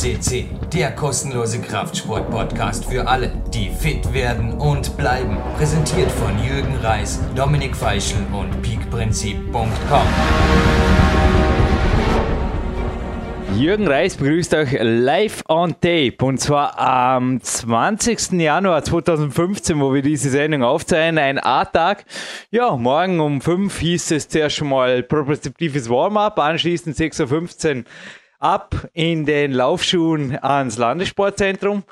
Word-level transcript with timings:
CC, 0.00 0.46
der 0.72 0.92
kostenlose 0.92 1.60
Kraftsport-Podcast 1.60 2.86
für 2.86 3.06
alle, 3.06 3.30
die 3.52 3.68
fit 3.68 4.14
werden 4.14 4.54
und 4.54 4.96
bleiben. 4.96 5.36
Präsentiert 5.58 6.10
von 6.10 6.42
Jürgen 6.42 6.74
Reis, 6.76 7.20
Dominik 7.36 7.76
Feischl 7.76 8.16
und 8.32 8.62
peakprinzip.com. 8.62 10.06
Jürgen 13.58 13.88
Reis 13.88 14.16
begrüßt 14.16 14.54
euch 14.54 14.74
live 14.80 15.42
on 15.48 15.72
tape 15.72 16.16
und 16.22 16.40
zwar 16.40 16.78
am 16.78 17.42
20. 17.42 18.40
Januar 18.40 18.82
2015, 18.82 19.78
wo 19.80 19.92
wir 19.92 20.00
diese 20.00 20.30
Sendung 20.30 20.62
aufzeichnen, 20.62 21.18
ein 21.18 21.38
A-Tag. 21.38 22.06
Ja, 22.50 22.74
morgen 22.74 23.20
um 23.20 23.42
5 23.42 23.78
hieß 23.78 24.12
es 24.12 24.30
zuerst 24.30 24.56
schon 24.56 24.70
mal 24.70 25.02
propriozeptives 25.02 25.90
Warm-up, 25.90 26.38
anschließend 26.38 26.96
6.15 26.96 27.76
Uhr 27.76 27.84
ab 28.40 28.88
in 28.92 29.26
den 29.26 29.52
Laufschuhen 29.52 30.36
ans 30.42 30.78
Landessportzentrum. 30.78 31.84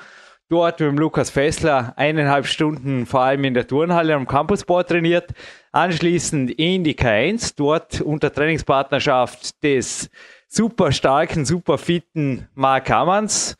Dort 0.49 0.79
mit 0.79 0.89
dem 0.89 0.97
Lukas 0.97 1.29
Fessler 1.29 1.93
eineinhalb 1.95 2.47
Stunden 2.47 3.05
vor 3.05 3.21
allem 3.21 3.43
in 3.43 3.53
der 3.53 3.67
Turnhalle 3.67 4.15
am 4.15 4.27
Campusboard 4.27 4.89
trainiert. 4.89 5.31
Anschließend 5.71 6.49
in 6.51 6.83
die 6.83 6.95
K1, 6.95 7.53
dort 7.55 8.01
unter 8.01 8.33
Trainingspartnerschaft 8.33 9.63
des 9.63 10.09
super 10.47 10.91
starken, 10.91 11.45
super 11.45 11.77
fitten 11.77 12.47
Mark 12.55 12.89
Hammanns, 12.89 13.55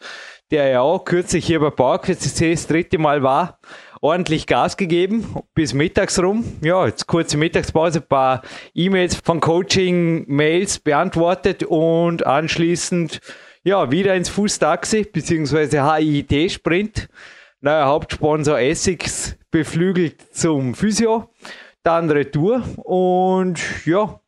der 0.49 0.69
ja 0.69 0.81
auch 0.81 1.05
kürzlich 1.05 1.45
hier 1.45 1.59
bei 1.59 1.97
CC 1.99 2.51
das 2.51 2.65
dritte 2.65 2.97
Mal 2.97 3.21
war, 3.21 3.59
ordentlich 4.01 4.47
Gas 4.47 4.77
gegeben 4.77 5.35
bis 5.53 5.73
mittags 5.73 6.21
rum. 6.21 6.43
Ja, 6.61 6.85
jetzt 6.85 7.07
kurze 7.07 7.37
Mittagspause, 7.37 8.01
paar 8.01 8.41
E-Mails 8.73 9.15
von 9.15 9.39
Coaching-Mails 9.39 10.79
beantwortet 10.79 11.63
und 11.63 12.25
anschließend 12.25 13.21
ja 13.63 13.91
wieder 13.91 14.15
ins 14.15 14.29
Fußtaxi 14.29 15.03
bzw. 15.11 15.81
HIIT 15.81 16.51
Sprint. 16.51 17.09
Neuer 17.61 17.87
Hauptsponsor 17.87 18.57
Essex 18.57 19.35
beflügelt 19.51 20.33
zum 20.33 20.75
Physio, 20.75 21.29
dann 21.83 22.09
Retour 22.09 22.63
und 22.77 23.59
ja, 23.85 24.21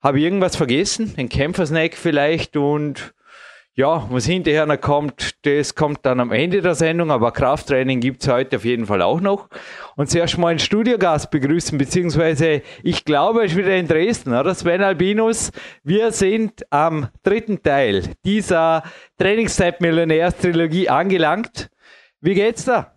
habe 0.00 0.20
irgendwas 0.20 0.54
vergessen? 0.54 1.12
Ein 1.16 1.28
Kämpfersnack 1.28 1.94
vielleicht 1.94 2.56
und 2.56 3.12
ja, 3.76 4.06
was 4.10 4.24
hinterher 4.24 4.64
noch 4.64 4.80
kommt, 4.80 5.44
das 5.44 5.74
kommt 5.74 6.06
dann 6.06 6.18
am 6.18 6.32
Ende 6.32 6.62
der 6.62 6.74
Sendung, 6.74 7.10
aber 7.10 7.30
Krafttraining 7.30 8.00
gibt 8.00 8.22
es 8.22 8.28
heute 8.28 8.56
auf 8.56 8.64
jeden 8.64 8.86
Fall 8.86 9.02
auch 9.02 9.20
noch. 9.20 9.50
Und 9.96 10.08
zuerst 10.08 10.38
mal 10.38 10.48
einen 10.48 10.58
Studiogast 10.58 11.30
begrüßen, 11.30 11.76
beziehungsweise 11.76 12.62
ich 12.82 13.04
glaube, 13.04 13.40
er 13.40 13.44
ist 13.44 13.56
wieder 13.56 13.76
in 13.76 13.86
Dresden, 13.86 14.34
oder 14.34 14.54
Sven 14.54 14.82
Albinus? 14.82 15.52
Wir 15.84 16.10
sind 16.10 16.64
am 16.70 17.08
dritten 17.22 17.62
Teil 17.62 18.14
dieser 18.24 18.82
Trainingszeit-Millionärs-Trilogie 19.18 20.88
angelangt. 20.88 21.68
Wie 22.22 22.32
geht's 22.32 22.64
da? 22.64 22.92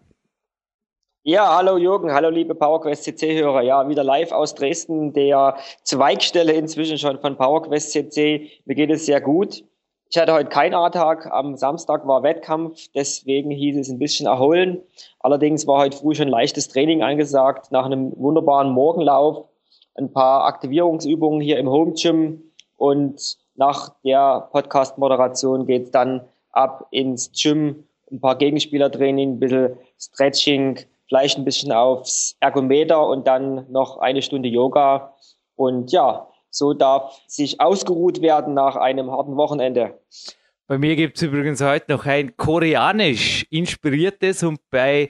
Ja, 1.23 1.57
hallo 1.57 1.77
Jürgen, 1.77 2.13
hallo 2.13 2.29
liebe 2.29 2.55
PowerQuest 2.55 3.03
CC-Hörer. 3.03 3.63
Ja, 3.63 3.89
wieder 3.89 4.05
live 4.05 4.31
aus 4.31 4.55
Dresden, 4.55 5.11
der 5.11 5.57
Zweigstelle 5.83 6.53
inzwischen 6.53 6.97
schon 6.97 7.19
von 7.19 7.35
PowerQuest 7.35 7.91
CC. 7.91 8.49
Mir 8.63 8.75
geht 8.75 8.89
es 8.89 9.05
sehr 9.05 9.19
gut. 9.19 9.65
Ich 10.11 10.17
hatte 10.17 10.33
heute 10.33 10.49
keinen 10.49 10.73
A-Tag. 10.73 11.27
Am 11.31 11.55
Samstag 11.55 12.07
war 12.07 12.23
Wettkampf, 12.23 12.87
deswegen 12.95 13.51
hieß 13.51 13.77
es 13.77 13.89
ein 13.89 13.99
bisschen 13.99 14.25
erholen. 14.25 14.81
Allerdings 15.19 15.67
war 15.67 15.81
heute 15.81 15.95
früh 15.95 16.15
schon 16.15 16.29
leichtes 16.29 16.67
Training 16.67 17.03
angesagt, 17.03 17.71
nach 17.71 17.85
einem 17.85 18.11
wunderbaren 18.17 18.71
Morgenlauf, 18.71 19.45
ein 19.93 20.11
paar 20.11 20.45
Aktivierungsübungen 20.45 21.41
hier 21.41 21.59
im 21.59 21.69
Home 21.69 21.93
Gym 21.93 22.41
und 22.75 23.37
nach 23.53 23.93
der 24.03 24.49
Podcast-Moderation 24.51 25.67
geht 25.67 25.83
es 25.83 25.91
dann 25.91 26.21
ab 26.53 26.87
ins 26.89 27.31
Gym, 27.31 27.83
ein 28.11 28.19
paar 28.19 28.35
Gegenspielertraining, 28.35 29.33
ein 29.33 29.39
bisschen 29.39 29.77
Stretching, 29.99 30.79
vielleicht 31.07 31.37
ein 31.37 31.45
bisschen 31.45 31.71
aufs 31.71 32.35
Ergometer 32.39 33.05
und 33.07 33.27
dann 33.27 33.71
noch 33.71 33.99
eine 33.99 34.23
Stunde 34.23 34.49
Yoga. 34.49 35.13
Und 35.55 35.91
ja, 35.91 36.28
so 36.49 36.73
darf 36.73 37.21
sich 37.27 37.61
ausgeruht 37.61 38.21
werden 38.21 38.53
nach 38.53 38.75
einem 38.75 39.11
harten 39.11 39.35
Wochenende. 39.35 39.99
Bei 40.67 40.77
mir 40.77 40.95
gibt 40.95 41.17
es 41.17 41.23
übrigens 41.23 41.61
heute 41.61 41.91
noch 41.91 42.05
ein 42.05 42.37
koreanisch 42.37 43.45
inspiriertes 43.49 44.43
und 44.43 44.59
bei 44.69 45.09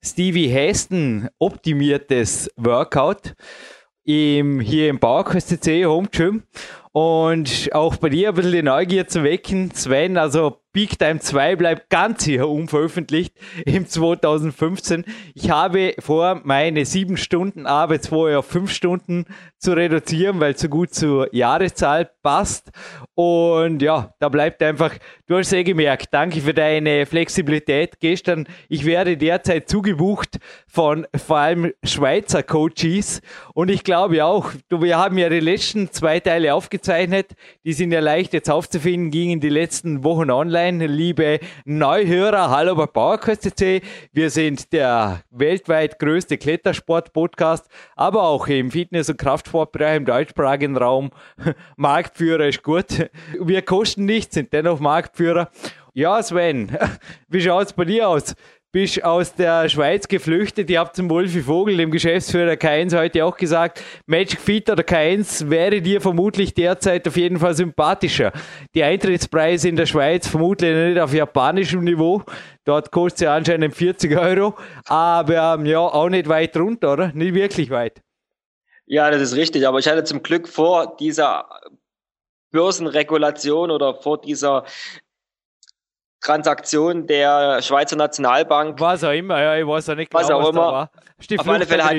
Stevie 0.00 0.46
Heston 0.46 1.28
optimiertes 1.40 2.48
Workout 2.56 3.34
im, 4.04 4.60
hier 4.60 4.88
im 4.88 5.00
Bauerquest 5.00 5.48
CC 5.48 5.84
Home 5.84 6.08
Gym. 6.12 6.44
Und 6.92 7.70
auch 7.72 7.96
bei 7.96 8.08
dir 8.08 8.28
ein 8.28 8.34
bisschen 8.34 8.52
die 8.52 8.62
Neugier 8.62 9.08
zu 9.08 9.24
wecken, 9.24 9.72
Sven, 9.74 10.16
also 10.16 10.59
Peak 10.72 11.00
Time 11.00 11.18
2 11.18 11.56
bleibt 11.56 11.90
ganz 11.90 12.22
sicher 12.22 12.48
unveröffentlicht 12.48 13.34
im 13.66 13.88
2015. 13.88 15.04
Ich 15.34 15.50
habe 15.50 15.94
vor, 15.98 16.42
meine 16.44 16.84
sieben 16.84 17.16
Stunden 17.16 17.66
Arbeitswoche 17.66 18.38
auf 18.38 18.46
fünf 18.46 18.70
Stunden 18.70 19.24
zu 19.58 19.72
reduzieren, 19.72 20.38
weil 20.38 20.52
es 20.52 20.60
so 20.60 20.68
gut 20.68 20.94
zur 20.94 21.34
Jahreszahl 21.34 22.08
passt. 22.22 22.70
Und 23.16 23.82
ja, 23.82 24.14
da 24.20 24.28
bleibt 24.28 24.62
einfach, 24.62 24.94
du 25.26 25.38
hast 25.38 25.52
eh 25.52 25.64
gemerkt, 25.64 26.06
danke 26.12 26.40
für 26.40 26.54
deine 26.54 27.04
Flexibilität 27.04 27.98
gestern. 27.98 28.46
Ich 28.68 28.84
werde 28.84 29.16
derzeit 29.16 29.68
zugebucht 29.68 30.38
von 30.68 31.04
vor 31.16 31.38
allem 31.38 31.72
Schweizer 31.82 32.44
Coaches. 32.44 33.22
Und 33.54 33.72
ich 33.72 33.82
glaube 33.82 34.24
auch, 34.24 34.52
wir 34.68 34.98
haben 34.98 35.18
ja 35.18 35.28
die 35.28 35.40
letzten 35.40 35.90
zwei 35.90 36.20
Teile 36.20 36.54
aufgezeichnet. 36.54 37.32
Die 37.64 37.72
sind 37.72 37.90
ja 37.90 37.98
leicht 37.98 38.32
jetzt 38.34 38.48
aufzufinden, 38.48 39.10
gingen 39.10 39.40
die 39.40 39.48
letzten 39.48 40.04
Wochen 40.04 40.30
online 40.30 40.59
online, 40.60 40.86
liebe 40.86 41.40
Neuhörer. 41.64 42.50
Hallo 42.50 42.74
bei 42.74 42.84
PowerQuest.cc. 42.86 43.80
Wir 44.12 44.28
sind 44.28 44.72
der 44.74 45.22
weltweit 45.30 45.98
größte 45.98 46.36
Klettersport-Podcast, 46.36 47.66
aber 47.96 48.24
auch 48.24 48.46
im 48.46 48.70
Fitness- 48.70 49.08
und 49.08 49.16
Kraftsportbereich 49.16 49.96
im 49.96 50.04
deutschsprachigen 50.04 50.76
Raum. 50.76 51.10
Marktführer 51.76 52.46
ist 52.46 52.62
gut. 52.62 53.08
Wir 53.40 53.62
kosten 53.62 54.04
nichts, 54.04 54.34
sind 54.34 54.52
dennoch 54.52 54.80
Marktführer. 54.80 55.50
Ja, 55.94 56.22
Sven, 56.22 56.76
wie 57.28 57.40
schaut 57.40 57.68
es 57.68 57.72
bei 57.72 57.86
dir 57.86 58.08
aus? 58.08 58.34
Bist 58.72 59.02
aus 59.02 59.34
der 59.34 59.68
Schweiz 59.68 60.06
geflüchtet. 60.06 60.70
Ich 60.70 60.76
habe 60.76 60.92
zum 60.92 61.10
Wolfi 61.10 61.42
Vogel, 61.42 61.76
dem 61.76 61.90
Geschäftsführer 61.90 62.52
K1, 62.52 62.96
heute 62.96 63.24
auch 63.24 63.36
gesagt, 63.36 63.82
Magic 64.06 64.40
Fit 64.40 64.70
oder 64.70 64.84
K1 64.84 65.50
wäre 65.50 65.82
dir 65.82 66.00
vermutlich 66.00 66.54
derzeit 66.54 67.06
auf 67.08 67.16
jeden 67.16 67.38
Fall 67.38 67.54
sympathischer. 67.54 68.32
Die 68.74 68.84
Eintrittspreise 68.84 69.68
in 69.68 69.76
der 69.76 69.86
Schweiz 69.86 70.28
vermutlich 70.28 70.72
nicht 70.74 71.00
auf 71.00 71.12
japanischem 71.12 71.82
Niveau. 71.82 72.22
Dort 72.64 72.92
kostet 72.92 73.18
sie 73.18 73.26
anscheinend 73.26 73.74
40 73.74 74.16
Euro, 74.16 74.54
aber 74.84 75.54
ähm, 75.54 75.66
ja, 75.66 75.80
auch 75.80 76.08
nicht 76.08 76.28
weit 76.28 76.56
runter, 76.56 76.92
oder? 76.92 77.12
Nicht 77.12 77.34
wirklich 77.34 77.70
weit. 77.70 78.00
Ja, 78.86 79.10
das 79.10 79.22
ist 79.22 79.36
richtig. 79.36 79.66
Aber 79.66 79.80
ich 79.80 79.88
hatte 79.88 80.04
zum 80.04 80.22
Glück 80.22 80.46
vor 80.48 80.96
dieser 80.96 81.48
Börsenregulation 82.52 83.70
oder 83.70 83.94
vor 83.94 84.20
dieser 84.20 84.64
Transaktion 86.20 87.06
der 87.06 87.62
Schweizer 87.62 87.96
Nationalbank. 87.96 88.80
Was 88.80 89.04
auch 89.04 89.12
immer, 89.12 89.40
ja, 89.40 89.56
ich 89.56 89.66
weiß 89.66 89.88
auch 89.90 89.94
nicht 89.94 90.10
genau, 90.10 90.22
was, 90.22 90.30
auch 90.30 90.40
was 90.40 90.48
immer. 90.50 90.60
da 90.60 90.72
war. 90.72 90.90
Auf 91.38 91.48
alle 91.48 91.66
Fälle 91.66 91.84
hat, 91.84 91.96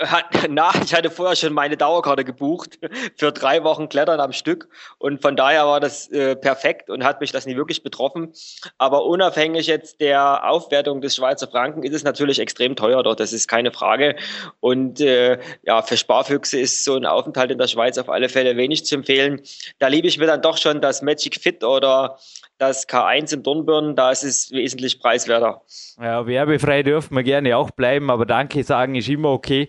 hat, 0.00 0.24
na, 0.48 0.72
ich 0.82 0.94
hatte 0.94 1.10
vorher 1.10 1.36
schon 1.36 1.52
meine 1.52 1.76
Dauerkarte 1.76 2.24
gebucht 2.24 2.78
für 3.16 3.32
drei 3.32 3.62
Wochen 3.64 3.88
Klettern 3.88 4.20
am 4.20 4.32
Stück 4.32 4.68
und 4.98 5.20
von 5.22 5.36
daher 5.36 5.66
war 5.66 5.80
das 5.80 6.08
äh, 6.10 6.36
perfekt 6.36 6.90
und 6.90 7.04
hat 7.04 7.20
mich 7.20 7.32
das 7.32 7.46
nie 7.46 7.56
wirklich 7.56 7.82
betroffen. 7.82 8.32
Aber 8.78 9.04
unabhängig 9.04 9.66
jetzt 9.66 10.00
der 10.00 10.48
Aufwertung 10.48 11.00
des 11.00 11.16
Schweizer 11.16 11.48
Franken 11.48 11.82
ist 11.82 11.94
es 11.94 12.04
natürlich 12.04 12.38
extrem 12.38 12.76
teuer 12.76 13.02
dort, 13.02 13.20
das 13.20 13.32
ist 13.32 13.48
keine 13.48 13.72
Frage. 13.72 14.16
Und 14.60 15.00
äh, 15.00 15.38
ja, 15.62 15.82
für 15.82 15.96
Sparfüchse 15.96 16.58
ist 16.58 16.84
so 16.84 16.96
ein 16.96 17.06
Aufenthalt 17.06 17.50
in 17.50 17.58
der 17.58 17.68
Schweiz 17.68 17.98
auf 17.98 18.08
alle 18.08 18.28
Fälle 18.28 18.56
wenig 18.56 18.84
zu 18.84 18.94
empfehlen. 18.94 19.42
Da 19.78 19.88
liebe 19.88 20.08
ich 20.08 20.18
mir 20.18 20.26
dann 20.26 20.42
doch 20.42 20.56
schon 20.56 20.80
das 20.80 21.02
Magic 21.02 21.40
Fit 21.40 21.62
oder 21.64 22.18
das 22.60 22.86
K1 22.86 23.34
in 23.34 23.42
Dornbirn, 23.42 23.96
da 23.96 24.10
ist 24.10 24.22
es 24.22 24.50
wesentlich 24.52 25.00
preiswerter. 25.00 25.62
Ja, 26.00 26.26
werbefrei 26.26 26.82
dürfen 26.82 27.16
wir 27.16 27.22
gerne 27.22 27.56
auch 27.56 27.70
bleiben, 27.70 28.10
aber 28.10 28.26
danke 28.26 28.62
sagen 28.62 28.94
ist 28.94 29.08
immer 29.08 29.30
okay. 29.30 29.68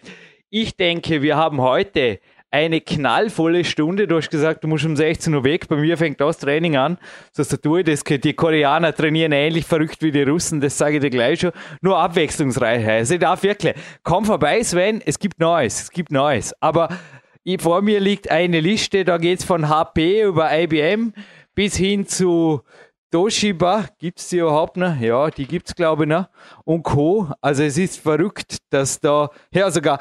Ich 0.50 0.76
denke, 0.76 1.22
wir 1.22 1.38
haben 1.38 1.62
heute 1.62 2.20
eine 2.52 2.82
knallvolle 2.82 3.64
Stunde. 3.64 4.08
Du 4.08 4.18
hast 4.18 4.30
gesagt, 4.30 4.66
du 4.66 4.68
musst 4.68 4.84
um 4.84 4.98
16 4.98 5.34
Uhr 5.34 5.46
weg. 5.46 5.70
Bei 5.70 5.78
mir 5.78 5.98
fängt 5.98 6.20
das 6.20 6.38
Training 6.38 6.76
an. 6.76 6.98
So 7.32 7.44
ist 7.44 7.64
tue 7.64 7.86
das. 7.86 8.04
Die 8.04 8.34
Koreaner 8.34 8.94
trainieren 8.94 9.32
ähnlich 9.32 9.66
verrückt 9.66 10.02
wie 10.02 10.12
die 10.12 10.24
Russen. 10.24 10.60
Das 10.60 10.78
sage 10.78 10.96
ich 10.96 11.02
dir 11.02 11.10
gleich 11.10 11.40
schon. 11.40 11.52
Nur 11.80 11.98
abwechslungsreich. 11.98 12.86
Also 12.86 13.14
ich 13.14 13.22
darf 13.22 13.42
wirklich. 13.44 13.74
Komm 14.04 14.26
vorbei, 14.26 14.62
Sven. 14.64 15.02
Es 15.06 15.18
gibt 15.18 15.40
Neues. 15.40 15.84
Es 15.84 15.92
gibt 15.92 16.12
Neues. 16.12 16.54
Aber 16.60 16.90
vor 17.60 17.82
mir 17.82 18.02
liegt 18.02 18.30
eine 18.30 18.60
Liste. 18.60 19.06
Da 19.06 19.18
geht 19.18 19.40
es 19.40 19.46
von 19.46 19.70
HP 19.70 20.24
über 20.24 20.52
IBM 20.52 21.14
bis 21.56 21.76
hin 21.76 22.08
zu 22.08 22.62
Toshiba 23.12 23.88
gibt 24.00 24.20
es 24.20 24.30
die 24.30 24.38
überhaupt 24.38 24.78
noch? 24.78 24.98
Ja, 24.98 25.30
die 25.30 25.46
gibt 25.46 25.68
es 25.68 25.76
glaube 25.76 26.04
ich 26.04 26.10
noch. 26.10 26.30
Und 26.64 26.84
Co. 26.84 27.28
Also 27.42 27.64
es 27.64 27.78
ist 27.78 28.00
verrückt, 28.00 28.60
dass 28.70 29.02
da, 29.02 29.30
ja 29.54 29.70
sogar 29.70 30.00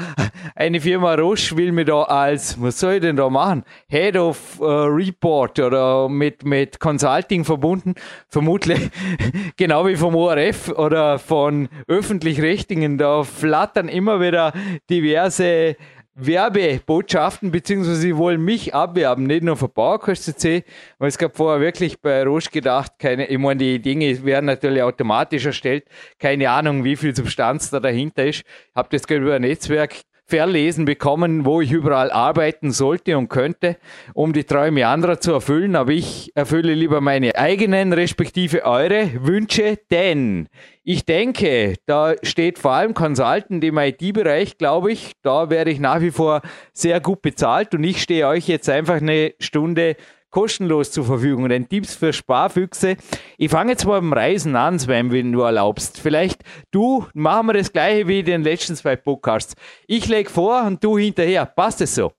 eine 0.55 0.81
Firma 0.81 1.15
Roche 1.15 1.57
will 1.57 1.73
mir 1.73 1.85
da 1.85 2.03
als, 2.03 2.63
was 2.63 2.79
soll 2.79 2.95
ich 2.95 3.01
denn 3.01 3.17
da 3.17 3.29
machen? 3.29 3.65
Head 3.89 4.17
of 4.17 4.61
uh, 4.61 4.85
Report 4.85 5.59
oder 5.59 6.09
mit, 6.09 6.45
mit 6.45 6.79
Consulting 6.79 7.45
verbunden. 7.45 7.95
Vermutlich 8.29 8.79
genau 9.57 9.89
wie 9.89 9.97
vom 9.97 10.15
ORF 10.15 10.69
oder 10.69 11.19
von 11.19 11.69
öffentlich-rechtlichen. 11.89 12.97
Da 12.97 13.25
flattern 13.25 13.89
immer 13.89 14.21
wieder 14.21 14.53
diverse 14.89 15.77
Werbebotschaften, 16.15 17.51
beziehungsweise 17.51 17.97
sie 17.97 18.17
wollen 18.17 18.45
mich 18.45 18.75
abwerben, 18.75 19.25
nicht 19.25 19.43
nur 19.43 19.57
für 19.57 19.69
CC, 20.15 20.65
weil 20.99 21.09
es 21.09 21.19
gab 21.19 21.37
vorher 21.37 21.61
wirklich 21.61 22.01
bei 22.01 22.25
Roche 22.25 22.51
gedacht, 22.51 22.93
keine, 22.99 23.27
ich 23.27 23.39
meine, 23.39 23.59
die 23.59 23.81
Dinge 23.81 24.25
werden 24.25 24.47
natürlich 24.47 24.83
automatisch 24.83 25.47
erstellt, 25.47 25.85
keine 26.19 26.51
Ahnung, 26.51 26.85
wie 26.85 26.97
viel 26.97 27.15
Substanz 27.15 27.71
da 27.71 27.81
dahinter 27.81 28.27
ist. 28.27 28.41
Ich 28.41 28.75
habe 28.75 28.89
das 28.91 29.05
über 29.05 29.35
ein 29.35 29.43
Netzwerk 29.43 30.03
verlesen 30.31 30.85
bekommen, 30.85 31.45
wo 31.45 31.61
ich 31.61 31.73
überall 31.73 32.11
arbeiten 32.11 32.71
sollte 32.71 33.19
und 33.19 33.29
könnte, 33.29 33.77
um 34.15 34.33
die 34.33 34.45
Träume 34.45 34.87
anderer 34.87 35.21
zu 35.21 35.33
erfüllen. 35.33 35.77
Aber 35.77 35.91
ich 35.91 36.33
erfülle 36.35 36.75
lieber 36.75 37.01
meine 37.01 37.37
eigenen, 37.37 37.93
respektive 37.93 38.65
eure 38.65 39.11
Wünsche, 39.27 39.79
denn 39.91 40.49
ich 40.83 41.05
denke, 41.05 41.75
da 41.87 42.15
steht 42.23 42.59
vor 42.59 42.73
allem 42.73 42.95
Consultant 42.95 43.63
im 43.63 43.77
IT-Bereich, 43.77 44.57
glaube 44.57 44.93
ich. 44.93 45.13
Da 45.23 45.51
werde 45.51 45.71
ich 45.71 45.79
nach 45.79 46.01
wie 46.01 46.11
vor 46.11 46.41
sehr 46.73 47.01
gut 47.01 47.21
bezahlt 47.21 47.75
und 47.75 47.85
ich 47.85 48.01
stehe 48.01 48.27
euch 48.27 48.49
jetzt 48.49 48.69
einfach 48.71 48.97
eine 48.97 49.35
Stunde 49.39 49.97
kostenlos 50.31 50.91
zur 50.91 51.05
Verfügung. 51.05 51.49
Denn 51.49 51.69
Tipps 51.69 51.95
für 51.95 52.13
Sparfüchse. 52.13 52.97
Ich 53.39 53.51
fange 53.51 53.73
jetzt 53.73 53.85
mal 53.85 54.01
beim 54.01 54.13
Reisen 54.13 54.57
an, 54.57 54.79
Sven, 54.79 55.13
wenn 55.13 55.33
du 55.33 55.41
erlaubst. 55.41 56.01
Vielleicht 56.01 56.43
du, 56.71 57.07
machen 57.15 57.49
wir 57.49 57.55
das 57.55 57.73
gleiche 57.73 58.09
wie 58.09 58.21
in 58.21 58.27
den 58.27 58.43
letzten 58.43 58.77
zwei 58.77 58.97
Podcasts. 58.97 59.55
Ich 59.87 60.07
lege 60.09 60.31
vor 60.31 60.63
und 60.63 60.83
du 60.83 60.99
hinterher. 60.99 61.47
Passt 61.47 61.81
es 61.81 61.95
so? 61.95 62.13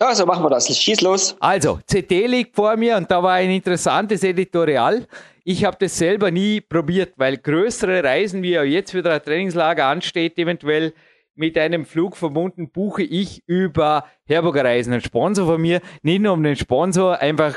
Ja, 0.00 0.14
so 0.14 0.26
machen 0.26 0.44
wir 0.44 0.50
das. 0.50 0.68
Schieß 0.68 1.00
los. 1.00 1.36
Also, 1.40 1.80
CT 1.90 2.10
liegt 2.28 2.54
vor 2.54 2.76
mir 2.76 2.96
und 2.96 3.10
da 3.10 3.20
war 3.20 3.32
ein 3.32 3.50
interessantes 3.50 4.22
Editorial. 4.22 5.06
Ich 5.42 5.64
habe 5.64 5.76
das 5.80 5.98
selber 5.98 6.30
nie 6.30 6.60
probiert, 6.60 7.14
weil 7.16 7.38
größere 7.38 8.04
Reisen, 8.04 8.42
wie 8.42 8.50
ja 8.50 8.62
jetzt 8.62 8.94
wieder 8.94 9.14
ein 9.14 9.22
Trainingslager 9.22 9.86
ansteht, 9.86 10.38
eventuell 10.38 10.92
mit 11.38 11.56
einem 11.56 11.86
Flug 11.86 12.16
verbunden, 12.16 12.70
buche 12.70 13.02
ich 13.02 13.42
über 13.46 14.04
Herburger 14.26 14.64
Reisen, 14.64 14.92
ein 14.92 15.00
Sponsor 15.00 15.46
von 15.46 15.60
mir, 15.60 15.80
nicht 16.02 16.20
nur 16.20 16.32
um 16.32 16.42
den 16.42 16.56
Sponsor 16.56 17.18
einfach 17.18 17.54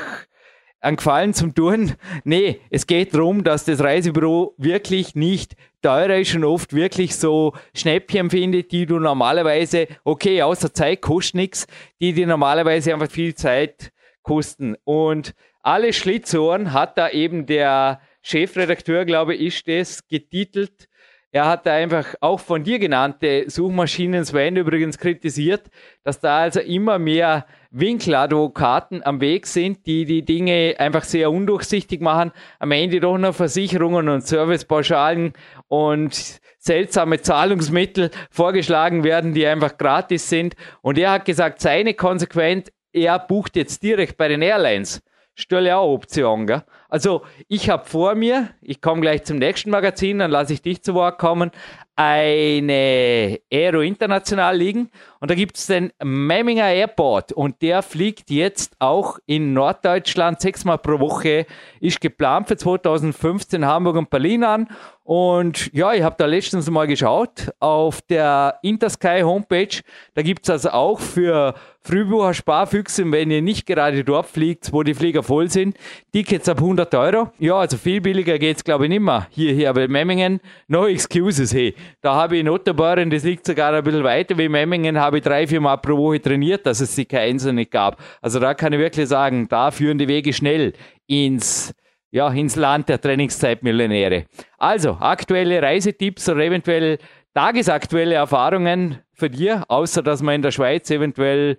einen 0.80 0.96
Gefallen 0.96 1.34
zum 1.34 1.54
tun. 1.54 1.94
Nee, 2.24 2.60
es 2.70 2.86
geht 2.86 3.14
darum, 3.14 3.44
dass 3.44 3.64
das 3.64 3.80
Reisebüro 3.80 4.54
wirklich 4.56 5.14
nicht 5.14 5.56
teurer 5.82 6.18
ist 6.18 6.34
und 6.34 6.44
oft 6.44 6.74
wirklich 6.74 7.16
so 7.16 7.54
Schnäppchen 7.74 8.30
findet, 8.30 8.72
die 8.72 8.86
du 8.86 8.98
normalerweise, 8.98 9.88
okay, 10.04 10.42
außer 10.42 10.72
Zeit 10.72 11.00
kostet 11.00 11.34
nichts, 11.34 11.66
die 12.00 12.12
dir 12.12 12.26
normalerweise 12.26 12.92
einfach 12.92 13.10
viel 13.10 13.34
Zeit 13.34 13.92
kosten. 14.22 14.76
Und 14.84 15.34
alle 15.62 15.92
Schlitzohren 15.92 16.72
hat 16.72 16.98
da 16.98 17.10
eben 17.10 17.46
der 17.46 18.00
Chefredakteur, 18.22 19.04
glaube 19.04 19.34
ich, 19.34 19.58
ist 19.58 19.68
das 19.68 20.06
getitelt, 20.06 20.88
er 21.32 21.46
hat 21.46 21.64
da 21.64 21.72
einfach 21.72 22.14
auch 22.20 22.40
von 22.40 22.62
dir 22.62 22.78
genannte 22.78 23.48
Suchmaschinen 23.48 24.24
Sven 24.24 24.56
übrigens 24.56 24.98
kritisiert, 24.98 25.62
dass 26.04 26.20
da 26.20 26.40
also 26.40 26.60
immer 26.60 26.98
mehr 26.98 27.46
Winkeladvokaten 27.70 29.02
am 29.02 29.22
Weg 29.22 29.46
sind, 29.46 29.86
die 29.86 30.04
die 30.04 30.26
Dinge 30.26 30.74
einfach 30.78 31.04
sehr 31.04 31.30
undurchsichtig 31.30 32.02
machen, 32.02 32.32
am 32.58 32.70
Ende 32.70 33.00
doch 33.00 33.16
noch 33.16 33.34
Versicherungen 33.34 34.10
und 34.10 34.26
Servicepauschalen 34.26 35.32
und 35.68 36.40
seltsame 36.58 37.22
Zahlungsmittel 37.22 38.10
vorgeschlagen 38.30 39.02
werden, 39.02 39.32
die 39.32 39.46
einfach 39.46 39.78
gratis 39.78 40.28
sind. 40.28 40.54
Und 40.82 40.98
er 40.98 41.12
hat 41.12 41.24
gesagt, 41.24 41.62
seine 41.62 41.94
Konsequenz, 41.94 42.70
er 42.92 43.18
bucht 43.18 43.56
jetzt 43.56 43.82
direkt 43.82 44.18
bei 44.18 44.28
den 44.28 44.42
Airlines. 44.42 45.02
Stelle 45.34 45.76
auch 45.76 45.94
Option, 45.94 46.46
gell? 46.46 46.62
Also 46.88 47.22
ich 47.48 47.70
habe 47.70 47.86
vor 47.86 48.14
mir, 48.14 48.50
ich 48.60 48.82
komme 48.82 49.00
gleich 49.00 49.24
zum 49.24 49.38
nächsten 49.38 49.70
Magazin, 49.70 50.18
dann 50.18 50.30
lasse 50.30 50.52
ich 50.52 50.60
dich 50.60 50.82
zu 50.82 50.92
Wort 50.92 51.18
kommen, 51.18 51.50
eine 51.96 53.40
Aero 53.50 53.80
International 53.80 54.56
liegen. 54.56 54.90
Und 55.20 55.30
da 55.30 55.34
gibt 55.34 55.56
es 55.56 55.66
den 55.66 55.92
Memminger 56.02 56.68
Airport 56.68 57.32
und 57.32 57.62
der 57.62 57.82
fliegt 57.82 58.30
jetzt 58.30 58.76
auch 58.78 59.18
in 59.24 59.54
Norddeutschland 59.54 60.40
sechsmal 60.42 60.78
pro 60.78 61.00
Woche, 61.00 61.46
ist 61.80 62.00
geplant 62.00 62.48
für 62.48 62.58
2015 62.58 63.64
Hamburg 63.64 63.96
und 63.96 64.10
Berlin 64.10 64.44
an 64.44 64.68
und 65.12 65.70
ja, 65.74 65.92
ich 65.92 66.02
habe 66.02 66.16
da 66.16 66.24
letztens 66.24 66.70
mal 66.70 66.86
geschaut 66.86 67.52
auf 67.60 68.00
der 68.00 68.58
Intersky 68.62 69.20
Homepage, 69.20 69.82
da 70.14 70.22
gibt 70.22 70.44
es 70.44 70.48
also 70.48 70.70
auch 70.70 71.00
für 71.00 71.52
Frühbucher 71.82 72.32
Sparfüchse, 72.32 73.12
wenn 73.12 73.30
ihr 73.30 73.42
nicht 73.42 73.66
gerade 73.66 74.04
dort 74.04 74.24
fliegt, 74.24 74.72
wo 74.72 74.82
die 74.82 74.94
Flieger 74.94 75.22
voll 75.22 75.50
sind, 75.50 75.76
Tickets 76.14 76.48
ab 76.48 76.60
100 76.60 76.94
Euro. 76.94 77.30
Ja, 77.38 77.56
also 77.56 77.76
viel 77.76 78.00
billiger 78.00 78.38
geht's 78.38 78.64
glaube 78.64 78.84
ich 78.84 78.88
nicht 78.88 79.02
mehr. 79.02 79.26
Hierher 79.28 79.74
bei 79.74 79.86
Memmingen, 79.86 80.40
no 80.66 80.86
excuses, 80.86 81.52
hey. 81.52 81.74
Da 82.00 82.14
habe 82.14 82.36
ich 82.36 82.40
in 82.40 82.48
Otterborn, 82.48 83.10
das 83.10 83.22
liegt 83.22 83.44
sogar 83.44 83.74
ein 83.74 83.84
bisschen 83.84 84.04
weiter 84.04 84.38
wie 84.38 84.48
Memmingen, 84.48 84.98
habe 84.98 85.18
ich 85.18 85.24
drei, 85.24 85.46
vier 85.46 85.60
Mal 85.60 85.76
pro 85.76 85.94
Woche 85.98 86.22
trainiert, 86.22 86.64
dass 86.64 86.80
es 86.80 86.94
die 86.94 87.04
kein 87.04 87.36
nicht 87.36 87.70
gab. 87.70 88.00
Also 88.22 88.40
da 88.40 88.54
kann 88.54 88.72
ich 88.72 88.78
wirklich 88.78 89.10
sagen, 89.10 89.46
da 89.46 89.72
führen 89.72 89.98
die 89.98 90.08
Wege 90.08 90.32
schnell 90.32 90.72
ins 91.06 91.74
ja, 92.12 92.28
ins 92.28 92.56
Land 92.56 92.88
der 92.88 93.00
Trainingszeitmillionäre. 93.00 94.26
Also, 94.58 94.96
aktuelle 95.00 95.60
Reisetipps 95.60 96.28
oder 96.28 96.44
eventuell 96.44 96.98
tagesaktuelle 97.34 98.14
Erfahrungen 98.14 98.98
für 99.12 99.30
dir, 99.30 99.64
außer 99.68 100.02
dass 100.02 100.22
man 100.22 100.36
in 100.36 100.42
der 100.42 100.50
Schweiz 100.50 100.90
eventuell 100.90 101.56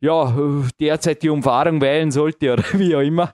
ja, 0.00 0.32
derzeit 0.78 1.22
die 1.22 1.30
Umfahrung 1.30 1.80
wählen 1.80 2.10
sollte 2.10 2.52
oder 2.52 2.62
wie 2.74 2.94
auch 2.94 3.00
immer? 3.00 3.32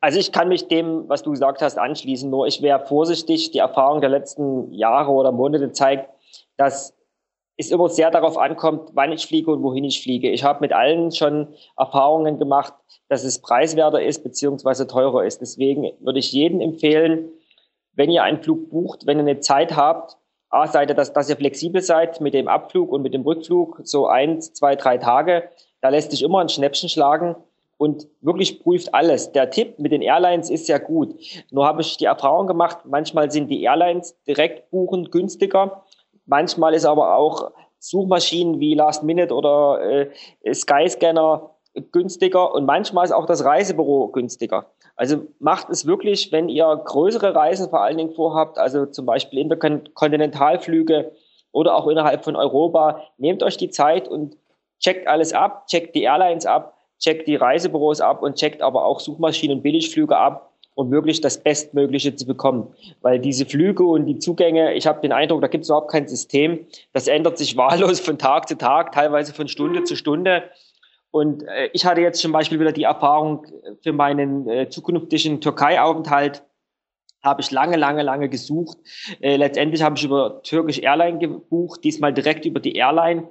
Also 0.00 0.18
ich 0.18 0.32
kann 0.32 0.48
mich 0.48 0.66
dem, 0.66 1.08
was 1.08 1.22
du 1.22 1.30
gesagt 1.30 1.62
hast, 1.62 1.78
anschließen. 1.78 2.28
Nur 2.28 2.46
ich 2.46 2.62
wäre 2.62 2.84
vorsichtig. 2.84 3.52
Die 3.52 3.58
Erfahrung 3.58 4.00
der 4.00 4.10
letzten 4.10 4.72
Jahre 4.72 5.12
oder 5.12 5.30
Monate 5.30 5.70
zeigt, 5.70 6.10
dass 6.56 6.96
es 7.56 7.70
immer 7.70 7.88
sehr 7.88 8.10
darauf 8.10 8.36
ankommt, 8.38 8.90
wann 8.94 9.12
ich 9.12 9.26
fliege 9.26 9.50
und 9.50 9.62
wohin 9.62 9.84
ich 9.84 10.02
fliege. 10.02 10.30
Ich 10.30 10.42
habe 10.42 10.60
mit 10.60 10.72
allen 10.72 11.12
schon 11.12 11.54
Erfahrungen 11.76 12.38
gemacht, 12.38 12.74
dass 13.08 13.24
es 13.24 13.40
preiswerter 13.40 14.02
ist 14.02 14.22
beziehungsweise 14.22 14.86
teurer 14.86 15.24
ist. 15.24 15.40
Deswegen 15.40 15.92
würde 16.00 16.18
ich 16.18 16.32
jedem 16.32 16.60
empfehlen, 16.60 17.28
wenn 17.94 18.10
ihr 18.10 18.22
einen 18.22 18.42
Flug 18.42 18.70
bucht, 18.70 19.06
wenn 19.06 19.18
ihr 19.18 19.22
eine 19.22 19.40
Zeit 19.40 19.76
habt, 19.76 20.16
A, 20.48 20.66
seid 20.66 20.90
ihr, 20.90 20.94
dass, 20.94 21.12
dass 21.12 21.28
ihr 21.28 21.36
flexibel 21.36 21.80
seid 21.82 22.20
mit 22.20 22.32
dem 22.32 22.48
Abflug 22.48 22.92
und 22.92 23.02
mit 23.02 23.14
dem 23.14 23.22
Rückflug, 23.22 23.80
so 23.82 24.06
eins, 24.06 24.52
zwei, 24.52 24.76
drei 24.76 24.96
Tage. 24.96 25.48
Da 25.80 25.88
lässt 25.88 26.12
sich 26.12 26.22
immer 26.22 26.40
ein 26.40 26.48
Schnäppchen 26.48 26.88
schlagen 26.88 27.36
und 27.78 28.06
wirklich 28.20 28.60
prüft 28.62 28.94
alles. 28.94 29.32
Der 29.32 29.50
Tipp 29.50 29.78
mit 29.78 29.92
den 29.92 30.02
Airlines 30.02 30.48
ist 30.48 30.68
ja 30.68 30.78
gut. 30.78 31.14
Nur 31.50 31.66
habe 31.66 31.82
ich 31.82 31.96
die 31.96 32.04
Erfahrung 32.04 32.46
gemacht, 32.46 32.78
manchmal 32.84 33.30
sind 33.30 33.48
die 33.48 33.62
Airlines 33.62 34.16
direkt 34.26 34.70
buchen 34.70 35.10
günstiger. 35.10 35.82
Manchmal 36.26 36.74
ist 36.74 36.86
aber 36.86 37.16
auch 37.16 37.50
Suchmaschinen 37.78 38.60
wie 38.60 38.74
Last 38.74 39.02
Minute 39.02 39.34
oder 39.34 39.80
äh, 39.80 40.54
Skyscanner 40.54 41.55
günstiger 41.92 42.54
und 42.54 42.64
manchmal 42.64 43.04
ist 43.04 43.12
auch 43.12 43.26
das 43.26 43.44
Reisebüro 43.44 44.08
günstiger. 44.08 44.66
Also 44.96 45.26
macht 45.38 45.68
es 45.70 45.86
wirklich, 45.86 46.32
wenn 46.32 46.48
ihr 46.48 46.64
größere 46.84 47.34
Reisen 47.34 47.68
vor 47.68 47.82
allen 47.82 47.98
Dingen 47.98 48.14
vorhabt, 48.14 48.58
also 48.58 48.86
zum 48.86 49.06
Beispiel 49.06 49.38
Interkontinentalflüge 49.40 51.12
oder 51.52 51.74
auch 51.76 51.86
innerhalb 51.88 52.24
von 52.24 52.36
Europa, 52.36 53.02
nehmt 53.18 53.42
euch 53.42 53.56
die 53.56 53.70
Zeit 53.70 54.08
und 54.08 54.36
checkt 54.78 55.06
alles 55.06 55.32
ab, 55.32 55.66
checkt 55.66 55.94
die 55.94 56.02
Airlines 56.02 56.46
ab, 56.46 56.76
checkt 56.98 57.28
die 57.28 57.36
Reisebüros 57.36 58.00
ab 58.00 58.22
und 58.22 58.36
checkt 58.36 58.62
aber 58.62 58.84
auch 58.84 59.00
Suchmaschinen 59.00 59.62
Billigflüge 59.62 60.16
ab, 60.16 60.52
um 60.74 60.90
wirklich 60.90 61.20
das 61.20 61.38
Bestmögliche 61.38 62.14
zu 62.14 62.26
bekommen. 62.26 62.74
Weil 63.00 63.18
diese 63.18 63.46
Flüge 63.46 63.84
und 63.84 64.06
die 64.06 64.18
Zugänge, 64.18 64.74
ich 64.74 64.86
habe 64.86 65.00
den 65.00 65.12
Eindruck, 65.12 65.40
da 65.40 65.48
gibt 65.48 65.64
es 65.64 65.70
überhaupt 65.70 65.90
kein 65.90 66.06
System. 66.06 66.66
Das 66.92 67.08
ändert 67.08 67.38
sich 67.38 67.56
wahllos 67.56 68.00
von 68.00 68.18
Tag 68.18 68.48
zu 68.48 68.56
Tag, 68.56 68.92
teilweise 68.92 69.32
von 69.32 69.48
Stunde 69.48 69.84
zu 69.84 69.96
Stunde. 69.96 70.44
Und 71.16 71.44
äh, 71.44 71.70
ich 71.72 71.86
hatte 71.86 72.02
jetzt 72.02 72.20
zum 72.20 72.32
Beispiel 72.32 72.60
wieder 72.60 72.72
die 72.72 72.82
Erfahrung 72.82 73.46
für 73.82 73.94
meinen 73.94 74.46
äh, 74.50 74.68
zukünftigen 74.68 75.40
Türkei-Aufenthalt, 75.40 76.42
habe 77.22 77.40
ich 77.40 77.50
lange, 77.50 77.78
lange, 77.78 78.02
lange 78.02 78.28
gesucht. 78.28 78.76
Äh, 79.22 79.36
letztendlich 79.36 79.80
habe 79.80 79.96
ich 79.96 80.04
über 80.04 80.42
Turkish 80.42 80.78
Airline 80.78 81.18
gebucht, 81.18 81.82
diesmal 81.84 82.12
direkt 82.12 82.44
über 82.44 82.60
die 82.60 82.74
Airline. 82.74 83.30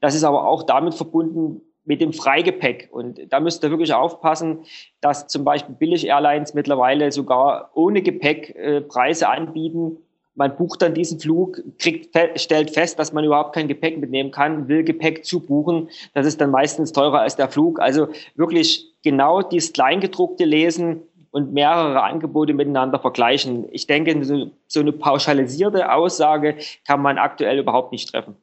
Das 0.00 0.14
ist 0.14 0.24
aber 0.24 0.48
auch 0.48 0.62
damit 0.62 0.94
verbunden 0.94 1.60
mit 1.84 2.00
dem 2.00 2.14
Freigepäck. 2.14 2.88
Und 2.90 3.30
da 3.30 3.38
müsst 3.38 3.62
ihr 3.62 3.70
wirklich 3.70 3.92
aufpassen, 3.92 4.64
dass 5.02 5.26
zum 5.26 5.44
Beispiel 5.44 5.74
Billig-Airlines 5.74 6.54
mittlerweile 6.54 7.12
sogar 7.12 7.70
ohne 7.74 8.00
Gepäck 8.00 8.56
äh, 8.56 8.80
Preise 8.80 9.28
anbieten, 9.28 9.98
man 10.36 10.56
bucht 10.56 10.82
dann 10.82 10.94
diesen 10.94 11.18
Flug, 11.18 11.60
kriegt, 11.78 12.16
stellt 12.36 12.70
fest, 12.70 12.98
dass 12.98 13.12
man 13.12 13.24
überhaupt 13.24 13.54
kein 13.54 13.68
Gepäck 13.68 13.98
mitnehmen 13.98 14.30
kann, 14.30 14.68
will 14.68 14.84
Gepäck 14.84 15.24
zubuchen. 15.24 15.88
Das 16.14 16.26
ist 16.26 16.40
dann 16.40 16.50
meistens 16.50 16.92
teurer 16.92 17.20
als 17.20 17.36
der 17.36 17.48
Flug. 17.48 17.80
Also 17.80 18.08
wirklich 18.36 18.92
genau 19.02 19.42
dieses 19.42 19.72
Kleingedruckte 19.72 20.44
lesen 20.44 21.02
und 21.30 21.52
mehrere 21.52 22.02
Angebote 22.02 22.54
miteinander 22.54 22.98
vergleichen. 22.98 23.66
Ich 23.72 23.86
denke, 23.86 24.52
so 24.68 24.80
eine 24.80 24.92
pauschalisierte 24.92 25.92
Aussage 25.92 26.56
kann 26.86 27.02
man 27.02 27.18
aktuell 27.18 27.58
überhaupt 27.58 27.92
nicht 27.92 28.10
treffen 28.10 28.36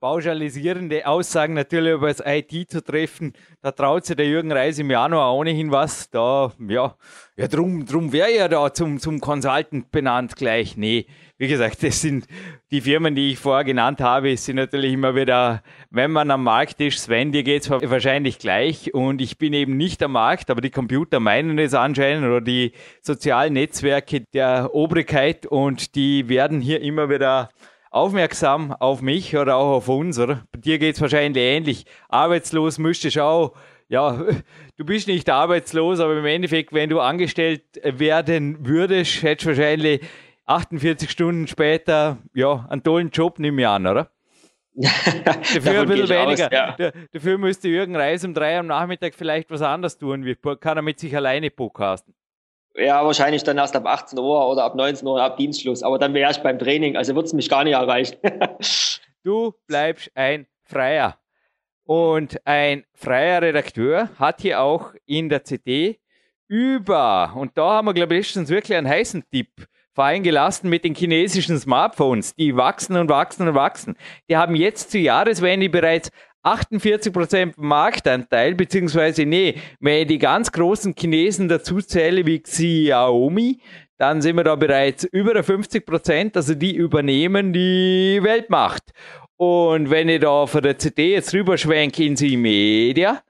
pauschalisierende 0.00 1.06
Aussagen 1.06 1.54
natürlich 1.54 1.94
über 1.94 2.08
das 2.08 2.22
IT 2.24 2.70
zu 2.70 2.82
treffen. 2.82 3.32
Da 3.62 3.72
traut 3.72 4.04
sich 4.04 4.16
der 4.16 4.26
Jürgen 4.26 4.52
Reis 4.52 4.78
im 4.78 4.90
Januar 4.90 5.34
ohnehin 5.34 5.70
was. 5.72 6.08
Da, 6.10 6.52
ja, 6.68 6.94
ja 7.36 7.48
drum, 7.48 7.84
drum 7.84 8.12
wäre 8.12 8.32
er 8.32 8.48
da 8.48 8.72
zum, 8.72 9.00
zum 9.00 9.20
Consultant 9.20 9.90
benannt 9.90 10.36
gleich. 10.36 10.76
Nee, 10.76 11.06
wie 11.36 11.48
gesagt, 11.48 11.82
das 11.82 12.00
sind 12.00 12.26
die 12.70 12.80
Firmen, 12.80 13.14
die 13.14 13.32
ich 13.32 13.38
vorher 13.38 13.64
genannt 13.64 14.00
habe, 14.00 14.36
sind 14.36 14.56
natürlich 14.56 14.92
immer 14.92 15.14
wieder, 15.14 15.62
wenn 15.90 16.10
man 16.10 16.30
am 16.30 16.44
Markt 16.44 16.80
ist, 16.80 17.02
Sven, 17.02 17.32
dir 17.32 17.42
geht's 17.44 17.70
wahrscheinlich 17.70 18.38
gleich 18.38 18.92
und 18.92 19.20
ich 19.20 19.38
bin 19.38 19.52
eben 19.52 19.76
nicht 19.76 20.02
am 20.02 20.12
Markt, 20.12 20.50
aber 20.50 20.60
die 20.60 20.70
Computer 20.70 21.20
meinen 21.20 21.58
es 21.58 21.74
anscheinend 21.74 22.26
oder 22.26 22.40
die 22.40 22.72
sozialen 23.02 23.54
Netzwerke 23.54 24.22
der 24.32 24.74
Obrigkeit 24.74 25.46
und 25.46 25.94
die 25.94 26.28
werden 26.28 26.60
hier 26.60 26.82
immer 26.82 27.08
wieder 27.08 27.50
aufmerksam 27.90 28.72
auf 28.72 29.02
mich 29.02 29.36
oder 29.36 29.56
auch 29.56 29.76
auf 29.76 29.88
uns, 29.88 30.18
oder? 30.18 30.44
Bei 30.52 30.60
dir 30.60 30.78
geht 30.78 30.94
es 30.96 31.00
wahrscheinlich 31.00 31.42
ähnlich. 31.42 31.86
Arbeitslos 32.08 32.78
müsstest 32.78 33.16
du 33.16 33.24
auch, 33.24 33.54
ja, 33.88 34.24
du 34.76 34.84
bist 34.84 35.08
nicht 35.08 35.28
arbeitslos, 35.30 36.00
aber 36.00 36.16
im 36.16 36.26
Endeffekt, 36.26 36.72
wenn 36.72 36.90
du 36.90 37.00
angestellt 37.00 37.62
werden 37.82 38.66
würdest, 38.66 39.22
hättest 39.22 39.46
du 39.46 39.48
wahrscheinlich 39.50 40.00
48 40.46 41.10
Stunden 41.10 41.46
später, 41.46 42.18
ja, 42.34 42.66
einen 42.70 42.82
tollen 42.82 43.10
Job, 43.10 43.38
nimm 43.38 43.58
ich 43.58 43.66
an, 43.66 43.86
oder? 43.86 44.10
dafür 45.24 45.80
ein 45.80 45.88
bisschen 45.88 46.08
weniger. 46.08 46.46
Aus, 46.46 46.78
ja. 46.78 46.92
Dafür 47.12 47.36
müsste 47.38 47.68
Jürgen 47.68 47.96
Reis 47.96 48.24
um 48.24 48.32
drei 48.32 48.58
am 48.58 48.68
Nachmittag 48.68 49.14
vielleicht 49.14 49.50
was 49.50 49.60
anderes 49.60 49.98
tun. 49.98 50.24
Wie 50.24 50.36
kann 50.36 50.78
er 50.78 50.82
mit 50.82 51.00
sich 51.00 51.16
alleine 51.16 51.50
podcasten? 51.50 52.14
Ja, 52.78 53.04
wahrscheinlich 53.04 53.42
dann 53.42 53.58
erst 53.58 53.74
ab 53.74 53.86
18 53.86 54.18
Uhr 54.18 54.48
oder 54.48 54.64
ab 54.64 54.74
19 54.74 55.06
Uhr 55.06 55.20
ab 55.20 55.36
Dienstschluss. 55.36 55.82
Aber 55.82 55.98
dann 55.98 56.14
wäre 56.14 56.30
ich 56.30 56.38
beim 56.38 56.58
Training, 56.58 56.96
also 56.96 57.14
wird 57.14 57.26
es 57.26 57.32
mich 57.32 57.48
gar 57.48 57.64
nicht 57.64 57.74
erreichen. 57.74 58.16
du 59.24 59.52
bleibst 59.66 60.10
ein 60.14 60.46
Freier. 60.62 61.18
Und 61.84 62.38
ein 62.46 62.84
freier 62.92 63.42
Redakteur 63.42 64.10
hat 64.18 64.42
hier 64.42 64.60
auch 64.60 64.92
in 65.06 65.28
der 65.28 65.42
CD 65.42 65.98
über, 66.46 67.32
und 67.34 67.56
da 67.56 67.74
haben 67.74 67.86
wir, 67.86 67.94
glaube 67.94 68.14
ich, 68.14 68.26
letztens 68.26 68.50
wirklich 68.50 68.76
einen 68.76 68.88
heißen 68.88 69.24
Tipp 69.30 69.66
fallen 69.98 70.22
gelassen 70.22 70.68
mit 70.70 70.84
den 70.84 70.94
chinesischen 70.94 71.58
Smartphones. 71.58 72.32
Die 72.36 72.54
wachsen 72.54 72.96
und 72.96 73.08
wachsen 73.08 73.48
und 73.48 73.56
wachsen. 73.56 73.96
Die 74.30 74.36
haben 74.36 74.54
jetzt 74.54 74.92
zu 74.92 74.98
Jahreswende 74.98 75.68
bereits 75.68 76.12
48% 76.44 77.54
Marktanteil, 77.56 78.54
beziehungsweise 78.54 79.26
nee, 79.26 79.56
wenn 79.80 80.02
ich 80.02 80.06
die 80.06 80.18
ganz 80.18 80.52
großen 80.52 80.94
Chinesen 80.96 81.48
dazu 81.48 81.80
zähle 81.80 82.24
wie 82.26 82.40
Xiaomi, 82.40 83.60
dann 83.98 84.22
sind 84.22 84.36
wir 84.36 84.44
da 84.44 84.54
bereits 84.54 85.04
über 85.04 85.32
50%, 85.40 86.36
also 86.36 86.54
die 86.54 86.76
übernehmen 86.76 87.52
die 87.52 88.20
Weltmacht. 88.22 88.92
Und 89.36 89.90
wenn 89.90 90.08
ich 90.08 90.20
da 90.20 90.46
von 90.46 90.62
der 90.62 90.78
CD 90.78 91.12
jetzt 91.12 91.34
rüberschwenke 91.34 92.04
in 92.04 92.14
die 92.14 92.36
Media, 92.36 93.22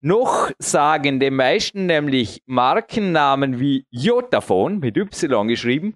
noch 0.00 0.50
sagen 0.58 1.20
die 1.20 1.30
meisten 1.30 1.86
nämlich 1.86 2.42
Markennamen 2.46 3.60
wie 3.60 3.86
Jotaphone 3.90 4.78
mit 4.78 4.96
Y 4.96 5.48
geschrieben, 5.48 5.94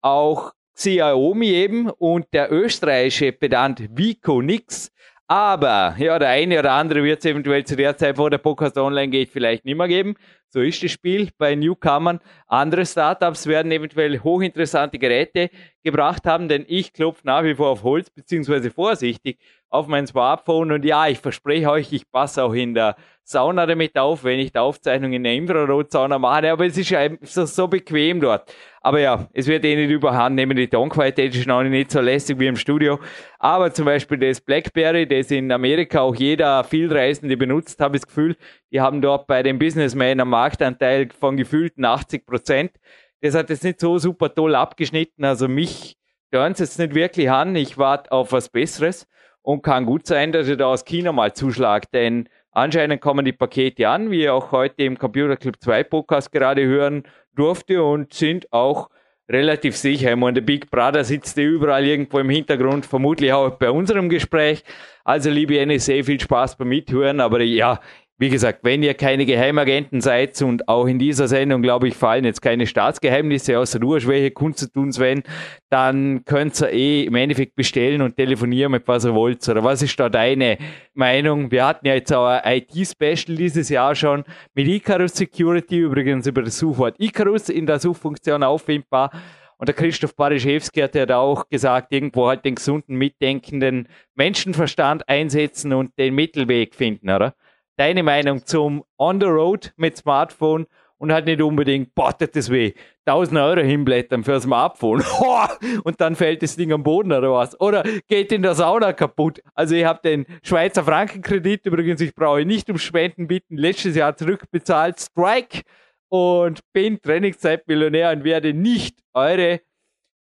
auch 0.00 0.52
Xiaomi 0.74 1.48
eben 1.48 1.90
und 1.90 2.26
der 2.32 2.52
österreichische 2.52 3.32
Pedant 3.32 3.88
Vico 3.90 4.40
Nix 4.40 4.92
aber, 5.32 5.94
ja, 5.96 6.18
der 6.18 6.28
eine 6.28 6.58
oder 6.58 6.72
andere 6.72 7.02
wird 7.02 7.20
es 7.20 7.24
eventuell 7.24 7.64
zu 7.64 7.74
der 7.74 7.96
Zeit, 7.96 8.18
wo 8.18 8.28
der 8.28 8.36
Podcast 8.36 8.76
online 8.76 9.08
geht, 9.08 9.30
vielleicht 9.30 9.64
nicht 9.64 9.78
mehr 9.78 9.88
geben. 9.88 10.14
So 10.50 10.60
ist 10.60 10.82
das 10.82 10.90
Spiel 10.90 11.30
bei 11.38 11.54
Newcomern. 11.54 12.20
Andere 12.48 12.84
Startups 12.84 13.46
werden 13.46 13.72
eventuell 13.72 14.18
hochinteressante 14.18 14.98
Geräte 14.98 15.48
gebracht 15.82 16.26
haben, 16.26 16.48
denn 16.48 16.66
ich 16.68 16.92
klopfe 16.92 17.22
nach 17.24 17.44
wie 17.44 17.54
vor 17.54 17.70
auf 17.70 17.82
Holz, 17.82 18.10
beziehungsweise 18.10 18.70
vorsichtig 18.70 19.38
auf 19.70 19.86
mein 19.86 20.06
Smartphone. 20.06 20.70
Und 20.70 20.84
ja, 20.84 21.08
ich 21.08 21.18
verspreche 21.18 21.70
euch, 21.70 21.90
ich 21.94 22.10
passe 22.10 22.44
auch 22.44 22.52
in 22.52 22.74
der 22.74 22.96
Sauna 23.24 23.66
damit 23.66 23.96
auf, 23.96 24.24
wenn 24.24 24.38
ich 24.40 24.52
die 24.52 24.58
Aufzeichnung 24.58 25.12
in 25.12 25.22
der 25.22 25.34
Infrarotsauna 25.34 26.18
mache. 26.18 26.50
Aber 26.50 26.66
es 26.66 26.76
ist 26.76 26.92
einfach 26.92 27.46
so 27.46 27.68
bequem 27.68 28.20
dort. 28.20 28.52
Aber 28.80 28.98
ja, 28.98 29.28
es 29.32 29.46
wird 29.46 29.64
eh 29.64 29.76
nicht 29.76 29.90
überhand 29.90 30.34
nehmen. 30.34 30.56
Die 30.56 30.68
Tonqualität 30.68 31.34
ist 31.34 31.46
noch 31.46 31.62
nicht 31.62 31.92
so 31.92 32.00
lässig 32.00 32.38
wie 32.40 32.48
im 32.48 32.56
Studio. 32.56 32.98
Aber 33.38 33.72
zum 33.72 33.84
Beispiel 33.84 34.18
das 34.18 34.40
Blackberry, 34.40 35.06
das 35.06 35.30
in 35.30 35.52
Amerika 35.52 36.00
auch 36.00 36.16
jeder 36.16 36.64
Vielreisende 36.64 37.36
benutzt, 37.36 37.80
habe 37.80 37.96
ich 37.96 38.02
das 38.02 38.08
Gefühl, 38.08 38.36
die 38.72 38.80
haben 38.80 39.00
dort 39.00 39.28
bei 39.28 39.42
den 39.42 39.58
Businessmen 39.58 40.20
einen 40.20 40.28
Marktanteil 40.28 41.08
von 41.18 41.36
gefühlten 41.36 41.84
80 41.84 42.26
Prozent. 42.26 42.72
Das 43.20 43.36
hat 43.36 43.50
jetzt 43.50 43.62
nicht 43.62 43.78
so 43.78 43.98
super 43.98 44.34
toll 44.34 44.56
abgeschnitten. 44.56 45.24
Also 45.24 45.46
mich 45.46 45.96
hören 46.32 46.52
es 46.52 46.58
jetzt 46.58 46.78
nicht 46.80 46.94
wirklich 46.94 47.30
an. 47.30 47.54
Ich 47.54 47.78
warte 47.78 48.10
auf 48.10 48.32
was 48.32 48.48
Besseres. 48.48 49.06
Und 49.44 49.62
kann 49.62 49.86
gut 49.86 50.06
sein, 50.06 50.30
dass 50.30 50.46
ich 50.46 50.56
da 50.56 50.66
aus 50.66 50.84
China 50.84 51.10
mal 51.10 51.32
zuschlage, 51.32 51.88
denn 51.92 52.28
anscheinend 52.52 53.00
kommen 53.00 53.24
die 53.24 53.32
Pakete 53.32 53.88
an, 53.88 54.10
wie 54.10 54.22
ihr 54.22 54.34
auch 54.34 54.52
heute 54.52 54.84
im 54.84 54.98
Computer 54.98 55.36
Club 55.36 55.56
2 55.60 55.84
Podcast 55.84 56.30
gerade 56.32 56.64
hören 56.64 57.02
durfte 57.34 57.82
und 57.82 58.14
sind 58.14 58.52
auch 58.52 58.88
relativ 59.28 59.76
sicher. 59.76 60.10
Ich 60.10 60.16
meine, 60.16 60.34
der 60.34 60.40
Big 60.42 60.70
Brother 60.70 61.04
sitzt 61.04 61.38
überall 61.38 61.84
irgendwo 61.84 62.18
im 62.18 62.30
Hintergrund, 62.30 62.86
vermutlich 62.86 63.32
auch 63.32 63.50
bei 63.50 63.70
unserem 63.70 64.08
Gespräch. 64.08 64.62
Also, 65.04 65.30
liebe 65.30 65.64
NSA, 65.64 66.02
viel 66.02 66.20
Spaß 66.20 66.56
beim 66.56 66.68
Mithören. 66.68 67.20
Aber 67.20 67.40
ja, 67.40 67.80
wie 68.22 68.28
gesagt, 68.28 68.60
wenn 68.62 68.84
ihr 68.84 68.94
keine 68.94 69.26
Geheimagenten 69.26 70.00
seid 70.00 70.40
und 70.42 70.68
auch 70.68 70.86
in 70.86 71.00
dieser 71.00 71.26
Sendung, 71.26 71.60
glaube 71.60 71.88
ich, 71.88 71.96
fallen 71.96 72.24
jetzt 72.24 72.40
keine 72.40 72.68
Staatsgeheimnisse 72.68 73.54
du 73.80 73.96
hast 73.96 74.06
welche 74.06 74.30
Kunst 74.30 74.60
zu 74.60 74.72
tun, 74.72 74.92
Sven, 74.92 75.24
dann 75.70 76.24
könnt 76.24 76.60
ihr 76.62 76.70
eh 76.70 77.02
im 77.02 77.16
Endeffekt 77.16 77.56
bestellen 77.56 78.00
und 78.00 78.14
telefonieren 78.14 78.70
mit 78.70 78.86
was 78.86 79.04
ihr 79.04 79.12
wollt. 79.12 79.48
Oder 79.48 79.64
was 79.64 79.82
ist 79.82 79.98
da 79.98 80.08
deine 80.08 80.58
Meinung? 80.94 81.50
Wir 81.50 81.66
hatten 81.66 81.84
ja 81.84 81.94
jetzt 81.94 82.12
auch 82.12 82.28
ein 82.28 82.62
IT-Special 82.62 83.36
dieses 83.36 83.68
Jahr 83.70 83.96
schon 83.96 84.22
mit 84.54 84.68
Icarus 84.68 85.14
Security, 85.14 85.80
übrigens 85.80 86.28
über 86.28 86.42
das 86.42 86.56
Suchwort 86.56 86.94
Icarus 87.00 87.48
in 87.48 87.66
der 87.66 87.80
Suchfunktion 87.80 88.44
auffindbar. 88.44 89.10
Und 89.58 89.66
der 89.66 89.74
Christoph 89.74 90.14
Barischewski 90.14 90.80
hat 90.80 90.94
ja 90.94 91.16
auch 91.16 91.48
gesagt, 91.48 91.92
irgendwo 91.92 92.28
halt 92.28 92.44
den 92.44 92.54
gesunden, 92.54 92.94
mitdenkenden 92.94 93.88
Menschenverstand 94.14 95.08
einsetzen 95.08 95.72
und 95.72 95.98
den 95.98 96.14
Mittelweg 96.14 96.76
finden, 96.76 97.10
oder? 97.10 97.34
Deine 97.76 98.02
Meinung 98.02 98.44
zum 98.44 98.84
On 98.98 99.20
the 99.20 99.26
Road 99.26 99.72
mit 99.76 99.96
Smartphone 99.96 100.66
und 101.02 101.12
halt 101.12 101.26
nicht 101.26 101.42
unbedingt, 101.42 101.96
boah, 101.96 102.12
das 102.12 102.48
weh, 102.48 102.74
1000 103.06 103.40
Euro 103.40 103.60
hinblättern 103.60 104.22
für 104.22 104.34
ein 104.34 104.40
Smartphone 104.40 105.02
und 105.84 106.00
dann 106.00 106.14
fällt 106.14 106.42
das 106.42 106.54
Ding 106.54 106.72
am 106.72 106.84
Boden 106.84 107.10
oder 107.10 107.32
was. 107.32 107.60
Oder 107.60 107.82
geht 108.06 108.30
in 108.30 108.42
der 108.42 108.54
Sauna 108.54 108.92
kaputt. 108.92 109.42
Also 109.54 109.74
ich 109.74 109.84
habe 109.84 110.00
den 110.04 110.26
Schweizer 110.44 110.84
Frankenkredit, 110.84 111.66
übrigens, 111.66 112.00
ich 112.00 112.14
brauche 112.14 112.44
nicht 112.44 112.70
um 112.70 112.78
Spenden 112.78 113.26
bitten, 113.26 113.56
letztes 113.56 113.96
Jahr 113.96 114.16
zurückbezahlt, 114.16 115.00
Strike 115.00 115.62
und 116.08 116.60
bin 116.72 117.02
Trainingszeitmillionär 117.02 118.12
und 118.12 118.22
werde 118.22 118.54
nicht 118.54 119.00
eure, 119.12 119.60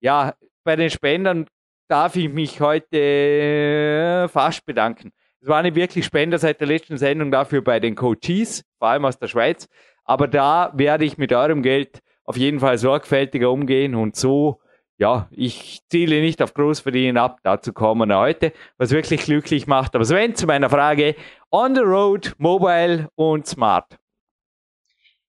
ja, 0.01 0.35
bei 0.63 0.77
den 0.77 0.91
Spendern 0.91 1.47
darf 1.89 2.15
ich 2.15 2.29
mich 2.29 2.61
heute 2.61 2.99
äh, 2.99 4.29
fast 4.29 4.65
bedanken. 4.65 5.13
Es 5.41 5.49
war 5.49 5.63
nicht 5.63 5.77
wirklich 5.77 6.05
Spender 6.05 6.39
seit 6.39 6.61
der 6.61 6.67
letzten 6.67 6.99
Sendung 6.99 7.31
dafür 7.31 7.63
bei 7.63 7.79
den 7.79 7.95
Coaches, 7.95 8.65
vor 8.79 8.89
allem 8.89 9.05
aus 9.05 9.19
der 9.19 9.29
Schweiz. 9.29 9.69
Aber 10.05 10.27
da 10.27 10.73
werde 10.75 11.05
ich 11.05 11.17
mit 11.17 11.33
eurem 11.33 11.63
Geld 11.63 12.01
auf 12.25 12.37
jeden 12.37 12.61
Fall 12.61 12.77
sorgfältiger 12.77 13.51
umgehen 13.51 13.95
und 13.95 14.17
so, 14.17 14.61
ja, 14.99 15.29
ich 15.31 15.81
ziele 15.91 16.21
nicht 16.21 16.43
auf 16.43 16.55
Großverdienen 16.55 17.17
ab, 17.17 17.39
dazu 17.45 17.73
kommen 17.73 18.09
wir 18.09 18.19
heute, 18.19 18.53
was 18.79 18.91
wirklich 18.91 19.23
glücklich 19.23 19.69
macht. 19.69 19.95
Aber 19.95 20.05
Sven, 20.05 20.35
zu 20.35 20.47
meiner 20.47 20.69
Frage, 20.69 21.15
on 21.53 21.75
the 21.77 21.83
road, 21.83 22.35
mobile 22.39 23.09
und 23.15 23.47
smart. 23.47 23.97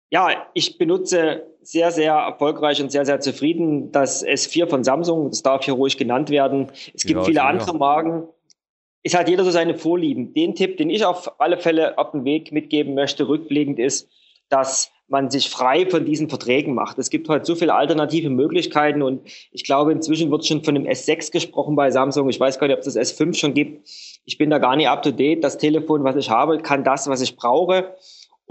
Ja, 0.09 0.47
ich 0.55 0.79
benutze 0.79 1.43
sehr, 1.61 1.91
sehr 1.91 2.13
erfolgreich 2.13 2.81
und 2.81 2.91
sehr, 2.91 3.05
sehr 3.05 3.19
zufrieden 3.19 3.91
das 3.91 4.25
S4 4.25 4.67
von 4.67 4.83
Samsung. 4.83 5.29
Das 5.29 5.43
darf 5.43 5.65
hier 5.65 5.75
ruhig 5.75 5.97
genannt 5.97 6.31
werden. 6.31 6.71
Es 6.95 7.03
gibt 7.03 7.19
ja, 7.19 7.25
viele 7.25 7.43
andere 7.43 7.77
Marken 7.77 8.27
ist 9.03 9.15
halt 9.15 9.29
jeder 9.29 9.43
so 9.43 9.51
seine 9.51 9.75
Vorlieben. 9.75 10.33
Den 10.33 10.55
Tipp, 10.55 10.77
den 10.77 10.89
ich 10.89 11.05
auf 11.05 11.39
alle 11.39 11.57
Fälle 11.57 11.97
auf 11.97 12.11
den 12.11 12.25
Weg 12.25 12.51
mitgeben 12.51 12.95
möchte, 12.95 13.27
rückblickend 13.27 13.79
ist, 13.79 14.09
dass 14.49 14.91
man 15.07 15.29
sich 15.29 15.49
frei 15.49 15.89
von 15.89 16.05
diesen 16.05 16.29
Verträgen 16.29 16.75
macht. 16.75 16.99
Es 16.99 17.09
gibt 17.09 17.27
heute 17.29 17.45
so 17.45 17.55
viele 17.55 17.73
alternative 17.73 18.29
Möglichkeiten 18.29 19.01
und 19.01 19.21
ich 19.51 19.63
glaube, 19.63 19.91
inzwischen 19.91 20.29
wird 20.29 20.45
schon 20.45 20.63
von 20.63 20.75
dem 20.75 20.85
S6 20.85 21.31
gesprochen 21.31 21.75
bei 21.75 21.89
Samsung. 21.89 22.29
Ich 22.29 22.39
weiß 22.39 22.59
gar 22.59 22.67
nicht, 22.67 22.77
ob 22.77 22.85
es 22.85 22.93
das 22.93 23.17
S5 23.17 23.33
schon 23.33 23.53
gibt. 23.53 23.89
Ich 24.25 24.37
bin 24.37 24.49
da 24.49 24.59
gar 24.59 24.75
nicht 24.75 24.87
up 24.87 25.01
to 25.01 25.11
date. 25.11 25.43
Das 25.43 25.57
Telefon, 25.57 26.03
was 26.03 26.15
ich 26.15 26.29
habe, 26.29 26.59
kann 26.59 26.83
das, 26.83 27.07
was 27.07 27.21
ich 27.21 27.35
brauche. 27.35 27.95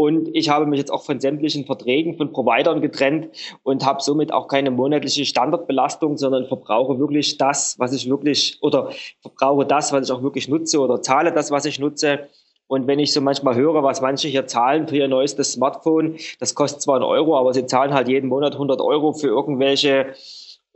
Und 0.00 0.28
ich 0.32 0.48
habe 0.48 0.64
mich 0.64 0.78
jetzt 0.78 0.92
auch 0.92 1.02
von 1.02 1.18
sämtlichen 1.18 1.64
Verträgen 1.64 2.16
von 2.16 2.30
Providern 2.30 2.80
getrennt 2.80 3.30
und 3.64 3.84
habe 3.84 4.00
somit 4.00 4.32
auch 4.32 4.46
keine 4.46 4.70
monatliche 4.70 5.24
Standardbelastung, 5.24 6.16
sondern 6.16 6.46
verbrauche 6.46 7.00
wirklich 7.00 7.36
das, 7.36 7.80
was 7.80 7.92
ich 7.92 8.08
wirklich, 8.08 8.58
oder 8.60 8.92
verbrauche 9.22 9.66
das, 9.66 9.92
was 9.92 10.06
ich 10.06 10.12
auch 10.12 10.22
wirklich 10.22 10.46
nutze 10.46 10.78
oder 10.78 11.02
zahle 11.02 11.32
das, 11.32 11.50
was 11.50 11.64
ich 11.64 11.80
nutze. 11.80 12.28
Und 12.68 12.86
wenn 12.86 13.00
ich 13.00 13.12
so 13.12 13.20
manchmal 13.20 13.56
höre, 13.56 13.82
was 13.82 14.00
manche 14.00 14.28
hier 14.28 14.46
zahlen 14.46 14.86
für 14.86 14.98
ihr 14.98 15.08
neuestes 15.08 15.54
Smartphone, 15.54 16.16
das 16.38 16.54
kostet 16.54 16.80
zwar 16.80 16.94
einen 16.94 17.04
Euro, 17.04 17.36
aber 17.36 17.52
sie 17.52 17.66
zahlen 17.66 17.92
halt 17.92 18.06
jeden 18.06 18.28
Monat 18.28 18.52
100 18.52 18.80
Euro 18.80 19.14
für 19.14 19.26
irgendwelche 19.26 20.14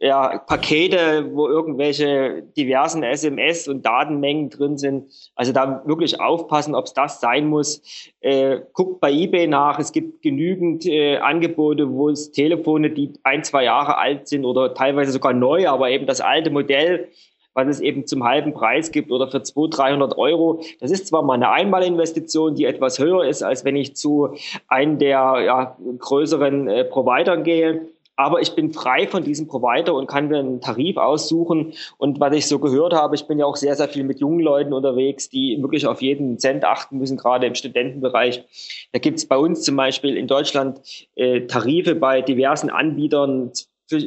ja, 0.02 0.38
Pakete, 0.38 1.30
wo 1.32 1.46
irgendwelche 1.46 2.42
diversen 2.56 3.04
SMS 3.04 3.68
und 3.68 3.86
Datenmengen 3.86 4.50
drin 4.50 4.76
sind. 4.76 5.12
Also 5.36 5.52
da 5.52 5.82
wirklich 5.86 6.20
aufpassen, 6.20 6.74
ob 6.74 6.86
es 6.86 6.92
das 6.92 7.20
sein 7.20 7.46
muss. 7.46 7.80
Äh, 8.20 8.62
guckt 8.72 9.00
bei 9.00 9.12
eBay 9.12 9.46
nach. 9.46 9.78
Es 9.78 9.92
gibt 9.92 10.20
genügend 10.20 10.84
äh, 10.86 11.18
Angebote, 11.18 11.88
wo 11.92 12.08
es 12.08 12.32
Telefone, 12.32 12.90
die 12.90 13.12
ein, 13.22 13.44
zwei 13.44 13.62
Jahre 13.62 13.96
alt 13.96 14.26
sind 14.26 14.44
oder 14.44 14.74
teilweise 14.74 15.12
sogar 15.12 15.34
neu, 15.34 15.68
aber 15.68 15.90
eben 15.90 16.06
das 16.06 16.20
alte 16.20 16.50
Modell 16.50 17.08
was 17.54 17.68
es 17.68 17.80
eben 17.80 18.06
zum 18.06 18.24
halben 18.24 18.54
Preis 18.54 18.92
gibt 18.92 19.12
oder 19.12 19.28
für 19.28 19.42
200, 19.42 19.78
300 19.78 20.16
Euro. 20.16 20.62
Das 20.80 20.90
ist 20.90 21.08
zwar 21.08 21.22
mal 21.22 21.34
eine 21.34 21.50
Einmalinvestition, 21.50 22.54
die 22.54 22.64
etwas 22.64 22.98
höher 22.98 23.26
ist, 23.26 23.42
als 23.42 23.62
wenn 23.66 23.76
ich 23.76 23.94
zu 23.94 24.34
einem 24.68 24.98
der 24.98 25.42
ja, 25.44 25.76
größeren 25.98 26.66
äh, 26.66 26.84
Provider 26.86 27.36
gehe. 27.36 27.88
Aber 28.22 28.40
ich 28.40 28.54
bin 28.54 28.72
frei 28.72 29.08
von 29.08 29.24
diesem 29.24 29.48
Provider 29.48 29.94
und 29.94 30.06
kann 30.06 30.28
mir 30.28 30.38
einen 30.38 30.60
Tarif 30.60 30.96
aussuchen. 30.96 31.72
Und 31.98 32.20
was 32.20 32.32
ich 32.36 32.46
so 32.46 32.60
gehört 32.60 32.92
habe, 32.92 33.16
ich 33.16 33.26
bin 33.26 33.40
ja 33.40 33.46
auch 33.46 33.56
sehr, 33.56 33.74
sehr 33.74 33.88
viel 33.88 34.04
mit 34.04 34.20
jungen 34.20 34.38
Leuten 34.38 34.72
unterwegs, 34.72 35.28
die 35.28 35.58
wirklich 35.60 35.88
auf 35.88 36.00
jeden 36.02 36.38
Cent 36.38 36.64
achten 36.64 36.98
müssen, 36.98 37.16
gerade 37.16 37.48
im 37.48 37.56
Studentenbereich. 37.56 38.44
Da 38.92 39.00
gibt 39.00 39.18
es 39.18 39.26
bei 39.26 39.36
uns 39.36 39.62
zum 39.62 39.74
Beispiel 39.74 40.16
in 40.16 40.28
Deutschland 40.28 40.80
äh, 41.16 41.46
Tarife 41.46 41.96
bei 41.96 42.22
diversen 42.22 42.70
Anbietern 42.70 43.50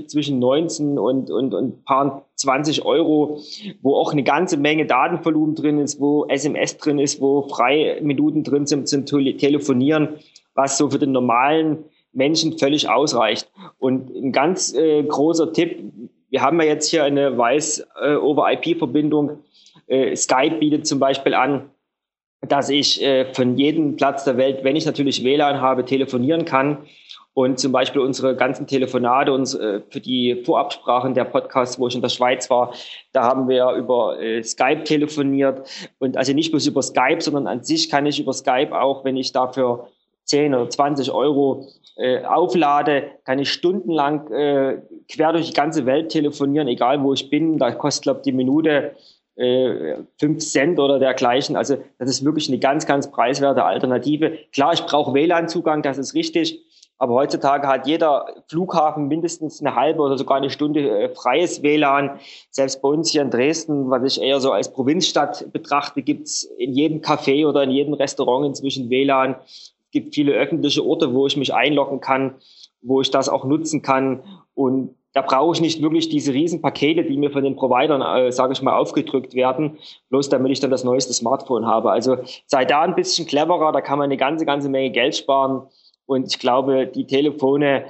zwischen 0.08 0.40
19 0.40 0.98
und, 0.98 1.30
und, 1.30 1.54
und 1.54 1.84
paar 1.84 2.26
20 2.36 2.86
Euro, 2.86 3.42
wo 3.82 3.96
auch 3.96 4.14
eine 4.14 4.24
ganze 4.24 4.56
Menge 4.56 4.86
Datenvolumen 4.86 5.56
drin 5.56 5.78
ist, 5.78 6.00
wo 6.00 6.26
SMS 6.26 6.78
drin 6.78 7.00
ist, 7.00 7.20
wo 7.20 7.44
freie 7.50 8.02
Minuten 8.02 8.44
drin 8.44 8.66
sind 8.66 8.88
zum 8.88 9.06
Telefonieren, 9.06 10.16
was 10.54 10.78
so 10.78 10.90
für 10.90 11.00
den 11.00 11.12
normalen 11.12 11.84
Menschen 12.16 12.58
völlig 12.58 12.90
ausreicht. 12.90 13.52
Und 13.78 14.10
ein 14.10 14.32
ganz 14.32 14.74
äh, 14.74 15.04
großer 15.04 15.54
Tipp, 15.54 15.92
wir 16.30 16.42
haben 16.42 16.60
ja 16.60 16.68
jetzt 16.68 16.90
hier 16.90 17.04
eine 17.04 17.36
Voice-over-IP-Verbindung. 17.36 19.40
Äh, 19.88 20.12
äh, 20.12 20.16
Skype 20.16 20.58
bietet 20.60 20.88
zum 20.88 21.00
Beispiel 21.00 21.34
an, 21.34 21.70
dass 22.42 22.70
ich 22.70 23.02
äh, 23.02 23.34
von 23.34 23.58
jedem 23.58 23.96
Platz 23.96 24.24
der 24.24 24.38
Welt, 24.38 24.64
wenn 24.64 24.76
ich 24.76 24.86
natürlich 24.86 25.24
WLAN 25.24 25.62
habe, 25.62 25.86
telefonieren 25.86 26.46
kann. 26.46 26.86
Und 27.34 27.60
zum 27.60 27.74
Beispiel 27.74 28.00
unsere 28.00 28.38
ganzen 28.38 28.66
Telefonate 28.66 29.34
uns, 29.34 29.56
äh, 29.56 29.82
für 29.90 30.00
die 30.00 30.42
Vorabsprachen 30.46 31.14
der 31.14 31.26
Podcasts, 31.26 31.78
wo 31.78 31.88
ich 31.88 31.96
in 31.96 32.02
der 32.02 32.10
Schweiz 32.10 32.50
war, 32.50 32.74
da 33.12 33.24
haben 33.24 33.50
wir 33.50 33.72
über 33.72 34.22
äh, 34.22 34.42
Skype 34.42 34.86
telefoniert. 34.86 35.68
Und 36.00 36.16
also 36.16 36.32
nicht 36.32 36.52
bloß 36.52 36.68
über 36.68 36.82
Skype, 36.82 37.20
sondern 37.20 37.48
an 37.48 37.64
sich 37.64 37.90
kann 37.90 38.06
ich 38.06 38.22
über 38.22 38.32
Skype 38.32 38.72
auch, 38.72 39.04
wenn 39.04 39.18
ich 39.18 39.34
dafür 39.34 39.90
10 40.26 40.54
oder 40.54 40.70
20 40.70 41.12
Euro 41.12 41.68
äh, 41.98 42.24
auflade, 42.24 43.12
kann 43.24 43.40
ich 43.40 43.52
stundenlang 43.52 44.30
äh, 44.32 44.82
quer 45.10 45.34
durch 45.34 45.48
die 45.48 45.54
ganze 45.54 45.86
Welt 45.86 46.10
telefonieren, 46.10 46.68
egal 46.68 47.02
wo 47.04 47.14
ich 47.14 47.30
bin. 47.30 47.58
Da 47.58 47.72
kostet, 47.72 48.04
glaube 48.04 48.20
ich, 48.20 48.24
die 48.24 48.32
Minute 48.34 48.96
äh, 49.36 49.96
5 50.20 50.40
Cent 50.40 50.80
oder 50.80 51.00
dergleichen. 51.00 51.56
Also 51.56 51.78
das 51.98 52.10
ist 52.10 52.26
wirklich 52.26 52.50
eine 52.50 52.60
ganz, 52.60 52.86
ganz 52.86 53.10
preiswerte 53.10 53.64
Alternative. 53.64 54.38
Klar, 54.54 54.74
ich 54.74 54.86
brauche 54.86 55.14
WLAN-Zugang, 55.14 55.82
das 55.84 55.98
ist 55.98 56.14
richtig. 56.14 56.62
Aber 56.98 57.16
heutzutage 57.16 57.68
hat 57.68 57.88
jeder 57.88 58.26
Flughafen 58.48 59.10
mindestens 59.10 59.60
eine 59.60 59.76
halbe 59.76 60.02
oder 60.02 60.18
sogar 60.18 60.38
eine 60.38 60.50
Stunde 60.50 60.90
äh, 60.90 61.10
freies 61.10 61.62
WLAN. 61.62 62.20
Selbst 62.52 62.82
bei 62.82 62.88
uns 62.88 63.12
hier 63.12 63.22
in 63.22 63.30
Dresden, 63.30 63.90
was 63.90 64.04
ich 64.04 64.22
eher 64.22 64.40
so 64.40 64.52
als 64.52 64.72
Provinzstadt 64.72 65.52
betrachte, 65.52 66.02
gibt's 66.02 66.44
in 66.58 66.74
jedem 66.74 67.02
Café 67.02 67.46
oder 67.46 67.64
in 67.64 67.72
jedem 67.72 67.94
Restaurant 67.94 68.46
inzwischen 68.46 68.90
WLAN. 68.90 69.36
Gibt 69.96 70.14
viele 70.14 70.34
öffentliche 70.34 70.86
Orte, 70.86 71.14
wo 71.14 71.26
ich 71.26 71.38
mich 71.38 71.54
einloggen 71.54 72.02
kann, 72.02 72.36
wo 72.82 73.00
ich 73.00 73.12
das 73.12 73.30
auch 73.30 73.46
nutzen 73.46 73.82
kann. 73.82 74.24
Und 74.54 74.94
da 75.14 75.22
brauche 75.22 75.56
ich 75.56 75.62
nicht 75.62 75.82
wirklich 75.82 76.10
diese 76.10 76.34
Riesenpakete, 76.34 77.06
die 77.06 77.16
mir 77.16 77.32
von 77.32 77.46
den 77.46 77.56
Providern, 77.56 78.02
äh, 78.02 78.34
sage 78.34 78.52
ich 78.52 78.62
mal, 78.62 78.78
aufgedrückt 78.78 79.36
werden, 79.36 79.78
bloß 80.10 80.28
damit 80.28 80.52
ich 80.52 80.60
dann 80.60 80.70
das 80.70 80.84
neueste 80.84 81.14
Smartphone 81.14 81.66
habe. 81.66 81.92
Also 81.92 82.18
sei 82.46 82.66
da 82.66 82.82
ein 82.82 82.94
bisschen 82.94 83.26
cleverer, 83.26 83.72
da 83.72 83.80
kann 83.80 84.00
man 84.00 84.06
eine 84.06 84.18
ganze, 84.18 84.46
ganze 84.46 84.68
Menge 84.68 84.92
Geld 84.92 85.16
sparen. 85.16 85.62
Und 86.06 86.28
ich 86.28 86.38
glaube, 86.38 86.88
die 86.88 87.08
Telefone, 87.08 87.86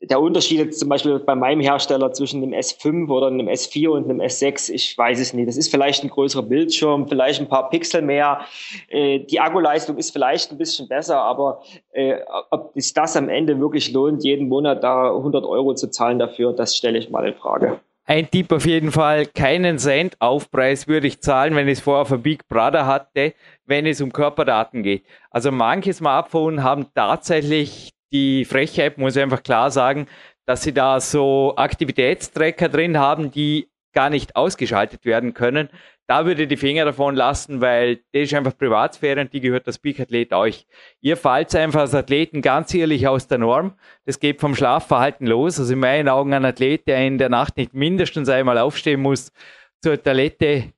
der 0.00 0.20
Unterschied 0.20 0.58
jetzt 0.58 0.80
zum 0.80 0.88
Beispiel 0.88 1.18
bei 1.18 1.34
meinem 1.34 1.60
Hersteller 1.60 2.12
zwischen 2.12 2.42
einem 2.42 2.52
S5 2.52 3.08
oder 3.08 3.28
einem 3.28 3.48
S4 3.48 3.88
und 3.88 4.04
einem 4.04 4.20
S6, 4.20 4.70
ich 4.72 4.96
weiß 4.96 5.18
es 5.20 5.32
nicht. 5.32 5.48
Das 5.48 5.56
ist 5.56 5.70
vielleicht 5.70 6.02
ein 6.04 6.10
größerer 6.10 6.42
Bildschirm, 6.42 7.08
vielleicht 7.08 7.40
ein 7.40 7.48
paar 7.48 7.70
Pixel 7.70 8.02
mehr. 8.02 8.40
Äh, 8.88 9.20
die 9.20 9.40
Akkuleistung 9.40 9.96
ist 9.96 10.10
vielleicht 10.10 10.50
ein 10.50 10.58
bisschen 10.58 10.88
besser, 10.88 11.20
aber 11.20 11.62
äh, 11.92 12.16
ob 12.50 12.72
sich 12.74 12.92
das 12.92 13.16
am 13.16 13.28
Ende 13.28 13.58
wirklich 13.60 13.92
lohnt, 13.92 14.24
jeden 14.24 14.48
Monat 14.48 14.82
da 14.82 15.14
100 15.14 15.44
Euro 15.44 15.74
zu 15.74 15.90
zahlen 15.90 16.18
dafür, 16.18 16.52
das 16.52 16.76
stelle 16.76 16.98
ich 16.98 17.10
mal 17.10 17.26
in 17.26 17.34
Frage. 17.34 17.80
Ein 18.04 18.28
Tipp 18.28 18.50
auf 18.50 18.66
jeden 18.66 18.90
Fall, 18.90 19.26
keinen 19.26 19.78
Cent 19.78 20.16
Aufpreis 20.20 20.88
würde 20.88 21.06
ich 21.06 21.20
zahlen, 21.20 21.54
wenn 21.54 21.68
ich 21.68 21.78
es 21.78 21.84
vorher 21.84 22.04
für 22.04 22.18
Big 22.18 22.48
Brother 22.48 22.84
hatte, 22.84 23.32
wenn 23.64 23.86
es 23.86 24.00
um 24.00 24.12
Körperdaten 24.12 24.82
geht. 24.82 25.04
Also 25.30 25.52
manche 25.52 25.92
Smartphones 25.92 26.62
haben 26.62 26.86
tatsächlich 26.94 27.92
die 28.12 28.44
Frechheit, 28.44 28.98
muss 28.98 29.16
ich 29.16 29.22
einfach 29.22 29.42
klar 29.42 29.70
sagen, 29.70 30.06
dass 30.46 30.62
sie 30.62 30.74
da 30.74 31.00
so 31.00 31.54
Aktivitätstracker 31.56 32.68
drin 32.68 32.98
haben, 32.98 33.30
die 33.30 33.68
gar 33.92 34.10
nicht 34.10 34.36
ausgeschaltet 34.36 35.04
werden 35.04 35.34
können. 35.34 35.68
Da 36.08 36.26
würde 36.26 36.42
ich 36.42 36.48
die 36.48 36.56
Finger 36.56 36.84
davon 36.84 37.14
lassen, 37.14 37.60
weil 37.60 37.96
das 38.12 38.22
ist 38.24 38.34
einfach 38.34 38.56
Privatsphäre 38.56 39.20
und 39.20 39.32
die 39.32 39.40
gehört 39.40 39.66
das 39.66 39.78
Peak-Athlet 39.78 40.32
euch. 40.32 40.66
Ihr 41.00 41.16
fallt 41.16 41.54
einfach 41.54 41.80
als 41.80 41.94
Athleten 41.94 42.42
ganz 42.42 42.74
ehrlich 42.74 43.06
aus 43.06 43.28
der 43.28 43.38
Norm. 43.38 43.74
Das 44.04 44.18
geht 44.18 44.40
vom 44.40 44.54
Schlafverhalten 44.54 45.26
los. 45.26 45.58
Also 45.60 45.72
in 45.72 45.78
meinen 45.78 46.08
Augen 46.08 46.34
ein 46.34 46.44
Athlet, 46.44 46.86
der 46.88 47.06
in 47.06 47.18
der 47.18 47.28
Nacht 47.28 47.56
nicht 47.56 47.72
mindestens 47.72 48.28
einmal 48.28 48.58
aufstehen 48.58 49.00
muss, 49.00 49.32
zur 49.80 50.02
Toilette 50.02 50.72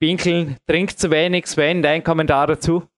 pinkeln, 0.00 0.56
trinkt 0.66 0.98
zu 0.98 1.10
wenig. 1.10 1.46
Sven, 1.46 1.82
dein 1.82 2.02
Kommentar 2.02 2.46
dazu? 2.46 2.88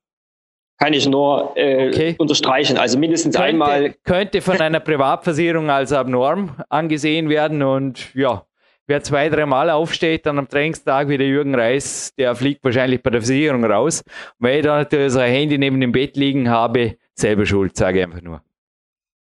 Kann 0.83 0.95
ich 0.95 1.09
nur 1.09 1.53
äh, 1.55 1.89
okay. 1.89 2.17
unterstreichen. 2.19 2.77
Also 2.77 2.99
mindestens 2.99 3.37
könnte, 3.37 3.49
einmal. 3.49 3.95
Könnte 4.03 4.41
von 4.41 4.61
einer 4.61 4.81
Privatversicherung 4.81 5.71
als 5.71 5.93
abnorm 5.93 6.57
angesehen 6.69 7.29
werden 7.29 7.63
und 7.63 8.13
ja, 8.15 8.45
wer 8.89 9.01
zwei, 9.03 9.29
dreimal 9.29 9.71
aufsteht, 9.71 10.27
dann 10.27 10.41
am 10.41 10.49
Trainingstag 10.49 11.09
wie 11.09 11.19
der 11.19 11.29
Jürgen 11.29 11.55
Reis, 11.55 12.13
der 12.19 12.35
fliegt 12.35 12.65
wahrscheinlich 12.65 13.01
bei 13.01 13.11
der 13.11 13.21
Versicherung 13.21 13.65
raus. 13.65 14.03
Und 14.41 14.49
wenn 14.49 14.59
ich 14.59 14.65
da 14.65 14.79
natürlich 14.79 15.13
sein 15.13 15.33
Handy 15.33 15.57
neben 15.57 15.81
dem 15.81 15.93
Bett 15.93 16.17
liegen 16.17 16.51
habe, 16.51 16.97
selber 17.15 17.47
schuld, 17.47 17.77
sage 17.77 17.99
ich 17.99 18.05
einfach 18.05 18.23
nur. 18.23 18.43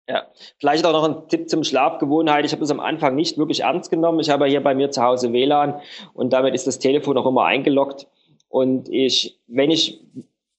Ja, 0.10 0.23
vielleicht 0.58 0.86
auch 0.86 0.93
noch 0.93 1.03
ein 1.03 1.27
Tipp 1.29 1.47
zum 1.47 1.63
Schlafgewohnheit. 1.63 2.45
Ich 2.45 2.53
habe 2.53 2.62
das 2.62 2.71
am 2.71 2.79
Anfang 2.79 3.15
nicht 3.15 3.38
wirklich 3.38 3.62
ernst 3.62 3.91
genommen. 3.91 4.19
Ich 4.19 4.29
habe 4.29 4.45
hier 4.45 4.62
bei 4.62 4.73
mir 4.73 4.89
zu 4.89 5.01
Hause 5.03 5.31
WLAN 5.31 5.79
und 6.13 6.34
damit 6.34 6.55
ist 6.55 6.65
das 6.65 6.79
Telefon 6.79 7.17
auch 7.17 7.25
immer 7.25 7.45
eingeloggt. 7.45 8.08
Und 8.49 8.89
ich, 8.89 9.39
wenn 9.47 9.71
ich, 9.71 9.99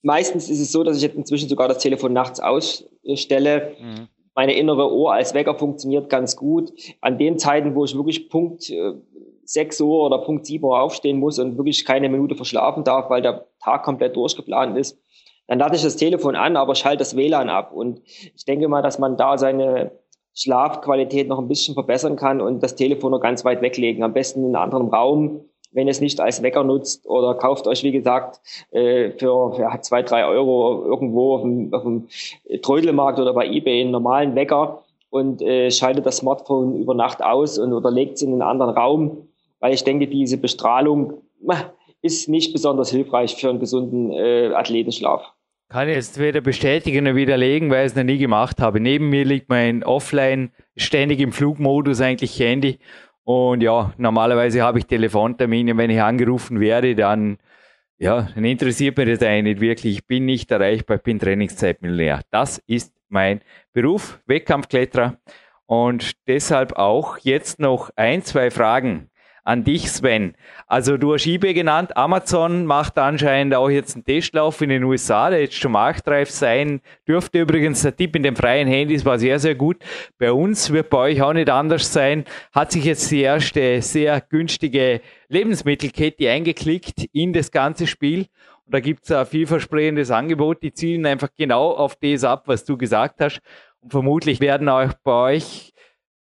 meistens 0.03 0.49
ist 0.49 0.61
es 0.61 0.73
so, 0.73 0.83
dass 0.83 0.97
ich 0.97 1.03
jetzt 1.03 1.17
inzwischen 1.17 1.49
sogar 1.49 1.69
das 1.69 1.79
Telefon 1.79 2.13
nachts 2.13 2.41
ausstelle. 2.41 3.77
Mhm 3.81 4.09
meine 4.37 4.53
innere 4.53 4.93
Ohr 4.93 5.15
als 5.15 5.33
Wecker 5.33 5.55
funktioniert 5.55 6.11
ganz 6.11 6.37
gut. 6.37 6.71
An 7.01 7.19
den 7.19 7.39
Zeiten, 7.39 7.75
wo 7.75 7.85
ich 7.85 7.97
wirklich 7.97 8.29
Punkt 8.29 8.69
äh, 8.71 8.93
6 9.45 9.81
Uhr 9.81 10.07
oder 10.07 10.19
Punkt 10.19 10.45
7 10.45 10.63
Uhr 10.63 10.79
aufstehen 10.79 11.19
muss 11.19 11.39
und 11.39 11.57
wirklich 11.57 11.85
keine 11.85 12.11
Minute 12.11 12.37
verschlafen 12.37 12.85
darf, 12.85 13.09
weil 13.09 13.23
der 13.23 13.47
Tag 13.65 13.83
komplett 13.83 14.15
durchgeplant 14.15 14.77
ist, 14.77 15.01
dann 15.47 15.59
lade 15.59 15.77
ich 15.77 15.83
das 15.83 15.97
Telefon 15.97 16.37
an, 16.37 16.57
aber 16.57 16.75
schalte 16.75 16.99
das 16.99 17.17
WLAN 17.17 17.49
ab. 17.49 17.73
Und 17.73 18.03
ich 18.05 18.45
denke 18.45 18.69
mal, 18.69 18.83
dass 18.83 18.99
man 18.99 19.17
da 19.17 19.39
seine 19.39 19.93
Schlafqualität 20.35 21.29
noch 21.29 21.39
ein 21.39 21.49
bisschen 21.49 21.73
verbessern 21.73 22.17
kann 22.17 22.43
und 22.43 22.63
das 22.63 22.75
Telefon 22.75 23.13
noch 23.13 23.21
ganz 23.21 23.43
weit 23.45 23.63
weglegen. 23.63 24.03
Am 24.03 24.13
besten 24.13 24.41
in 24.41 24.55
einem 24.55 24.65
anderen 24.65 24.89
Raum, 24.89 25.41
wenn 25.73 25.87
ihr 25.87 25.91
es 25.91 26.01
nicht 26.01 26.21
als 26.21 26.43
Wecker 26.43 26.65
nutzt 26.65 27.07
oder 27.07 27.35
kauft 27.35 27.67
euch, 27.67 27.83
wie 27.83 27.93
gesagt, 27.93 28.41
äh, 28.71 29.11
für, 29.11 29.79
zwei, 29.83 30.03
drei 30.03 30.25
Euro 30.27 30.85
irgendwo 30.85 31.35
auf 31.37 31.43
dem, 31.43 31.73
auf 31.73 31.83
dem 31.83 32.09
Trödelmarkt 32.63 33.19
oder 33.19 33.35
bei 33.35 33.47
Ebay 33.47 33.83
einen 33.83 33.91
normalen 33.91 34.35
Wecker 34.35 34.83
und 35.11 35.43
äh, 35.43 35.71
schaltet 35.71 36.07
das 36.07 36.19
Smartphone 36.19 36.77
über 36.77 36.95
Nacht 36.95 37.23
aus 37.23 37.59
und 37.59 37.73
oder 37.73 37.91
legt 37.91 38.17
es 38.17 38.23
in 38.23 38.33
einen 38.33 38.43
anderen 38.43 38.75
Raum, 38.75 39.29
weil 39.61 39.75
ich 39.75 39.85
denke, 39.85 40.07
diese 40.07 40.39
Bestrahlung 40.39 41.23
ist 42.03 42.29
nicht 42.29 42.53
besonders 42.53 42.91
hilfreich 42.91 43.35
für 43.37 43.51
einen 43.51 43.61
gesunden 43.61 44.13
äh, 44.13 44.53
Athletenschlaf. 44.55 45.33
Kann 45.69 45.89
ich 45.89 45.97
jetzt 45.97 46.21
weder 46.21 46.41
bestätigen 46.41 47.05
noch 47.05 47.17
widerlegen, 47.17 47.71
weil 47.71 47.87
ich 47.87 47.93
es 47.93 47.97
noch 47.97 48.05
nie 48.05 48.19
gemacht 48.19 48.61
habe. 48.61 48.79
Neben 48.79 49.11
mir 49.11 49.25
liegt 49.25 49.49
mein 49.49 49.83
Offline, 49.83 50.53
ständig 50.77 51.19
im 51.19 51.33
Flugmodus 51.33 52.01
eigentlich 52.01 52.39
Handy 52.39 52.79
und 53.27 53.61
ja, 53.61 53.93
normalerweise 53.99 54.63
habe 54.63 54.79
ich 54.79 54.87
Telefontermine. 54.87 55.77
Wenn 55.77 55.91
ich 55.91 56.01
angerufen 56.01 56.61
werde, 56.61 56.95
dann, 56.95 57.39
ja, 57.99 58.29
dann 58.33 58.45
interessiert 58.45 58.97
mich 58.97 59.09
das 59.09 59.21
eigentlich 59.21 59.57
nicht 59.57 59.61
wirklich. 59.61 59.97
Ich 59.97 60.07
bin 60.07 60.27
nicht 60.27 60.49
erreichbar, 60.53 60.99
ich 60.99 61.03
bin 61.03 61.19
Trainingszeitmillionär. 61.19 62.21
Das 62.31 62.63
ist 62.69 62.95
mein 63.09 63.41
Beruf, 63.73 64.21
Wettkampfkletterer. 64.27 65.17
Und 65.67 66.13
deshalb 66.29 66.75
auch 66.75 67.19
jetzt 67.19 67.59
noch 67.59 67.91
ein, 67.97 68.23
zwei 68.23 68.53
Fragen 68.53 69.11
an 69.47 69.63
dich, 69.63 69.91
Sven. 69.93 70.35
Also 70.67 70.97
du 70.97 71.15
hast 71.15 71.27
eBay 71.27 71.55
genannt, 71.55 71.97
Amazon 71.97 72.67
macht 72.67 72.99
anscheinend 72.99 73.55
auch 73.55 73.71
jetzt 73.71 73.95
einen 73.95 74.05
Testlauf 74.05 74.61
in 74.61 74.71
den 74.71 74.83
USA, 74.83 75.31
der 75.31 75.43
jetzt 75.43 75.55
schon 75.55 75.71
marktreif 75.71 76.31
sein 76.31 76.81
dürfte. 77.07 77.41
Übrigens, 77.41 77.83
der 77.83 77.97
Tipp 77.97 78.17
in 78.17 78.25
den 78.25 78.35
freien 78.35 78.67
Handys 78.67 79.05
war 79.05 79.21
sehr, 79.21 79.39
sehr 79.39 79.55
gut. 79.55 79.77
Bei 80.19 80.33
uns 80.33 80.73
wird 80.73 80.91
bei 80.91 80.99
euch 80.99 81.23
auch 81.23 81.33
nicht 81.33 81.49
anders 81.49 81.93
sein. 81.93 82.25
Hat 82.53 82.73
sich 82.73 82.85
jetzt 82.85 83.09
die 83.13 83.21
erste 83.21 83.81
sehr 83.83 84.21
günstige 84.21 85.01
Lebensmittelkette 85.29 86.29
eingeklickt 86.29 87.05
in 87.13 87.33
das 87.33 87.53
ganze 87.53 87.87
Spiel. 87.87 88.27
Und 88.65 88.75
da 88.75 88.81
gibt 88.81 89.05
es 89.05 89.13
ein 89.13 89.27
vielversprechendes 89.27 90.11
Angebot. 90.11 90.65
Die 90.65 90.73
zielen 90.73 91.07
einfach 91.07 91.29
genau 91.39 91.71
auf 91.71 91.95
das 91.95 92.25
ab, 92.25 92.49
was 92.49 92.65
du 92.65 92.77
gesagt 92.77 93.21
hast. 93.21 93.41
Und 93.79 93.93
vermutlich 93.93 94.41
werden 94.41 94.69
auch 94.69 94.93
bei 95.05 95.35
euch 95.35 95.73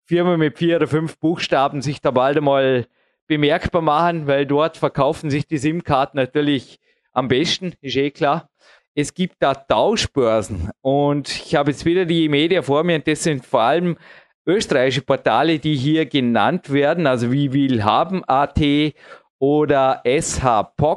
Firmen 0.05 0.39
mit 0.39 0.59
vier 0.59 0.77
oder 0.77 0.87
fünf 0.87 1.19
Buchstaben 1.19 1.81
sich 1.81 2.03
da 2.03 2.11
bald 2.11 2.37
einmal 2.37 2.87
bemerkbar 3.27 3.83
machen, 3.83 4.27
weil 4.27 4.47
dort 4.47 4.77
verkaufen 4.77 5.31
sich 5.31 5.47
die 5.47 5.59
SIM-Karten 5.59 6.17
natürlich 6.17 6.79
am 7.13 7.29
besten, 7.29 7.75
ist 7.81 7.97
eh 7.97 8.11
klar. 8.11 8.51
Es 8.95 9.15
gibt 9.15 9.37
da 9.41 9.55
Tauschbörsen 9.55 10.71
und 10.81 11.29
ich 11.29 11.55
habe 11.57 11.71
jetzt 11.73 11.85
wieder 11.85 12.05
die 12.05 12.29
Media 12.29 12.63
vor 12.63 12.85
mir 12.85 12.97
und 12.97 13.09
das 13.09 13.25
sind 13.25 13.45
vor 13.45 13.63
allem 13.63 13.97
österreichische 14.47 15.03
Portale, 15.03 15.59
die 15.59 15.75
hier 15.75 16.07
genannt 16.07 16.73
werden, 16.73 17.07
also 17.07 17.33
wie 17.33 17.53
willhaben.at 17.53 18.61
oder 19.39 20.03
shpoc.com, 20.07 20.97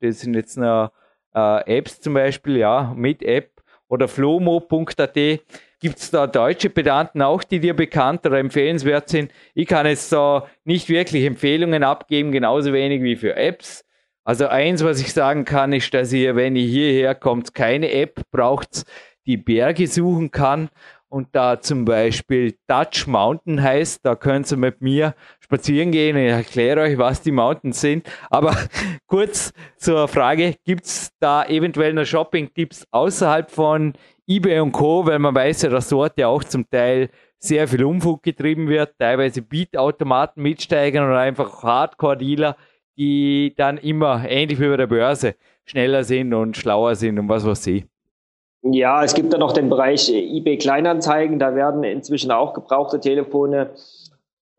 das 0.00 0.20
sind 0.20 0.34
jetzt 0.34 0.56
noch 0.56 0.90
äh, 1.34 1.78
Apps 1.78 2.00
zum 2.00 2.14
Beispiel, 2.14 2.56
ja, 2.56 2.92
mit 2.96 3.22
App 3.22 3.62
oder 3.88 4.08
flomo.at. 4.08 5.16
Gibt 5.78 5.98
es 5.98 6.10
da 6.10 6.26
deutsche 6.26 6.70
Pedanten 6.70 7.20
auch, 7.20 7.44
die 7.44 7.60
dir 7.60 7.74
bekannt 7.74 8.24
oder 8.24 8.38
empfehlenswert 8.38 9.10
sind? 9.10 9.30
Ich 9.54 9.66
kann 9.66 9.86
jetzt 9.86 10.10
da 10.10 10.46
nicht 10.64 10.88
wirklich 10.88 11.24
Empfehlungen 11.24 11.82
abgeben, 11.82 12.32
genauso 12.32 12.72
wenig 12.72 13.02
wie 13.02 13.16
für 13.16 13.36
Apps. 13.36 13.84
Also 14.24 14.48
eins, 14.48 14.82
was 14.82 15.00
ich 15.00 15.12
sagen 15.12 15.44
kann, 15.44 15.72
ist, 15.72 15.92
dass 15.92 16.12
ihr, 16.12 16.34
wenn 16.34 16.56
ihr 16.56 16.66
hierher 16.66 17.14
kommt, 17.14 17.54
keine 17.54 17.92
App 17.92 18.22
braucht, 18.30 18.84
die 19.26 19.36
Berge 19.36 19.86
suchen 19.86 20.30
kann 20.30 20.70
und 21.08 21.28
da 21.32 21.60
zum 21.60 21.84
Beispiel 21.84 22.56
Dutch 22.66 23.06
Mountain 23.06 23.62
heißt, 23.62 24.04
da 24.04 24.16
könnt 24.16 24.50
ihr 24.50 24.56
mit 24.56 24.80
mir 24.80 25.14
spazieren 25.40 25.92
gehen. 25.92 26.16
Ich 26.16 26.30
erkläre 26.30 26.80
euch, 26.80 26.98
was 26.98 27.22
die 27.22 27.32
Mountains 27.32 27.80
sind. 27.80 28.08
Aber 28.30 28.56
kurz 29.06 29.52
zur 29.76 30.08
Frage, 30.08 30.54
gibt 30.64 30.86
es 30.86 31.10
da 31.20 31.44
eventuell 31.44 31.92
noch 31.92 32.04
Shopping-Tipps 32.04 32.86
außerhalb 32.90 33.50
von 33.50 33.92
eBay 34.28 34.60
und 34.60 34.72
Co., 34.72 35.06
weil 35.06 35.18
man 35.18 35.34
weiß 35.34 35.62
ja, 35.62 35.70
dass 35.70 35.88
dort 35.88 36.18
ja 36.18 36.28
auch 36.28 36.42
zum 36.44 36.68
Teil 36.68 37.10
sehr 37.38 37.68
viel 37.68 37.84
Umfug 37.84 38.22
getrieben 38.22 38.68
wird, 38.68 38.98
teilweise 38.98 39.42
Beat-Automaten 39.42 40.42
mitsteigern 40.42 41.06
oder 41.06 41.18
einfach 41.18 41.62
Hardcore-Dealer, 41.62 42.56
die 42.96 43.54
dann 43.56 43.78
immer 43.78 44.24
ähnlich 44.28 44.58
wie 44.58 44.68
bei 44.68 44.76
der 44.76 44.86
Börse 44.86 45.34
schneller 45.64 46.04
sind 46.04 46.32
und 46.32 46.56
schlauer 46.56 46.94
sind 46.94 47.18
und 47.18 47.28
was 47.28 47.46
weiß 47.46 47.66
ich. 47.68 47.84
Ja, 48.62 49.04
es 49.04 49.14
gibt 49.14 49.32
da 49.32 49.38
noch 49.38 49.52
den 49.52 49.68
Bereich 49.68 50.10
eBay 50.10 50.58
Kleinanzeigen. 50.58 51.38
Da 51.38 51.54
werden 51.54 51.84
inzwischen 51.84 52.32
auch 52.32 52.52
gebrauchte 52.54 52.98
Telefone 52.98 53.70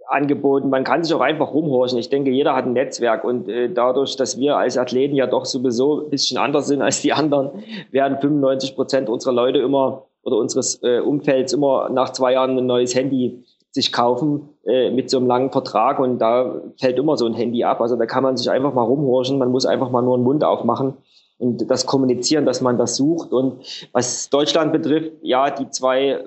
angeboten. 0.10 0.70
Man 0.70 0.84
kann 0.84 1.04
sich 1.04 1.14
auch 1.14 1.22
einfach 1.22 1.54
rumhorchen. 1.54 1.98
Ich 1.98 2.10
denke, 2.10 2.32
jeder 2.32 2.56
hat 2.56 2.66
ein 2.66 2.74
Netzwerk 2.74 3.24
und 3.24 3.50
äh, 3.50 3.70
dadurch, 3.72 4.16
dass 4.16 4.38
wir 4.38 4.58
als 4.58 4.78
Athleten 4.78 5.16
ja 5.16 5.28
doch 5.28 5.46
sowieso 5.46 6.04
ein 6.04 6.10
bisschen 6.10 6.38
anders 6.38 6.68
sind 6.68 6.82
als 6.82 7.02
die 7.02 7.14
anderen, 7.14 7.64
werden 7.92 8.18
95 8.20 8.76
Prozent 8.76 9.10
unserer 9.10 9.34
Leute 9.34 9.60
immer 9.60 10.06
oder 10.24 10.38
unseres 10.38 10.82
äh, 10.84 11.00
Umfelds 11.00 11.54
immer 11.54 11.90
nach 11.90 12.12
zwei 12.12 12.34
Jahren 12.34 12.58
ein 12.58 12.66
neues 12.66 12.96
Handy 12.96 13.44
sich 13.72 13.92
kaufen 13.92 14.50
äh, 14.66 14.90
mit 14.92 15.10
so 15.10 15.18
einem 15.18 15.28
langen 15.28 15.52
Vertrag 15.52 16.00
und 16.00 16.20
da 16.20 16.62
fällt 16.80 16.98
immer 16.98 17.16
so 17.16 17.26
ein 17.26 17.34
Handy 17.34 17.64
ab. 17.64 17.80
Also 17.80 17.96
da 17.96 18.06
kann 18.06 18.24
man 18.24 18.36
sich 18.36 18.50
einfach 18.50 18.74
mal 18.74 18.84
rumhorchen. 18.84 19.38
Man 19.38 19.52
muss 19.52 19.66
einfach 19.66 19.92
mal 19.92 20.02
nur 20.02 20.18
den 20.18 20.24
Mund 20.24 20.44
aufmachen 20.44 20.96
und 21.38 21.70
das 21.70 21.86
kommunizieren, 21.86 22.46
dass 22.46 22.62
man 22.62 22.78
das 22.78 22.96
sucht. 22.96 23.32
Und 23.32 23.88
was 23.92 24.30
Deutschland 24.30 24.74
betrifft, 24.74 25.12
ja, 25.22 25.50
die 25.52 25.70
zwei 25.70 26.24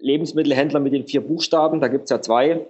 Lebensmittelhändler 0.00 0.80
mit 0.80 0.92
den 0.92 1.06
vier 1.06 1.20
Buchstaben, 1.20 1.80
da 1.80 1.88
gibt's 1.88 2.10
ja 2.10 2.20
zwei, 2.20 2.66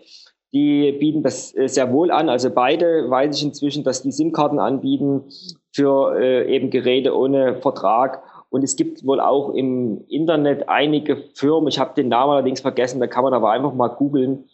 die 0.55 0.93
bieten 0.93 1.23
das 1.23 1.55
äh, 1.57 1.69
sehr 1.69 1.93
wohl 1.93 2.11
an. 2.11 2.29
Also 2.29 2.49
beide 2.49 3.11
weiß 3.11 3.37
ich 3.37 3.43
inzwischen, 3.43 3.83
dass 3.83 4.03
die 4.03 4.13
SIM-Karten 4.13 4.61
anbieten 4.61 5.25
für 5.73 6.17
äh, 6.17 6.55
eben 6.55 6.71
Geräte 6.71 7.15
ohne 7.17 7.57
Vertrag. 7.61 8.23
Und 8.51 8.63
es 8.63 8.77
gibt 8.77 9.05
wohl 9.05 9.19
auch 9.19 9.53
im 9.53 10.05
Internet 10.09 10.69
einige 10.69 11.17
Firmen, 11.35 11.69
ich 11.69 11.81
habe 11.81 11.95
den 11.97 12.09
Namen 12.09 12.35
allerdings 12.35 12.61
vergessen, 12.61 13.01
da 13.01 13.09
kann 13.09 13.25
man 13.25 13.35
aber 13.35 13.51
einfach 13.51 13.75
mal 13.75 13.89
googeln, 13.89 14.45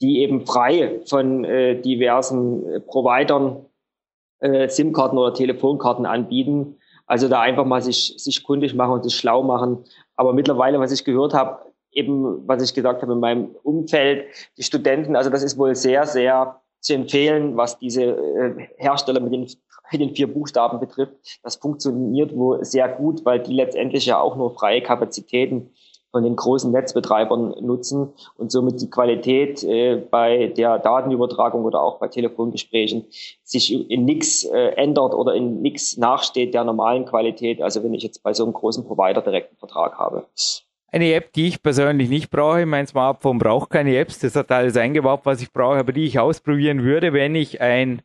die 0.00 0.20
eben 0.22 0.46
frei 0.46 1.02
von 1.04 1.44
äh, 1.44 1.78
diversen 1.78 2.66
äh, 2.66 2.80
Providern 2.80 3.66
äh, 4.38 4.66
SIM-Karten 4.66 5.18
oder 5.18 5.34
Telefonkarten 5.34 6.06
anbieten. 6.06 6.76
Also 7.06 7.28
da 7.28 7.40
einfach 7.40 7.66
mal 7.66 7.82
sich, 7.82 8.14
sich 8.16 8.42
kundig 8.44 8.74
machen 8.74 8.92
und 8.92 9.02
sich 9.04 9.14
schlau 9.14 9.42
machen. 9.42 9.84
Aber 10.16 10.32
mittlerweile, 10.32 10.80
was 10.80 10.92
ich 10.92 11.04
gehört 11.04 11.34
habe, 11.34 11.69
eben, 11.92 12.46
was 12.46 12.62
ich 12.62 12.74
gesagt 12.74 13.02
habe 13.02 13.12
in 13.12 13.20
meinem 13.20 13.56
Umfeld, 13.62 14.26
die 14.56 14.62
Studenten, 14.62 15.16
also 15.16 15.30
das 15.30 15.42
ist 15.42 15.58
wohl 15.58 15.74
sehr, 15.74 16.06
sehr 16.06 16.60
zu 16.80 16.94
empfehlen, 16.94 17.56
was 17.56 17.78
diese 17.78 18.02
äh, 18.04 18.68
Hersteller 18.76 19.20
mit 19.20 19.32
den, 19.32 19.42
mit 19.92 20.00
den 20.00 20.14
vier 20.14 20.32
Buchstaben 20.32 20.80
betrifft. 20.80 21.14
Das 21.42 21.56
funktioniert 21.56 22.34
wohl 22.34 22.64
sehr 22.64 22.88
gut, 22.88 23.24
weil 23.24 23.40
die 23.40 23.52
letztendlich 23.52 24.06
ja 24.06 24.18
auch 24.18 24.36
nur 24.36 24.54
freie 24.54 24.82
Kapazitäten 24.82 25.70
von 26.10 26.24
den 26.24 26.36
großen 26.36 26.72
Netzbetreibern 26.72 27.54
nutzen 27.60 28.12
und 28.36 28.50
somit 28.50 28.80
die 28.80 28.90
Qualität 28.90 29.62
äh, 29.62 29.96
bei 29.96 30.48
der 30.48 30.78
Datenübertragung 30.78 31.64
oder 31.64 31.82
auch 31.82 31.98
bei 31.98 32.08
Telefongesprächen 32.08 33.06
sich 33.44 33.72
in 33.90 34.04
nichts 34.04 34.44
äh, 34.44 34.70
ändert 34.76 35.14
oder 35.14 35.34
in 35.34 35.62
nichts 35.62 35.96
nachsteht 35.96 36.54
der 36.54 36.64
normalen 36.64 37.04
Qualität. 37.04 37.62
Also 37.62 37.84
wenn 37.84 37.94
ich 37.94 38.02
jetzt 38.02 38.22
bei 38.22 38.32
so 38.32 38.44
einem 38.44 38.52
großen 38.52 38.84
Provider 38.84 39.22
direkt 39.22 39.50
einen 39.50 39.58
Vertrag 39.58 39.98
habe. 39.98 40.26
Eine 40.92 41.14
App, 41.14 41.32
die 41.32 41.46
ich 41.46 41.62
persönlich 41.62 42.08
nicht 42.08 42.30
brauche, 42.30 42.66
mein 42.66 42.86
Smartphone 42.86 43.38
braucht 43.38 43.70
keine 43.70 43.96
Apps, 43.96 44.18
das 44.18 44.34
hat 44.34 44.50
alles 44.50 44.76
eingebaut, 44.76 45.20
was 45.22 45.40
ich 45.40 45.52
brauche, 45.52 45.78
aber 45.78 45.92
die 45.92 46.04
ich 46.04 46.18
ausprobieren 46.18 46.82
würde, 46.82 47.12
wenn 47.12 47.36
ich 47.36 47.60
ein 47.60 48.02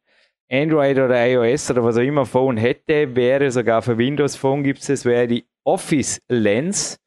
Android 0.51 0.97
oder 0.99 1.27
iOS 1.27 1.71
oder 1.71 1.83
was 1.83 1.97
auch 1.97 2.01
immer 2.01 2.27
Phone 2.27 2.57
hätte, 2.57 3.15
wäre 3.15 3.49
sogar 3.49 3.81
für 3.81 3.97
Windows 3.97 4.35
Phone 4.35 4.63
gibt 4.63 4.87
es, 4.87 5.03
wäre 5.03 5.27
die 5.27 5.45
Office 5.63 6.21
Lens. 6.29 6.99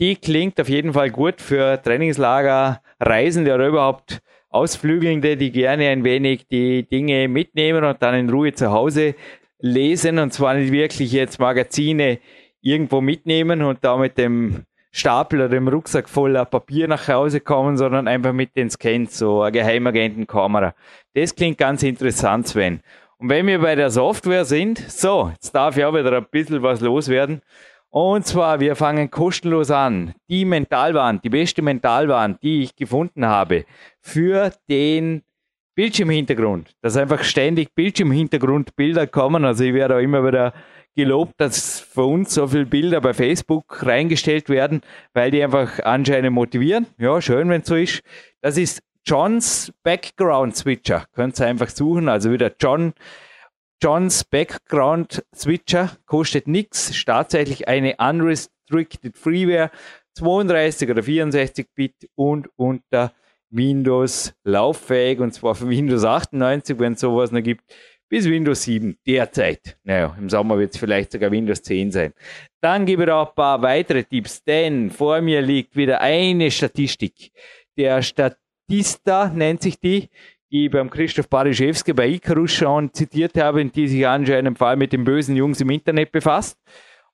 Die 0.00 0.16
klingt 0.16 0.60
auf 0.60 0.68
jeden 0.68 0.94
Fall 0.94 1.10
gut 1.10 1.40
für 1.40 1.80
Trainingslager, 1.80 2.82
Reisende 2.98 3.54
oder 3.54 3.68
überhaupt 3.68 4.20
Ausflügelnde, 4.48 5.36
die 5.36 5.52
gerne 5.52 5.90
ein 5.90 6.02
wenig 6.02 6.48
die 6.48 6.88
Dinge 6.88 7.28
mitnehmen 7.28 7.84
und 7.84 8.02
dann 8.02 8.16
in 8.16 8.30
Ruhe 8.30 8.52
zu 8.52 8.72
Hause 8.72 9.14
lesen 9.60 10.18
und 10.18 10.32
zwar 10.32 10.54
nicht 10.54 10.72
wirklich 10.72 11.12
jetzt 11.12 11.38
Magazine 11.38 12.18
irgendwo 12.60 13.00
mitnehmen 13.00 13.62
und 13.62 13.84
da 13.84 13.96
mit 13.96 14.18
dem 14.18 14.64
Stapel 14.92 15.40
oder 15.40 15.48
dem 15.48 15.68
Rucksack 15.68 16.08
voller 16.08 16.44
Papier 16.44 16.88
nach 16.88 17.06
Hause 17.08 17.40
kommen, 17.40 17.76
sondern 17.76 18.08
einfach 18.08 18.32
mit 18.32 18.56
den 18.56 18.70
Scans, 18.70 19.18
so 19.18 19.42
eine 19.42 19.52
Geheimagentenkamera. 19.52 20.74
Das 21.14 21.34
klingt 21.34 21.58
ganz 21.58 21.82
interessant, 21.82 22.48
Sven. 22.48 22.80
Und 23.18 23.28
wenn 23.28 23.46
wir 23.46 23.60
bei 23.60 23.74
der 23.74 23.90
Software 23.90 24.44
sind, 24.44 24.78
so, 24.78 25.30
jetzt 25.32 25.54
darf 25.54 25.76
ich 25.76 25.84
auch 25.84 25.94
wieder 25.94 26.16
ein 26.16 26.26
bisschen 26.30 26.62
was 26.62 26.80
loswerden. 26.80 27.42
Und 27.90 28.24
zwar, 28.24 28.60
wir 28.60 28.76
fangen 28.76 29.10
kostenlos 29.10 29.70
an. 29.70 30.14
Die 30.28 30.44
Mentalwand, 30.44 31.24
die 31.24 31.28
beste 31.28 31.60
Mentalwand, 31.60 32.42
die 32.42 32.62
ich 32.62 32.76
gefunden 32.76 33.26
habe 33.26 33.64
für 34.00 34.52
den 34.68 35.22
Bildschirmhintergrund, 35.74 36.76
dass 36.82 36.96
einfach 36.96 37.22
ständig 37.24 37.74
Bildschirmhintergrundbilder 37.74 39.06
kommen. 39.06 39.44
Also 39.44 39.64
ich 39.64 39.74
werde 39.74 39.96
auch 39.96 40.00
immer 40.00 40.24
wieder 40.26 40.52
gelobt, 40.96 41.34
dass 41.38 41.80
für 41.80 42.04
uns 42.04 42.34
so 42.34 42.48
viele 42.48 42.66
Bilder 42.66 43.00
bei 43.00 43.14
Facebook 43.14 43.84
reingestellt 43.84 44.48
werden, 44.48 44.82
weil 45.14 45.30
die 45.30 45.42
einfach 45.42 45.80
anscheinend 45.80 46.32
motivieren. 46.32 46.86
Ja, 46.98 47.20
schön, 47.20 47.48
wenn 47.48 47.62
es 47.62 47.68
so 47.68 47.76
ist. 47.76 48.02
Das 48.40 48.56
ist 48.56 48.82
Johns 49.04 49.72
Background 49.82 50.56
Switcher. 50.56 51.06
Könnt 51.14 51.38
ihr 51.40 51.46
einfach 51.46 51.68
suchen. 51.68 52.08
Also 52.08 52.30
wieder 52.32 52.52
John 52.58 52.92
Johns 53.82 54.24
Background 54.24 55.24
Switcher 55.34 55.92
kostet 56.04 56.46
nichts, 56.46 56.90
ist 56.90 57.06
tatsächlich 57.06 57.66
eine 57.66 57.96
Unrestricted 57.96 59.16
Freeware, 59.16 59.70
32 60.18 60.90
oder 60.90 61.02
64 61.02 61.66
Bit 61.74 62.10
und 62.14 62.50
unter 62.56 63.14
Windows 63.48 64.34
lauffähig 64.44 65.20
und 65.20 65.32
zwar 65.32 65.54
für 65.54 65.68
Windows 65.68 66.04
98, 66.04 66.78
wenn 66.78 66.92
es 66.92 67.00
sowas 67.00 67.32
noch 67.32 67.42
gibt, 67.42 67.64
bis 68.10 68.28
Windows 68.28 68.64
7 68.64 68.98
derzeit. 69.06 69.78
Naja, 69.84 70.14
im 70.18 70.28
Sommer 70.28 70.58
wird 70.58 70.74
es 70.74 70.80
vielleicht 70.80 71.12
sogar 71.12 71.30
Windows 71.30 71.62
10 71.62 71.92
sein. 71.92 72.12
Dann 72.60 72.84
gebe 72.84 73.04
ich 73.04 73.10
auch 73.10 73.30
ein 73.30 73.34
paar 73.34 73.62
weitere 73.62 74.02
Tipps, 74.02 74.42
denn 74.44 74.90
vor 74.90 75.20
mir 75.22 75.40
liegt 75.40 75.76
wieder 75.76 76.00
eine 76.00 76.50
Statistik. 76.50 77.30
Der 77.78 78.02
Statista 78.02 79.30
nennt 79.30 79.62
sich 79.62 79.78
die, 79.78 80.10
die 80.50 80.66
ich 80.66 80.70
beim 80.70 80.90
Christoph 80.90 81.28
Bariszewski 81.28 81.92
bei 81.92 82.08
Icarus 82.08 82.52
schon 82.52 82.92
zitiert 82.92 83.38
habe, 83.38 83.64
die 83.64 83.86
sich 83.86 84.06
anscheinend 84.06 84.58
vor 84.58 84.66
allem 84.66 84.80
mit 84.80 84.92
den 84.92 85.04
bösen 85.04 85.36
Jungs 85.36 85.60
im 85.60 85.70
Internet 85.70 86.10
befasst. 86.10 86.58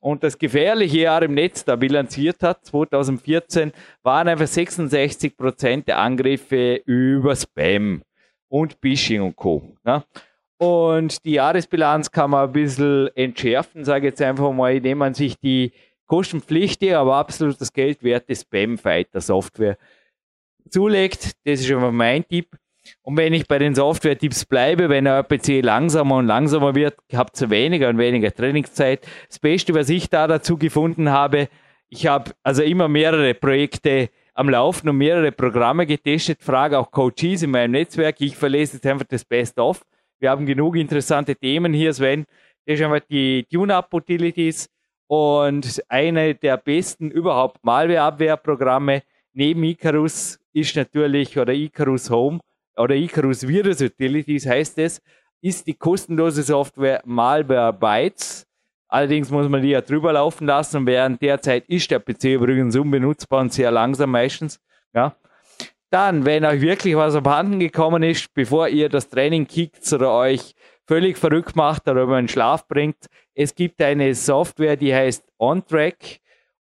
Und 0.01 0.23
das 0.23 0.39
gefährliche 0.39 0.99
Jahr 0.99 1.23
im 1.23 1.35
Netz 1.35 1.65
da 1.65 1.77
bilanziert 1.77 2.43
hat, 2.43 2.65
2014, 2.65 3.73
waren 4.03 4.29
einfach 4.29 4.47
66 4.47 5.37
Prozent 5.37 5.89
der 5.89 5.99
Angriffe 5.99 6.81
über 6.87 7.37
Spam. 7.37 8.03
und 8.49 8.81
Bishing 8.81 9.21
und 9.21 9.37
Co. 9.37 9.77
Ja. 9.85 10.05
Und 10.59 11.25
die 11.25 11.33
Jahresbilanz 11.33 12.11
kann 12.11 12.31
man 12.31 12.49
ein 12.49 12.53
bisschen 12.53 13.09
entschärfen, 13.15 13.85
sage 13.85 14.07
ich 14.07 14.13
jetzt 14.13 14.23
einfach 14.23 14.53
mal, 14.53 14.75
indem 14.75 14.99
man 14.99 15.15
sich 15.15 15.39
die 15.39 15.73
kostenpflichtige, 16.07 16.99
aber 16.99 17.17
absolut 17.17 17.61
das 17.61 17.73
Geld 17.73 18.03
werte 18.03 18.35
Spam-Fighter-Software 18.35 19.77
zulegt. 20.71 21.33
Das 21.45 21.61
ist 21.61 21.71
einfach 21.71 21.93
mein 21.93 22.27
Tipp. 22.27 22.57
Und 23.03 23.17
wenn 23.17 23.33
ich 23.33 23.47
bei 23.49 23.59
den 23.59 23.75
Software-Tipps 23.75 24.45
bleibe, 24.47 24.89
wenn 24.89 25.05
der 25.05 25.25
PC 25.25 25.61
langsamer 25.63 26.17
und 26.17 26.27
langsamer 26.27 26.75
wird, 26.75 26.97
habt 27.13 27.41
ihr 27.41 27.51
weniger 27.51 27.89
und 27.89 27.99
weniger 27.99 28.33
Trainingszeit. 28.33 29.07
Das 29.29 29.39
Beste, 29.39 29.75
was 29.75 29.89
ich 29.89 30.09
da 30.09 30.27
dazu 30.27 30.57
gefunden 30.57 31.11
habe, 31.11 31.49
ich 31.89 32.07
habe 32.07 32.33
also 32.43 32.63
immer 32.63 32.89
mehrere 32.89 33.35
Projekte 33.35 34.09
am 34.35 34.49
Laufen 34.49 34.89
und 34.89 34.99
mehrere 34.99 35.33
Programme 35.33 35.87
getestet, 35.87 36.43
frage 36.43 36.79
auch 36.79 36.91
Coaches 36.91 37.43
in 37.43 37.51
meinem 37.51 37.73
Netzwerk. 37.73 38.21
Ich 38.21 38.37
verlese 38.37 38.75
jetzt 38.75 38.87
einfach 38.87 39.07
das 39.09 39.25
Best-of. 39.25 39.83
Wir 40.19 40.31
haben 40.31 40.47
genug 40.47 40.77
interessante 40.77 41.37
Themen 41.37 41.73
hier, 41.73 41.93
Sven. 41.93 42.25
Das 42.65 42.79
ist 42.79 42.85
einfach 42.85 43.07
die 43.09 43.47
Tune-Up-Utilities 43.53 44.69
und 45.07 45.83
eine 45.89 46.35
der 46.35 46.57
besten 46.57 47.11
überhaupt 47.11 47.65
Malware-Abwehrprogramme 47.65 49.03
neben 49.33 49.63
Icarus 49.65 50.39
ist 50.53 50.75
natürlich, 50.75 51.39
oder 51.39 51.53
Icarus 51.53 52.11
Home, 52.11 52.41
oder 52.77 52.95
Icarus 52.95 53.47
Virus 53.47 53.81
Utilities 53.81 54.47
heißt 54.47 54.79
es, 54.79 55.01
ist 55.43 55.67
die 55.67 55.75
kostenlose 55.75 56.43
Software 56.43 57.03
Malware 57.05 57.73
Bytes. 57.73 58.47
Allerdings 58.89 59.31
muss 59.31 59.49
man 59.49 59.63
die 59.63 59.71
ja 59.71 59.81
drüber 59.81 60.13
laufen 60.13 60.47
lassen 60.47 60.87
während 60.87 61.21
der 61.21 61.41
Zeit 61.41 61.69
ist 61.69 61.91
der 61.91 61.99
PC 61.99 62.25
übrigens 62.35 62.77
unbenutzbar 62.77 63.41
und 63.41 63.53
sehr 63.53 63.71
langsam 63.71 64.11
meistens. 64.11 64.59
Ja. 64.95 65.15
Dann, 65.97 66.27
wenn 66.27 66.45
euch 66.45 66.61
wirklich 66.61 66.95
was 66.95 67.15
abhanden 67.15 67.59
gekommen 67.59 68.03
ist, 68.03 68.35
bevor 68.35 68.69
ihr 68.69 68.91
das 68.91 69.09
Training 69.09 69.47
kickt 69.47 69.91
oder 69.95 70.13
euch 70.13 70.55
völlig 70.87 71.17
verrückt 71.17 71.57
macht 71.57 71.89
oder 71.89 72.03
über 72.03 72.21
den 72.21 72.29
Schlaf 72.29 72.69
bringt, 72.69 73.07
es 73.35 73.55
gibt 73.55 73.81
eine 73.81 74.15
Software, 74.15 74.77
die 74.77 74.95
heißt 74.95 75.25
OnTrack 75.39 76.19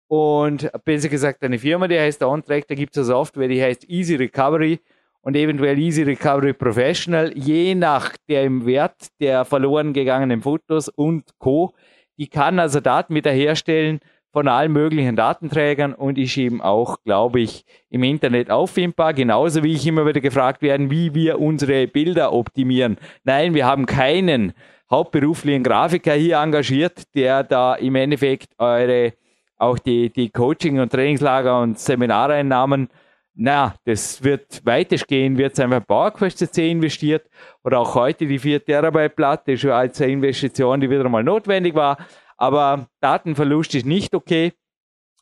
und 0.06 0.70
besser 0.84 1.08
gesagt 1.08 1.42
eine 1.42 1.58
Firma, 1.58 1.88
die 1.88 1.98
heißt 1.98 2.22
OnTrack. 2.22 2.68
Da 2.68 2.76
gibt 2.76 2.96
es 2.96 2.98
eine 2.98 3.06
Software, 3.06 3.48
die 3.48 3.60
heißt 3.60 3.90
Easy 3.90 4.14
Recovery 4.14 4.78
und 5.22 5.34
eventuell 5.34 5.80
Easy 5.80 6.04
Recovery 6.04 6.52
Professional, 6.52 7.36
je 7.36 7.74
nach 7.74 8.12
dem 8.28 8.64
Wert 8.64 9.08
der 9.18 9.44
verloren 9.44 9.92
gegangenen 9.92 10.42
Fotos 10.42 10.88
und 10.88 11.24
Co. 11.40 11.74
Die 12.18 12.28
kann 12.28 12.60
also 12.60 12.78
Daten 12.78 13.12
wiederherstellen 13.16 13.98
von 14.34 14.48
allen 14.48 14.72
möglichen 14.72 15.14
Datenträgern 15.14 15.94
und 15.94 16.18
ist 16.18 16.36
eben 16.36 16.60
auch, 16.60 16.96
glaube 17.04 17.40
ich, 17.40 17.64
im 17.88 18.02
Internet 18.02 18.50
auffindbar. 18.50 19.14
Genauso 19.14 19.62
wie 19.62 19.74
ich 19.74 19.86
immer 19.86 20.04
wieder 20.06 20.20
gefragt 20.20 20.60
werde, 20.60 20.90
wie 20.90 21.14
wir 21.14 21.40
unsere 21.40 21.86
Bilder 21.86 22.32
optimieren. 22.32 22.98
Nein, 23.22 23.54
wir 23.54 23.64
haben 23.64 23.86
keinen 23.86 24.52
hauptberuflichen 24.90 25.62
Grafiker 25.62 26.14
hier 26.14 26.38
engagiert, 26.38 27.14
der 27.14 27.44
da 27.44 27.76
im 27.76 27.94
Endeffekt 27.94 28.48
eure 28.58 29.12
auch 29.56 29.78
die, 29.78 30.10
die 30.10 30.30
Coaching- 30.30 30.80
und 30.80 30.90
Trainingslager 30.90 31.60
und 31.60 31.78
Seminareinnahmen 31.78 32.88
na, 33.36 33.74
das 33.84 34.22
wird 34.22 34.64
weitestgehend, 34.64 35.36
wird 35.38 35.54
es 35.54 35.60
einfach 35.60 35.84
PowerQuest 35.84 36.38
CC 36.38 36.70
investiert 36.70 37.28
oder 37.64 37.80
auch 37.80 37.94
heute 37.96 38.26
die 38.26 38.38
4 38.38 38.64
Terabyte 38.64 39.16
Platte, 39.16 39.58
schon 39.58 39.70
als 39.70 39.98
Investition, 40.00 40.80
die 40.80 40.88
wieder 40.88 41.08
mal 41.08 41.24
notwendig 41.24 41.74
war. 41.74 41.98
Aber 42.36 42.88
Datenverlust 43.00 43.74
ist 43.74 43.86
nicht 43.86 44.14
okay 44.14 44.52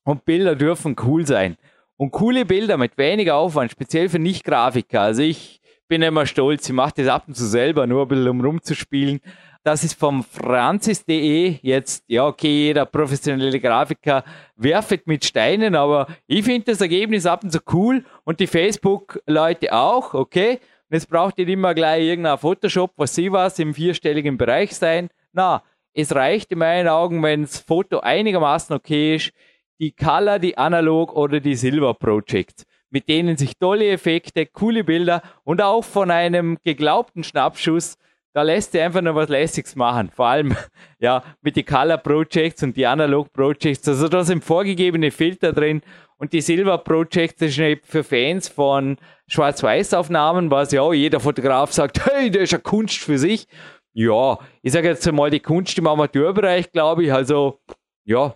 und 0.05 0.25
Bilder 0.25 0.57
dürfen 0.57 0.97
cool 1.05 1.27
sein. 1.27 1.57
Und 1.97 2.11
coole 2.11 2.45
Bilder 2.45 2.77
mit 2.77 2.99
weniger 2.99 3.37
Aufwand, 3.37 3.71
speziell 3.71 4.09
für 4.09 4.19
Nicht-Grafiker. 4.19 5.01
Also 5.01 5.23
ich 5.23 5.61
bin 5.89 6.03
immer 6.03 6.27
stolz, 6.27 6.69
ich 6.69 6.75
mache 6.75 6.95
das 6.97 7.07
ab 7.07 7.25
und 7.29 7.35
zu 7.35 7.47
selber, 7.47 7.87
nur 7.87 8.03
ein 8.03 8.09
bisschen 8.09 8.29
um 8.29 8.41
rumzuspielen. 8.41 9.21
Das 9.63 9.85
ist 9.85 9.95
vom 9.95 10.25
Francis.de. 10.25 11.59
Jetzt, 11.63 12.03
ja, 12.09 12.27
okay, 12.27 12.67
jeder 12.67 12.85
professionelle 12.85 13.61
Grafiker 13.61 14.25
werfet 14.57 15.07
mit 15.07 15.25
Steinen, 15.25 15.77
aber 15.77 16.09
ich 16.27 16.45
finde 16.45 16.73
das 16.73 16.81
Ergebnis 16.81 17.27
ab 17.27 17.45
und 17.45 17.53
zu 17.53 17.61
cool 17.73 18.05
und 18.25 18.41
die 18.41 18.49
Facebook-Leute 18.49 19.73
auch, 19.73 20.15
okay. 20.15 20.59
Und 20.91 20.95
jetzt 20.95 21.09
braucht 21.09 21.39
ihr 21.39 21.47
immer 21.47 21.75
gleich 21.75 22.03
irgendein 22.03 22.39
Photoshop, 22.39 22.93
was 22.97 23.15
sie 23.15 23.31
was 23.31 23.59
im 23.61 23.73
vierstelligen 23.73 24.37
Bereich 24.37 24.75
sein. 24.75 25.11
Na, 25.33 25.63
es 25.95 26.15
reicht 26.15 26.53
in 26.53 26.59
meinen 26.59 26.89
Augen, 26.89 27.23
wenn 27.23 27.43
das 27.43 27.59
Foto 27.59 28.01
einigermaßen 28.01 28.75
okay 28.75 29.17
ist, 29.17 29.33
die 29.79 29.93
Color, 29.93 30.39
die 30.39 30.57
Analog 30.57 31.15
oder 31.15 31.41
die 31.41 31.57
Silver 31.57 31.95
Project, 31.95 32.65
mit 32.91 33.09
denen 33.09 33.37
sich 33.37 33.59
tolle 33.59 33.89
Effekte, 33.91 34.47
coole 34.47 34.85
Bilder 34.85 35.23
und 35.45 35.61
auch 35.61 35.83
von 35.83 36.11
einem 36.11 36.59
geglaubten 36.63 37.25
Schnappschuss 37.25 37.97
da 38.35 38.43
lässt 38.43 38.73
sich 38.73 38.81
einfach 38.81 39.03
noch 39.03 39.15
was 39.15 39.29
Lässiges 39.29 39.77
machen. 39.77 40.11
Vor 40.15 40.27
allem, 40.27 40.57
ja, 40.99 41.23
mit 41.43 41.57
den 41.57 41.67
Color 41.67 41.99
Projects 41.99 42.63
und 42.63 42.77
die 42.77 42.87
Analog 42.87 43.33
Projects. 43.33 43.87
Also 43.87 44.09
da 44.09 44.25
sind 44.25 44.43
vorgegebene 44.43 45.11
Filter 45.11 45.53
drin 45.53 45.83
und 46.17 46.33
die 46.33 46.41
Silver 46.41 46.79
Projects 46.79 47.43
ist 47.43 47.61
für 47.85 48.05
Fans 48.05 48.49
von 48.49 48.97
Schwarz-Weiß-Aufnahmen, 49.27 50.51
was 50.51 50.73
ja 50.73 50.91
jeder 50.93 51.21
Fotograf 51.21 51.73
sagt, 51.73 52.07
hey, 52.11 52.31
das 52.31 52.45
ist 52.45 52.53
ja 52.53 52.59
Kunst 52.59 52.99
für 52.99 53.19
sich. 53.19 53.47
Ja, 53.95 54.39
ich 54.63 54.73
sage 54.73 54.89
jetzt 54.89 55.11
mal 55.13 55.31
die 55.31 55.41
Kunst 55.41 55.77
im 55.77 55.87
Amateurbereich, 55.87 56.73
glaube 56.73 57.05
ich. 57.05 57.13
Also, 57.13 57.61
ja, 58.05 58.35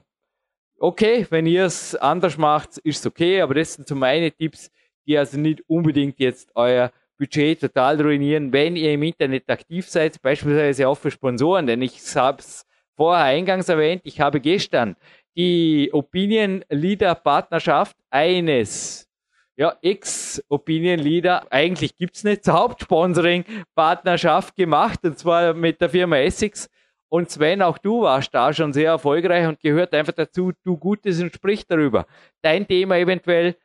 okay, 0.79 1.27
wenn 1.31 1.47
ihr 1.47 1.64
es 1.64 1.95
anders 1.95 2.37
macht, 2.37 2.79
ist 2.79 3.01
es 3.01 3.07
okay, 3.07 3.40
aber 3.40 3.55
das 3.55 3.75
sind 3.75 3.88
so 3.88 3.95
meine 3.95 4.31
Tipps, 4.31 4.71
die 5.07 5.16
also 5.16 5.38
nicht 5.38 5.62
unbedingt 5.69 6.21
jetzt 6.21 6.51
euer 6.55 6.92
Budget 7.19 7.61
total 7.61 8.01
ruinieren, 8.01 8.53
wenn 8.53 8.77
ihr 8.77 8.92
im 8.92 9.03
Internet 9.03 9.49
aktiv 9.49 9.88
seid, 9.88 10.21
beispielsweise 10.21 10.87
auch 10.88 10.99
für 10.99 11.11
Sponsoren, 11.11 11.66
denn 11.66 11.81
ich 11.81 12.14
habe 12.14 12.40
es 12.40 12.66
vorher 12.95 13.25
eingangs 13.25 13.69
erwähnt, 13.69 14.03
ich 14.05 14.21
habe 14.21 14.40
gestern 14.40 14.97
die 15.37 15.90
Opinion 15.92 16.64
Leader 16.69 17.14
Partnerschaft 17.14 17.97
eines 18.11 19.06
ja, 19.57 19.75
Ex-Opinion 19.81 20.99
Leader, 20.99 21.47
eigentlich 21.51 21.97
gibt's 21.97 22.25
nicht, 22.25 22.45
zur 22.45 22.55
Hauptsponsoring-Partnerschaft 22.55 24.55
gemacht, 24.55 25.01
und 25.03 25.19
zwar 25.19 25.55
mit 25.55 25.81
der 25.81 25.88
Firma 25.88 26.19
Essex. 26.19 26.69
Und 27.09 27.31
Sven, 27.31 27.62
auch 27.62 27.79
du 27.79 28.03
warst 28.03 28.35
da 28.35 28.53
schon 28.53 28.73
sehr 28.73 28.90
erfolgreich 28.90 29.47
und 29.47 29.61
gehört 29.61 29.95
einfach 29.95 30.12
dazu, 30.12 30.53
du 30.64 30.77
Gutes 30.77 31.23
und 31.23 31.35
sprich 31.35 31.66
darüber. 31.66 32.07
Dein 32.42 32.66
Thema 32.66 32.99
eventuell 32.99 33.57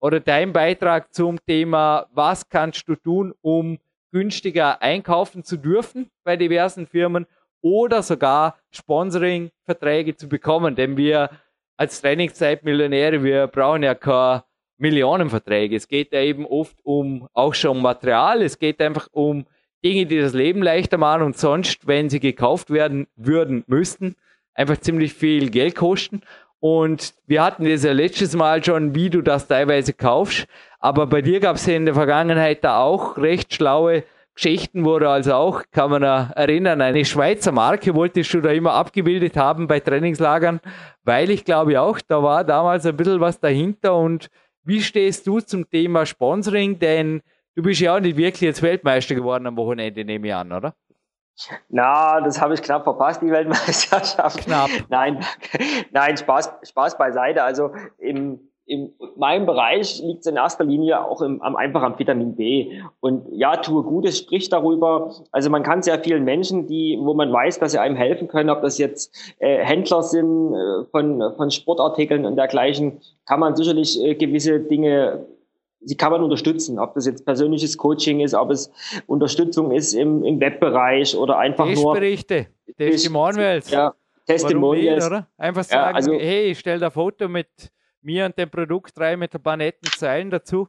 oder 0.00 0.18
dein 0.18 0.52
Beitrag 0.52 1.14
zum 1.14 1.38
Thema, 1.46 2.06
was 2.12 2.48
kannst 2.48 2.88
du 2.88 2.96
tun, 2.96 3.34
um 3.42 3.78
günstiger 4.12 4.82
einkaufen 4.82 5.44
zu 5.44 5.56
dürfen 5.56 6.10
bei 6.24 6.36
diversen 6.36 6.86
Firmen 6.86 7.26
oder 7.60 8.02
sogar 8.02 8.58
Sponsoring-Verträge 8.70 10.16
zu 10.16 10.28
bekommen. 10.28 10.74
Denn 10.74 10.96
wir 10.96 11.30
als 11.76 12.00
Trainingszeitmillionäre, 12.00 13.22
wir 13.22 13.46
brauchen 13.46 13.82
ja 13.82 13.94
keine 13.94 14.44
Millionenverträge. 14.78 15.76
Es 15.76 15.88
geht 15.88 16.12
ja 16.12 16.20
eben 16.20 16.46
oft 16.46 16.76
um 16.82 17.28
auch 17.32 17.54
schon 17.54 17.80
Material. 17.80 18.42
Es 18.42 18.58
geht 18.58 18.80
einfach 18.80 19.08
um 19.12 19.46
Dinge, 19.84 20.06
die 20.06 20.18
das 20.18 20.32
Leben 20.32 20.62
leichter 20.62 20.98
machen 20.98 21.22
und 21.22 21.36
sonst, 21.36 21.86
wenn 21.86 22.08
sie 22.08 22.20
gekauft 22.20 22.70
werden 22.70 23.06
würden, 23.16 23.64
müssten, 23.66 24.16
einfach 24.54 24.78
ziemlich 24.78 25.12
viel 25.12 25.50
Geld 25.50 25.74
kosten. 25.74 26.22
Und 26.58 27.12
wir 27.26 27.44
hatten 27.44 27.66
das 27.66 27.84
ja 27.84 27.92
letztes 27.92 28.34
Mal 28.34 28.64
schon, 28.64 28.94
wie 28.94 29.10
du 29.10 29.20
das 29.20 29.46
teilweise 29.46 29.92
kaufst. 29.92 30.46
Aber 30.78 31.06
bei 31.06 31.20
dir 31.20 31.40
gab 31.40 31.56
es 31.56 31.66
ja 31.66 31.74
in 31.74 31.84
der 31.84 31.94
Vergangenheit 31.94 32.64
da 32.64 32.80
auch 32.80 33.18
recht 33.18 33.52
schlaue 33.52 34.04
Geschichten, 34.34 34.84
wo 34.84 34.98
du 34.98 35.08
also 35.08 35.34
auch, 35.34 35.62
kann 35.70 35.90
man 35.90 36.02
erinnern, 36.02 36.80
eine 36.80 37.04
Schweizer 37.04 37.52
Marke 37.52 37.94
wolltest 37.94 38.34
du 38.34 38.40
da 38.40 38.50
immer 38.50 38.72
abgebildet 38.72 39.36
haben 39.36 39.68
bei 39.68 39.78
Trainingslagern, 39.78 40.60
weil 41.04 41.30
ich 41.30 41.44
glaube 41.44 41.80
auch, 41.80 42.00
da 42.00 42.22
war 42.22 42.42
damals 42.42 42.84
ein 42.86 42.96
bisschen 42.96 43.20
was 43.20 43.38
dahinter. 43.38 43.94
Und 43.94 44.30
wie 44.64 44.82
stehst 44.82 45.26
du 45.26 45.40
zum 45.40 45.68
Thema 45.68 46.06
Sponsoring? 46.06 46.78
Denn 46.78 47.22
du 47.54 47.62
bist 47.62 47.80
ja 47.80 47.96
auch 47.96 48.00
nicht 48.00 48.16
wirklich 48.16 48.42
jetzt 48.42 48.62
Weltmeister 48.62 49.14
geworden 49.14 49.46
am 49.46 49.56
Wochenende, 49.56 50.04
nehme 50.04 50.26
ich 50.26 50.34
an, 50.34 50.52
oder? 50.52 50.74
Na, 51.68 52.20
das 52.20 52.40
habe 52.40 52.54
ich 52.54 52.62
knapp 52.62 52.84
verpasst, 52.84 53.20
die 53.20 53.30
Weltmeisterschaft. 53.30 54.44
Knapp. 54.44 54.70
Nein, 54.88 55.24
nein, 55.90 56.16
Spaß, 56.16 56.52
Spaß 56.62 56.96
beiseite. 56.96 57.42
Also 57.42 57.74
im, 57.98 58.40
in 58.66 58.94
meinem 59.16 59.46
Bereich 59.46 60.00
liegt 60.02 60.20
es 60.20 60.26
in 60.26 60.36
erster 60.36 60.64
Linie 60.64 61.04
auch 61.04 61.22
im, 61.22 61.40
am, 61.42 61.56
einfach 61.56 61.82
am 61.82 61.98
Vitamin 61.98 62.34
B. 62.36 62.80
Und 63.00 63.26
ja, 63.32 63.56
tue 63.56 63.82
Gutes, 63.82 64.18
sprich 64.18 64.48
darüber. 64.48 65.12
Also 65.32 65.50
man 65.50 65.62
kann 65.62 65.82
sehr 65.82 65.98
vielen 65.98 66.24
Menschen, 66.24 66.66
die, 66.66 66.98
wo 67.00 67.14
man 67.14 67.32
weiß, 67.32 67.58
dass 67.58 67.72
sie 67.72 67.78
einem 67.78 67.96
helfen 67.96 68.28
können, 68.28 68.50
ob 68.50 68.62
das 68.62 68.78
jetzt 68.78 69.14
äh, 69.38 69.64
Händler 69.64 70.02
sind 70.02 70.54
äh, 70.54 70.84
von, 70.90 71.22
von 71.36 71.50
Sportartikeln 71.50 72.26
und 72.26 72.36
dergleichen, 72.36 73.00
kann 73.26 73.40
man 73.40 73.56
sicherlich 73.56 74.02
äh, 74.02 74.14
gewisse 74.14 74.60
Dinge 74.60 75.26
sie 75.86 75.96
kann 75.96 76.12
man 76.12 76.22
unterstützen, 76.22 76.78
ob 76.78 76.94
das 76.94 77.06
jetzt 77.06 77.24
persönliches 77.24 77.76
Coaching 77.76 78.20
ist, 78.20 78.34
ob 78.34 78.50
es 78.50 78.70
Unterstützung 79.06 79.70
ist 79.70 79.92
im, 79.92 80.24
im 80.24 80.40
Webbereich 80.40 81.14
oder 81.14 81.38
einfach 81.38 81.66
Testberichte, 81.66 82.46
nur 82.66 82.76
Testimonials. 82.76 83.70
Ja, 83.70 83.94
Testimonials. 84.26 85.06
oder? 85.06 85.28
Einfach 85.36 85.64
sagen, 85.64 85.90
ja, 85.90 85.94
also, 85.94 86.12
hey, 86.12 86.50
ich 86.50 86.58
stelle 86.58 86.80
da 86.80 86.90
Foto 86.90 87.28
mit 87.28 87.48
mir 88.04 88.26
und 88.26 88.38
dem 88.38 88.50
Produkt 88.50 88.98
rein 89.00 89.18
mit 89.18 89.34
ein 89.34 89.42
paar 89.42 89.56
netten 89.56 89.90
Zeilen 89.96 90.30
dazu. 90.30 90.68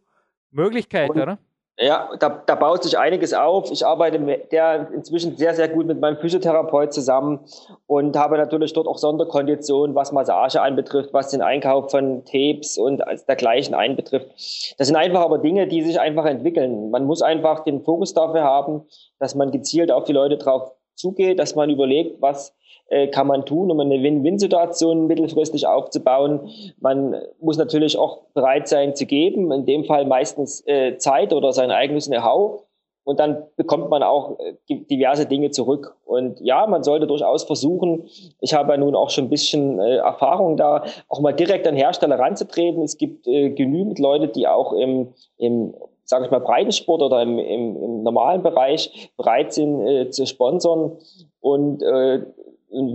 Möglichkeit, 0.51 1.09
und, 1.09 1.21
oder? 1.21 1.37
Ja, 1.77 2.09
da, 2.19 2.29
da 2.29 2.55
baut 2.55 2.83
sich 2.83 2.97
einiges 2.97 3.33
auf. 3.33 3.69
Ich 3.69 3.85
arbeite 3.85 4.17
mit 4.17 4.53
der 4.53 4.89
inzwischen 4.93 5.35
sehr, 5.35 5.53
sehr 5.53 5.67
gut 5.67 5.85
mit 5.85 5.99
meinem 5.99 6.17
Physiotherapeut 6.17 6.93
zusammen 6.93 7.41
und 7.85 8.15
habe 8.15 8.37
natürlich 8.37 8.71
dort 8.71 8.87
auch 8.87 8.97
Sonderkonditionen, 8.97 9.93
was 9.93 10.13
Massage 10.13 10.61
anbetrifft, 10.61 11.11
was 11.11 11.31
den 11.31 11.41
Einkauf 11.41 11.91
von 11.91 12.23
Tapes 12.23 12.77
und 12.77 13.03
dergleichen 13.27 13.75
einbetrifft. 13.75 14.75
Das 14.77 14.87
sind 14.87 14.95
einfach 14.95 15.19
aber 15.19 15.39
Dinge, 15.39 15.67
die 15.67 15.81
sich 15.81 15.99
einfach 15.99 16.25
entwickeln. 16.25 16.91
Man 16.91 17.03
muss 17.03 17.21
einfach 17.21 17.65
den 17.65 17.83
Fokus 17.83 18.13
dafür 18.13 18.43
haben, 18.45 18.85
dass 19.19 19.35
man 19.35 19.51
gezielt 19.51 19.91
auf 19.91 20.05
die 20.05 20.13
Leute 20.13 20.37
drauf 20.37 20.71
zugeht, 20.95 21.39
dass 21.39 21.55
man 21.55 21.69
überlegt, 21.69 22.21
was 22.21 22.55
äh, 22.87 23.07
kann 23.07 23.27
man 23.27 23.45
tun, 23.45 23.71
um 23.71 23.79
eine 23.79 24.01
Win-Win-Situation 24.01 25.07
mittelfristig 25.07 25.67
aufzubauen. 25.67 26.49
Man 26.79 27.15
muss 27.39 27.57
natürlich 27.57 27.97
auch 27.97 28.23
bereit 28.33 28.67
sein 28.67 28.95
zu 28.95 29.05
geben, 29.05 29.51
in 29.51 29.65
dem 29.65 29.85
Fall 29.85 30.05
meistens 30.05 30.65
äh, 30.67 30.97
Zeit 30.97 31.33
oder 31.33 31.51
sein 31.51 31.71
eigenes 31.71 32.07
Know-how. 32.07 32.61
Und 33.03 33.19
dann 33.19 33.43
bekommt 33.55 33.89
man 33.89 34.01
auch 34.01 34.39
äh, 34.39 34.55
diverse 34.67 35.27
Dinge 35.27 35.51
zurück. 35.51 35.95
Und 36.05 36.39
ja, 36.41 36.65
man 36.65 36.83
sollte 36.83 37.05
durchaus 37.05 37.43
versuchen, 37.43 38.07
ich 38.41 38.55
habe 38.55 38.73
ja 38.73 38.77
nun 38.77 38.95
auch 38.95 39.11
schon 39.11 39.25
ein 39.25 39.29
bisschen 39.29 39.79
äh, 39.79 39.97
Erfahrung 39.97 40.57
da, 40.57 40.83
auch 41.07 41.21
mal 41.21 41.31
direkt 41.31 41.67
an 41.67 41.75
Hersteller 41.75 42.17
ranzutreten. 42.17 42.83
Es 42.83 42.97
gibt 42.97 43.27
äh, 43.27 43.51
genügend 43.51 43.99
Leute, 43.99 44.27
die 44.27 44.47
auch 44.47 44.73
im, 44.73 45.13
im 45.37 45.75
sage 46.05 46.25
ich 46.25 46.31
mal, 46.31 46.39
Breitensport 46.39 47.01
oder 47.01 47.21
im, 47.21 47.39
im, 47.39 47.83
im 47.83 48.03
normalen 48.03 48.43
Bereich 48.43 49.11
bereit 49.17 49.53
sind 49.53 49.85
äh, 49.85 50.09
zu 50.09 50.25
sponsern. 50.25 50.97
Und 51.39 51.81
äh, 51.81 52.21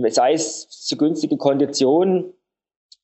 sei 0.09 0.33
es 0.33 0.69
zu 0.69 0.97
günstige 0.97 1.37
Konditionen. 1.37 2.33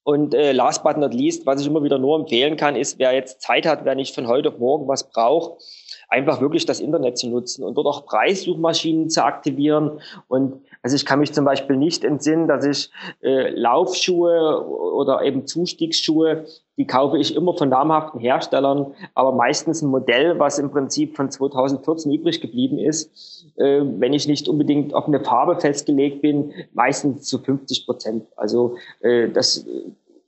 Und 0.04 0.34
äh, 0.34 0.54
last 0.54 0.84
but 0.84 0.98
not 0.98 1.14
least, 1.14 1.46
was 1.46 1.60
ich 1.60 1.68
immer 1.68 1.84
wieder 1.84 2.00
nur 2.00 2.18
empfehlen 2.18 2.56
kann, 2.56 2.78
ist, 2.78 2.98
wer 2.98 3.12
jetzt 3.12 3.42
Zeit 3.42 3.66
hat, 3.66 3.84
wer 3.84 3.94
nicht 3.94 4.16
von 4.16 4.28
heute 4.28 4.50
auf 4.50 4.58
morgen 4.58 4.88
was 4.88 5.10
braucht, 5.10 5.62
einfach 6.10 6.40
wirklich 6.42 6.66
das 6.66 6.80
Internet 6.80 7.18
zu 7.18 7.30
nutzen 7.30 7.64
und 7.64 7.76
dort 7.76 7.88
auch 7.88 8.06
Preissuchmaschinen 8.06 9.10
zu 9.10 9.24
aktivieren. 9.24 10.00
Und 10.28 10.62
also 10.82 10.96
ich 10.96 11.06
kann 11.06 11.20
mich 11.20 11.34
zum 11.34 11.46
Beispiel 11.46 11.76
nicht 11.76 12.04
entsinnen, 12.04 12.48
dass 12.48 12.66
ich 12.66 12.90
äh, 13.22 13.50
Laufschuhe 13.50 14.66
oder 14.66 15.22
eben 15.24 15.46
Zustiegsschuhe, 15.46 16.46
die 16.78 16.88
kaufe 16.88 17.18
ich 17.18 17.36
immer 17.36 17.54
von 17.54 17.70
namhaften 17.70 18.20
Herstellern, 18.20 18.94
aber 19.16 19.32
meistens 19.32 19.82
ein 19.82 19.90
Modell, 19.90 20.40
was 20.40 20.60
im 20.60 20.72
Prinzip 20.72 21.16
von 21.16 21.30
2014 21.30 22.14
übrig 22.14 22.40
geblieben 22.40 22.78
ist, 22.78 23.46
äh, 23.58 23.82
wenn 23.82 24.14
ich 24.14 24.28
nicht 24.28 24.48
unbedingt 24.48 24.94
auf 24.94 25.08
eine 25.08 25.20
Farbe 25.20 25.60
festgelegt 25.60 26.22
bin, 26.22 26.54
meistens 26.74 27.24
zu 27.24 27.40
50 27.40 27.86
Prozent. 27.86 28.28
Also 28.38 28.78
äh, 29.02 29.28
das 29.30 29.66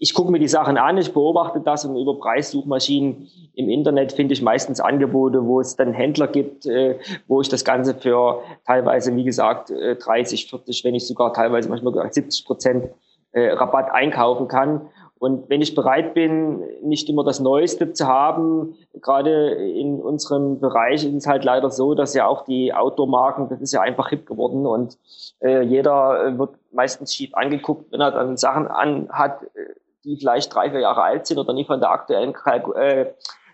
ich 0.02 0.14
gucke 0.14 0.32
mir 0.32 0.40
die 0.40 0.48
Sachen 0.48 0.78
an, 0.78 0.98
ich 0.98 1.14
beobachte 1.14 1.60
das 1.60 1.84
und 1.84 1.98
über 1.98 2.18
Preissuchmaschinen 2.18 3.28
im 3.54 3.70
Internet 3.70 4.14
finde 4.14 4.34
ich 4.34 4.42
meistens 4.42 4.80
Angebote, 4.80 5.46
wo 5.46 5.60
es 5.60 5.76
dann 5.76 5.92
Händler 5.92 6.28
gibt, 6.28 6.66
äh, 6.66 6.98
wo 7.28 7.42
ich 7.42 7.50
das 7.50 7.66
Ganze 7.66 7.94
für 7.94 8.42
teilweise, 8.66 9.14
wie 9.18 9.26
gesagt, 9.26 9.70
äh, 9.72 9.98
30, 9.98 10.50
40, 10.50 10.86
wenn 10.86 10.94
nicht 10.94 11.06
sogar 11.06 11.34
teilweise 11.34 11.68
manchmal 11.68 12.12
70 12.12 12.46
Prozent 12.46 12.86
äh, 13.34 13.50
Rabatt 13.50 13.92
einkaufen 13.92 14.48
kann. 14.48 14.88
Und 15.20 15.50
wenn 15.50 15.62
ich 15.62 15.76
bereit 15.76 16.14
bin, 16.14 16.62
nicht 16.82 17.10
immer 17.10 17.26
das 17.26 17.42
Neueste 17.42 17.92
zu 17.92 18.08
haben, 18.08 18.76
gerade 19.02 19.50
in 19.52 20.00
unserem 20.00 20.62
Bereich 20.62 21.06
ist 21.06 21.14
es 21.14 21.28
halt 21.28 21.44
leider 21.44 21.72
so, 21.72 21.94
dass 21.94 22.14
ja 22.14 22.26
auch 22.26 22.46
die 22.46 22.74
Outdoor-Marken, 22.74 23.50
das 23.50 23.60
ist 23.60 23.74
ja 23.74 23.82
einfach 23.82 24.10
hip 24.12 24.26
geworden 24.26 24.66
und 24.66 24.98
äh, 25.42 25.62
jeder 25.62 26.38
wird 26.38 26.52
meistens 26.72 27.14
schief 27.14 27.34
angeguckt, 27.34 27.92
wenn 27.92 28.00
er 28.00 28.12
dann 28.12 28.38
Sachen 28.38 28.68
anhat, 28.68 29.44
äh, 29.56 29.74
die 30.04 30.18
vielleicht 30.18 30.54
drei, 30.54 30.72
vier 30.72 30.82
Jahre 30.82 31.04
alt 31.04 31.28
sind 31.28 31.38
oder 31.38 31.54
nicht 31.54 31.68
von 31.68 31.80
der 31.80 31.92
aktuellen 31.92 32.34
äh, 32.76 33.06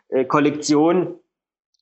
äh, 0.10 0.26
Kollektion. 0.26 1.20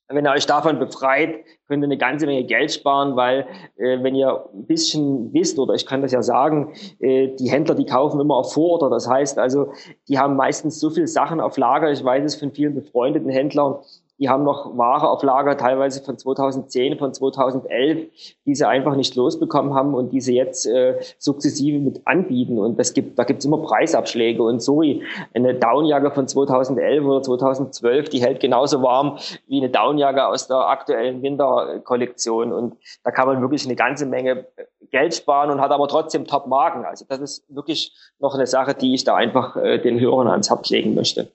Wenn 0.09 0.25
ihr 0.25 0.31
euch 0.31 0.45
davon 0.45 0.79
befreit, 0.79 1.43
könnt 1.67 1.81
ihr 1.81 1.85
eine 1.85 1.97
ganze 1.97 2.25
Menge 2.25 2.43
Geld 2.43 2.71
sparen, 2.71 3.15
weil 3.15 3.47
äh, 3.77 4.03
wenn 4.03 4.15
ihr 4.15 4.45
ein 4.53 4.65
bisschen 4.67 5.33
wisst, 5.33 5.57
oder 5.57 5.73
ich 5.73 5.85
kann 5.85 6.01
das 6.01 6.11
ja 6.11 6.21
sagen, 6.21 6.73
äh, 6.99 7.29
die 7.29 7.49
Händler, 7.49 7.73
die 7.73 7.85
kaufen 7.85 8.19
immer 8.19 8.35
auf 8.35 8.53
Vororder. 8.53 8.89
Das 8.89 9.09
heißt 9.09 9.39
also, 9.39 9.71
die 10.07 10.19
haben 10.19 10.35
meistens 10.35 10.79
so 10.79 10.89
viele 10.89 11.07
Sachen 11.07 11.39
auf 11.39 11.57
Lager. 11.57 11.91
Ich 11.91 12.03
weiß 12.03 12.23
es 12.25 12.35
von 12.35 12.51
vielen 12.51 12.75
befreundeten 12.75 13.29
Händlern, 13.29 13.77
die 14.23 14.29
haben 14.29 14.45
noch 14.45 14.77
Ware 14.77 15.09
auf 15.09 15.21
Lager, 15.21 15.57
teilweise 15.57 16.01
von 16.01 16.17
2010, 16.17 16.97
von 16.97 17.13
2011, 17.13 18.07
die 18.45 18.55
sie 18.55 18.65
einfach 18.65 18.95
nicht 18.95 19.17
losbekommen 19.17 19.73
haben 19.73 19.93
und 19.93 20.13
die 20.13 20.21
sie 20.21 20.33
jetzt 20.33 20.65
äh, 20.65 20.97
sukzessive 21.19 21.77
mit 21.79 21.99
anbieten. 22.05 22.57
Und 22.57 22.79
das 22.79 22.93
gibt, 22.93 23.19
da 23.19 23.25
gibt's 23.25 23.43
immer 23.43 23.57
Preisabschläge. 23.57 24.41
Und 24.41 24.61
sorry, 24.61 25.03
eine 25.33 25.55
Downjacke 25.55 26.11
von 26.11 26.25
2011 26.25 27.03
oder 27.03 27.21
2012, 27.21 28.07
die 28.07 28.21
hält 28.21 28.39
genauso 28.39 28.81
warm 28.81 29.17
wie 29.47 29.57
eine 29.57 29.69
Downjacke 29.69 30.25
aus 30.25 30.47
der 30.47 30.69
aktuellen 30.69 31.21
Winterkollektion. 31.21 32.53
Und 32.53 32.77
da 33.03 33.11
kann 33.11 33.27
man 33.27 33.41
wirklich 33.41 33.65
eine 33.65 33.75
ganze 33.75 34.05
Menge 34.05 34.45
Geld 34.89 35.15
sparen 35.15 35.49
und 35.51 35.59
hat 35.59 35.71
aber 35.71 35.89
trotzdem 35.89 36.27
Top-Marken. 36.27 36.85
Also 36.85 37.03
das 37.09 37.19
ist 37.19 37.43
wirklich 37.53 37.91
noch 38.19 38.35
eine 38.35 38.47
Sache, 38.47 38.73
die 38.73 38.93
ich 38.93 39.03
da 39.03 39.15
einfach 39.17 39.57
äh, 39.57 39.79
den 39.79 39.99
Hörern 39.99 40.29
ans 40.29 40.49
Herz 40.49 40.69
legen 40.69 40.93
möchte. 40.95 41.29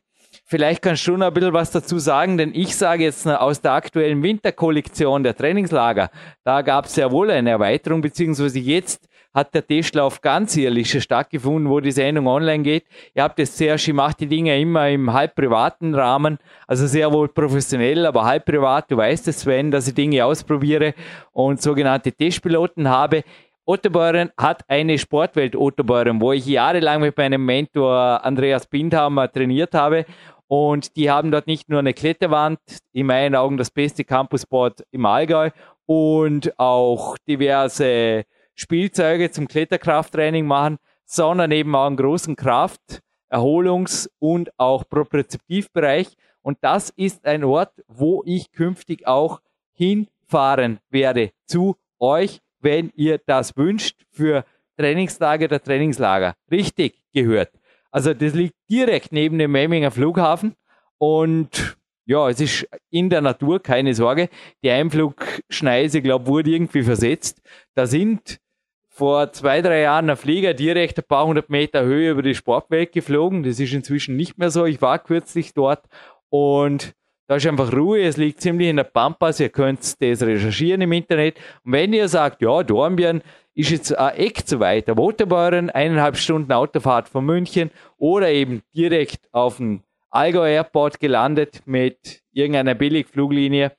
Vielleicht 0.47 0.83
kannst 0.83 1.07
du 1.07 1.17
noch 1.17 1.25
ein 1.25 1.33
bisschen 1.33 1.53
was 1.53 1.71
dazu 1.71 1.97
sagen, 1.97 2.37
denn 2.37 2.53
ich 2.53 2.75
sage 2.75 3.03
jetzt 3.03 3.27
aus 3.27 3.61
der 3.61 3.71
aktuellen 3.71 4.21
Winterkollektion 4.21 5.23
der 5.23 5.35
Trainingslager, 5.35 6.11
da 6.43 6.61
gab 6.61 6.85
es 6.85 6.95
ja 6.97 7.09
wohl 7.11 7.31
eine 7.31 7.49
Erweiterung, 7.49 8.01
beziehungsweise 8.01 8.59
jetzt 8.59 9.09
hat 9.33 9.55
der 9.55 9.65
Testlauf 9.65 10.21
ganzjährlich 10.21 10.91
schon 10.91 11.01
stattgefunden, 11.01 11.67
wo 11.67 11.79
die 11.79 11.91
Sendung 11.91 12.27
online 12.27 12.61
geht. 12.61 12.85
Ihr 13.15 13.23
habt 13.23 13.39
es 13.39 13.57
sehr, 13.57 13.73
ich 13.73 13.91
mache 13.91 14.17
die 14.19 14.27
Dinge 14.27 14.57
immer 14.61 14.87
im 14.87 15.11
halb 15.11 15.33
privaten 15.33 15.95
Rahmen, 15.95 16.37
also 16.67 16.85
sehr 16.85 17.11
wohl 17.11 17.27
professionell, 17.27 18.05
aber 18.05 18.23
halb 18.23 18.45
privat. 18.45 18.91
Du 18.91 18.97
weißt 18.97 19.27
es, 19.27 19.41
Sven, 19.41 19.71
dass 19.71 19.87
ich 19.87 19.95
Dinge 19.95 20.23
ausprobiere 20.23 20.93
und 21.33 21.59
sogenannte 21.59 22.11
Testpiloten 22.11 22.87
habe. 22.87 23.23
Ottobeuren 23.67 24.29
hat 24.37 24.63
eine 24.67 24.99
Sportwelt 24.99 25.55
Ottobeuren, 25.55 26.21
wo 26.21 26.31
ich 26.31 26.45
jahrelang 26.45 27.01
mit 27.01 27.17
meinem 27.17 27.43
Mentor 27.43 28.23
Andreas 28.23 28.67
Bindhammer 28.67 29.31
trainiert 29.31 29.73
habe. 29.73 30.05
Und 30.47 30.95
die 30.95 31.09
haben 31.09 31.31
dort 31.31 31.47
nicht 31.47 31.69
nur 31.69 31.79
eine 31.79 31.93
Kletterwand, 31.93 32.59
in 32.91 33.07
meinen 33.07 33.35
Augen 33.35 33.57
das 33.57 33.71
beste 33.71 34.03
Campusboard 34.03 34.85
im 34.91 35.05
Allgäu 35.05 35.49
und 35.85 36.57
auch 36.59 37.17
diverse 37.27 38.25
Spielzeuge 38.53 39.31
zum 39.31 39.47
Kletterkrafttraining 39.47 40.45
machen, 40.45 40.77
sondern 41.05 41.51
eben 41.51 41.75
auch 41.75 41.87
einen 41.87 41.97
großen 41.97 42.35
Kraft-, 42.35 43.01
Erholungs- 43.29 44.09
und 44.19 44.51
auch 44.59 44.87
Propriozeptivbereich. 44.87 46.15
Und 46.41 46.59
das 46.61 46.91
ist 46.91 47.25
ein 47.25 47.43
Ort, 47.43 47.73
wo 47.87 48.21
ich 48.25 48.51
künftig 48.51 49.07
auch 49.07 49.41
hinfahren 49.73 50.79
werde 50.89 51.31
zu 51.47 51.75
euch 51.99 52.41
wenn 52.65 52.91
ihr 52.95 53.19
das 53.19 53.55
wünscht 53.55 54.05
für 54.09 54.43
Trainingstage 54.75 55.45
oder 55.45 55.61
Trainingslager. 55.61 56.35
Richtig 56.51 57.01
gehört. 57.13 57.51
Also 57.95 58.13
das 58.13 58.33
liegt 58.33 58.55
direkt 58.69 59.13
neben 59.13 59.37
dem 59.37 59.53
Memminger 59.53 59.89
Flughafen 59.89 60.53
und 60.97 61.77
ja, 62.05 62.29
es 62.29 62.41
ist 62.41 62.67
in 62.89 63.09
der 63.09 63.21
Natur, 63.21 63.63
keine 63.63 63.93
Sorge. 63.93 64.27
Die 64.65 64.69
Einflugschneise, 64.69 66.01
glaube 66.01 66.27
wurde 66.27 66.49
irgendwie 66.49 66.83
versetzt. 66.83 67.41
Da 67.73 67.87
sind 67.87 68.41
vor 68.89 69.31
zwei, 69.31 69.61
drei 69.61 69.79
Jahren 69.79 70.09
ein 70.09 70.17
Flieger 70.17 70.53
direkt 70.53 70.99
ein 70.99 71.05
paar 71.07 71.25
hundert 71.25 71.49
Meter 71.49 71.83
Höhe 71.85 72.11
über 72.11 72.21
die 72.21 72.35
Sportwelt 72.35 72.91
geflogen. 72.91 73.43
Das 73.43 73.61
ist 73.61 73.71
inzwischen 73.71 74.17
nicht 74.17 74.37
mehr 74.37 74.51
so. 74.51 74.65
Ich 74.65 74.81
war 74.81 74.99
kürzlich 74.99 75.53
dort 75.53 75.85
und 76.27 76.95
Da 77.27 77.37
ist 77.37 77.47
einfach 77.47 77.73
Ruhe, 77.73 78.03
es 78.03 78.17
liegt 78.17 78.41
ziemlich 78.41 78.69
in 78.69 78.75
der 78.75 78.83
Pampas, 78.83 79.39
ihr 79.39 79.49
könnt 79.49 79.79
das 79.79 80.21
recherchieren 80.21 80.81
im 80.81 80.91
Internet. 80.91 81.37
Und 81.63 81.71
wenn 81.71 81.91
ihr 81.91 82.07
sagt, 82.07 82.41
ja, 82.41 82.61
Dornbirn 82.61 83.23
ist 83.55 83.71
jetzt 83.71 83.97
ein 83.97 84.15
Eck 84.15 84.45
zu 84.45 84.59
weit, 84.59 84.87
der 84.87 84.97
Waterbeuren, 84.97 85.71
eineinhalb 85.71 86.17
Stunden 86.17 86.51
Autofahrt 86.51 87.09
von 87.09 87.25
München 87.25 87.71
oder 87.97 88.29
eben 88.29 88.61
direkt 88.75 89.27
auf 89.31 89.57
dem 89.57 89.81
Allgäu 90.11 90.49
Airport 90.51 90.99
gelandet 90.99 91.63
mit 91.65 92.21
irgendeiner 92.31 92.75
Billigfluglinie, 92.75 93.71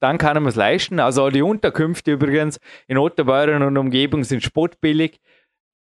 dann 0.00 0.18
kann 0.18 0.34
man 0.42 0.50
es 0.50 0.56
leisten. 0.56 1.00
Also 1.00 1.30
die 1.30 1.42
Unterkünfte 1.42 2.12
übrigens 2.12 2.60
in 2.88 2.98
Otterbeuren 2.98 3.62
und 3.62 3.76
Umgebung 3.78 4.22
sind 4.22 4.42
spottbillig 4.42 5.18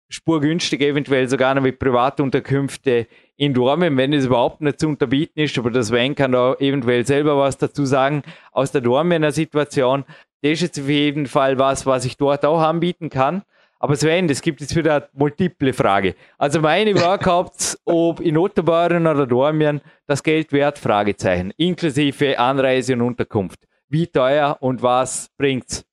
spurgünstig, 0.09 0.81
eventuell 0.81 1.29
sogar 1.29 1.53
noch 1.55 1.61
mit 1.61 1.79
Privatunterkünfte 1.79 3.07
in 3.39 3.53
Dormen, 3.53 3.95
wenn 3.95 4.11
es 4.11 4.25
überhaupt 4.25 4.59
nicht 4.59 4.81
zu 4.81 4.89
unterbieten 4.89 5.39
ist. 5.39 5.57
Aber 5.57 5.71
das 5.71 5.87
Sven 5.87 6.13
kann 6.13 6.33
da 6.33 6.55
eventuell 6.55 7.07
selber 7.07 7.37
was 7.37 7.57
dazu 7.57 7.85
sagen 7.85 8.21
aus 8.51 8.73
der 8.73 8.81
Dormener 8.81 9.31
Situation. 9.31 10.03
Das 10.41 10.51
ist 10.51 10.61
jetzt 10.61 10.79
auf 10.79 10.89
jeden 10.89 11.25
Fall 11.25 11.57
was, 11.57 11.85
was 11.85 12.03
ich 12.03 12.17
dort 12.17 12.43
auch 12.45 12.59
anbieten 12.59 13.09
kann. 13.09 13.43
Aber 13.79 13.95
Sven, 13.95 14.27
das 14.27 14.41
gibt 14.41 14.59
jetzt 14.59 14.75
wieder 14.75 14.95
eine 14.95 15.09
multiple 15.13 15.71
Frage. 15.71 16.15
Also 16.37 16.59
meine 16.59 16.93
Workouts, 16.95 17.79
ob 17.85 18.19
in 18.19 18.37
Otterbeuren 18.37 19.07
oder 19.07 19.25
Dormien, 19.25 19.79
das 20.05 20.21
Geld 20.21 20.51
wert? 20.51 20.77
Fragezeichen. 20.77 21.53
Inklusive 21.55 22.37
Anreise 22.37 22.93
und 22.93 23.01
Unterkunft. 23.01 23.61
Wie 23.87 24.07
teuer 24.07 24.57
und 24.59 24.83
was 24.83 25.29
bringt's? 25.37 25.85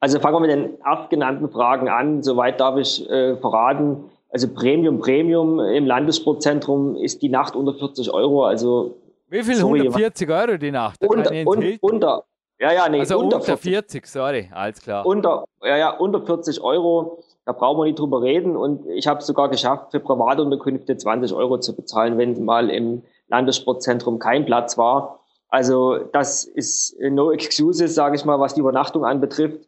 Also 0.00 0.18
fangen 0.18 0.34
wir 0.34 0.40
mit 0.40 0.50
den 0.50 0.80
erstgenannten 0.80 1.48
Fragen 1.48 1.88
an. 1.88 2.24
Soweit 2.24 2.58
darf 2.58 2.76
ich 2.76 3.08
äh, 3.08 3.36
verraten. 3.36 4.10
Also 4.34 4.48
Premium, 4.48 4.98
Premium 4.98 5.60
im 5.60 5.86
Landessportzentrum 5.86 6.96
ist 6.96 7.22
die 7.22 7.28
Nacht 7.28 7.54
unter 7.54 7.72
40 7.72 8.12
Euro. 8.12 8.44
Also 8.44 8.96
wie 9.28 9.44
viel? 9.44 9.54
Sorry, 9.54 9.78
140 9.82 10.28
Euro 10.28 10.56
die 10.56 10.72
Nacht? 10.72 11.00
Unter, 11.06 11.30
un, 11.46 11.78
unter, 11.80 12.24
ja, 12.58 12.72
ja, 12.72 12.88
nee, 12.88 12.98
also 12.98 13.16
unter, 13.20 13.36
unter 13.36 13.56
40, 13.56 14.02
40, 14.02 14.06
sorry, 14.08 14.50
alles 14.52 14.82
klar. 14.82 15.06
Unter, 15.06 15.44
ja, 15.62 15.76
ja, 15.76 15.90
unter 15.90 16.20
40 16.20 16.60
Euro, 16.62 17.22
da 17.46 17.52
brauchen 17.52 17.78
wir 17.78 17.84
nicht 17.84 18.00
drüber 18.00 18.22
reden. 18.22 18.56
Und 18.56 18.84
ich 18.88 19.06
habe 19.06 19.20
es 19.20 19.26
sogar 19.26 19.48
geschafft, 19.50 19.92
für 19.92 20.00
Privatunterkünfte 20.00 20.96
20 20.96 21.32
Euro 21.32 21.60
zu 21.60 21.76
bezahlen, 21.76 22.18
wenn 22.18 22.44
mal 22.44 22.70
im 22.70 23.02
Landessportzentrum 23.28 24.18
kein 24.18 24.46
Platz 24.46 24.76
war. 24.76 25.20
Also 25.48 25.98
das 26.12 26.44
ist 26.44 26.96
no 26.98 27.30
excuses, 27.30 27.94
sage 27.94 28.16
ich 28.16 28.24
mal, 28.24 28.40
was 28.40 28.54
die 28.54 28.60
Übernachtung 28.62 29.04
anbetrifft. 29.04 29.60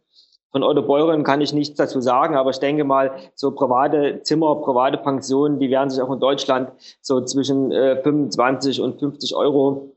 Von 0.57 0.63
Otto 0.63 0.81
Beuren 0.81 1.23
kann 1.23 1.43
ich 1.43 1.53
nichts 1.53 1.77
dazu 1.77 2.01
sagen, 2.01 2.35
aber 2.35 2.49
ich 2.49 2.59
denke 2.61 2.83
mal, 2.83 3.11
so 3.35 3.51
private 3.51 4.23
Zimmer, 4.23 4.55
private 4.55 4.97
Pensionen, 4.97 5.59
die 5.59 5.69
werden 5.69 5.91
sich 5.91 6.01
auch 6.01 6.11
in 6.11 6.19
Deutschland 6.19 6.71
so 7.03 7.21
zwischen 7.21 7.71
äh, 7.73 8.03
25 8.03 8.81
und 8.81 8.99
50 8.99 9.37
Euro 9.37 9.95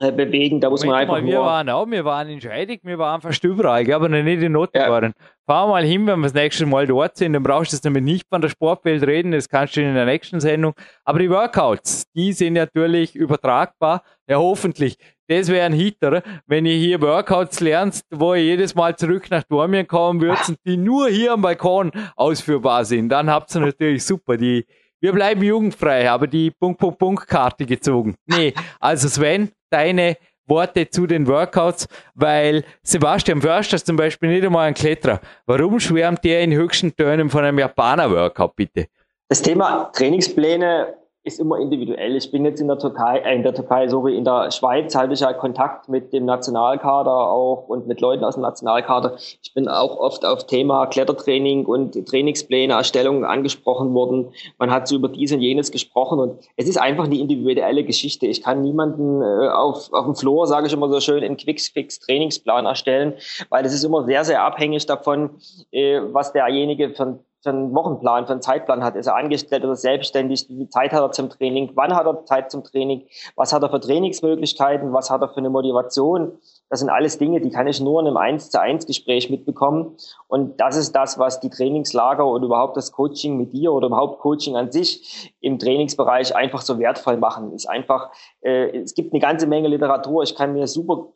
äh, 0.00 0.10
bewegen. 0.10 0.60
Da 0.60 0.70
muss 0.70 0.80
Moment 0.80 0.92
man 0.92 1.00
einfach 1.02 1.22
mal, 1.22 1.24
wir 1.24 1.36
nur 1.36 1.46
waren 1.46 1.68
auch, 1.68 1.88
wir 1.88 2.04
waren 2.04 2.28
in 2.28 2.40
Scheidig, 2.40 2.80
wir 2.82 2.98
waren 2.98 3.20
fast 3.20 3.44
überall, 3.44 3.88
aber 3.92 4.08
noch 4.08 4.24
nicht 4.24 4.42
in 4.42 4.56
Ottenbeuren. 4.56 5.14
Ja. 5.16 5.26
Fahr 5.46 5.68
mal 5.68 5.84
hin, 5.84 6.04
wenn 6.08 6.18
wir 6.18 6.24
das 6.24 6.34
nächste 6.34 6.66
Mal 6.66 6.88
dort 6.88 7.16
sind, 7.16 7.34
dann 7.34 7.44
brauchst 7.44 7.72
du 7.72 7.78
nämlich 7.88 8.02
nicht 8.02 8.28
von 8.28 8.42
der 8.42 8.48
Sportwelt 8.48 9.04
reden, 9.04 9.30
das 9.30 9.48
kannst 9.48 9.76
du 9.76 9.82
in 9.82 9.94
der 9.94 10.04
nächsten 10.04 10.40
Sendung. 10.40 10.74
Aber 11.04 11.20
die 11.20 11.30
Workouts, 11.30 12.10
die 12.12 12.32
sind 12.32 12.54
natürlich 12.54 13.14
übertragbar, 13.14 14.02
ja 14.28 14.36
hoffentlich 14.38 14.98
das 15.28 15.48
wäre 15.48 15.66
ein 15.66 15.72
Hitter, 15.72 16.22
wenn 16.46 16.66
ihr 16.66 16.76
hier 16.76 17.00
Workouts 17.00 17.60
lernt, 17.60 18.00
wo 18.10 18.34
ihr 18.34 18.44
jedes 18.44 18.74
Mal 18.74 18.96
zurück 18.96 19.30
nach 19.30 19.42
Dormien 19.44 19.86
kommen 19.86 20.20
würdet 20.20 20.56
die 20.64 20.76
nur 20.76 21.08
hier 21.08 21.32
am 21.32 21.42
Balkon 21.42 21.90
ausführbar 22.16 22.84
sind. 22.84 23.08
Dann 23.08 23.30
habt 23.30 23.54
ihr 23.54 23.60
natürlich 23.60 24.04
super 24.04 24.36
die, 24.36 24.66
wir 25.00 25.12
bleiben 25.12 25.42
jugendfrei, 25.42 26.10
aber 26.10 26.26
die 26.26 26.50
Punkt, 26.50 26.78
Punkt, 26.78 26.98
Punkt 26.98 27.26
Karte 27.26 27.66
gezogen. 27.66 28.16
Nee, 28.26 28.54
also 28.80 29.08
Sven, 29.08 29.50
deine 29.70 30.16
Worte 30.46 30.88
zu 30.88 31.06
den 31.06 31.26
Workouts, 31.26 31.88
weil 32.14 32.64
Sebastian 32.82 33.42
Förster 33.42 33.76
ist 33.76 33.86
zum 33.86 33.96
Beispiel 33.96 34.30
nicht 34.30 34.44
einmal 34.44 34.68
ein 34.68 34.74
Kletterer. 34.74 35.20
Warum 35.46 35.80
schwärmt 35.80 36.24
der 36.24 36.40
in 36.42 36.52
höchsten 36.52 36.94
Tönen 36.94 37.30
von 37.30 37.44
einem 37.44 37.58
Japaner-Workout, 37.58 38.54
bitte? 38.54 38.86
Das 39.28 39.42
Thema 39.42 39.90
Trainingspläne 39.92 40.94
ist 41.26 41.40
immer 41.40 41.58
individuell. 41.58 42.14
Ich 42.14 42.30
bin 42.30 42.44
jetzt 42.44 42.60
in 42.60 42.68
der 42.68 42.78
Türkei, 42.78 43.18
äh, 43.18 43.34
in 43.34 43.42
der 43.42 43.52
Türkei, 43.52 43.88
sorry, 43.88 44.16
in 44.16 44.24
der 44.24 44.52
Schweiz 44.52 44.94
halte 44.94 45.12
ich 45.12 45.20
ja 45.20 45.32
Kontakt 45.32 45.88
mit 45.88 46.12
dem 46.12 46.24
Nationalkader 46.24 47.10
auch 47.10 47.68
und 47.68 47.88
mit 47.88 48.00
Leuten 48.00 48.24
aus 48.24 48.36
dem 48.36 48.42
Nationalkader. 48.42 49.16
Ich 49.42 49.52
bin 49.52 49.68
auch 49.68 49.98
oft 49.98 50.24
auf 50.24 50.46
Thema 50.46 50.86
Klettertraining 50.86 51.66
und 51.66 52.06
Trainingspläne, 52.06 52.74
Erstellung 52.74 53.24
angesprochen 53.24 53.92
worden. 53.92 54.32
Man 54.58 54.70
hat 54.70 54.86
so 54.86 54.94
über 54.94 55.08
dies 55.08 55.32
und 55.32 55.40
jenes 55.40 55.72
gesprochen 55.72 56.20
und 56.20 56.38
es 56.56 56.68
ist 56.68 56.78
einfach 56.78 57.04
eine 57.04 57.18
individuelle 57.18 57.82
Geschichte. 57.82 58.26
Ich 58.26 58.40
kann 58.40 58.62
niemanden 58.62 59.20
äh, 59.20 59.48
auf, 59.48 59.92
auf 59.92 60.04
dem 60.04 60.14
Floor, 60.14 60.46
sage 60.46 60.68
ich 60.68 60.72
immer 60.72 60.88
so 60.88 61.00
schön, 61.00 61.24
einen 61.24 61.36
Quick-Fix 61.36 61.98
Trainingsplan 61.98 62.66
erstellen, 62.66 63.14
weil 63.50 63.66
es 63.66 63.74
ist 63.74 63.82
immer 63.82 64.04
sehr, 64.04 64.24
sehr 64.24 64.44
abhängig 64.44 64.86
davon, 64.86 65.30
äh, 65.72 66.00
was 66.12 66.32
derjenige 66.32 66.90
für 66.90 67.18
für 67.46 67.50
einen 67.50 67.74
Wochenplan, 67.76 68.26
für 68.26 68.32
einen 68.32 68.42
Zeitplan 68.42 68.82
hat. 68.82 68.96
Ist 68.96 69.06
er 69.06 69.14
angestellt 69.14 69.64
oder 69.64 69.76
selbstständig? 69.76 70.48
Wie 70.48 70.56
viel 70.56 70.68
Zeit 70.68 70.92
hat 70.92 71.00
er 71.00 71.12
zum 71.12 71.30
Training? 71.30 71.70
Wann 71.76 71.94
hat 71.94 72.04
er 72.04 72.24
Zeit 72.24 72.50
zum 72.50 72.64
Training? 72.64 73.06
Was 73.36 73.52
hat 73.52 73.62
er 73.62 73.70
für 73.70 73.78
Trainingsmöglichkeiten? 73.78 74.92
Was 74.92 75.10
hat 75.10 75.22
er 75.22 75.28
für 75.28 75.36
eine 75.36 75.50
Motivation? 75.50 76.32
Das 76.68 76.80
sind 76.80 76.90
alles 76.90 77.18
Dinge, 77.18 77.40
die 77.40 77.50
kann 77.50 77.68
ich 77.68 77.80
nur 77.80 78.00
in 78.00 78.08
einem 78.08 78.16
1 78.16 78.50
zu 78.50 78.60
1 78.60 78.86
Gespräch 78.86 79.30
mitbekommen. 79.30 79.96
Und 80.26 80.60
das 80.60 80.76
ist 80.76 80.96
das, 80.96 81.16
was 81.16 81.38
die 81.38 81.50
Trainingslager 81.50 82.26
oder 82.26 82.44
überhaupt 82.44 82.76
das 82.76 82.90
Coaching 82.90 83.36
mit 83.36 83.52
dir 83.52 83.72
oder 83.72 83.86
überhaupt 83.86 84.18
Coaching 84.18 84.56
an 84.56 84.72
sich 84.72 85.32
im 85.40 85.60
Trainingsbereich 85.60 86.34
einfach 86.34 86.62
so 86.62 86.80
wertvoll 86.80 87.18
machen. 87.18 87.52
Ist 87.52 87.68
einfach, 87.68 88.10
äh, 88.40 88.76
es 88.78 88.94
gibt 88.94 89.12
eine 89.12 89.20
ganze 89.20 89.46
Menge 89.46 89.68
Literatur. 89.68 90.24
Ich 90.24 90.34
kann 90.34 90.52
mir 90.54 90.66
super 90.66 91.06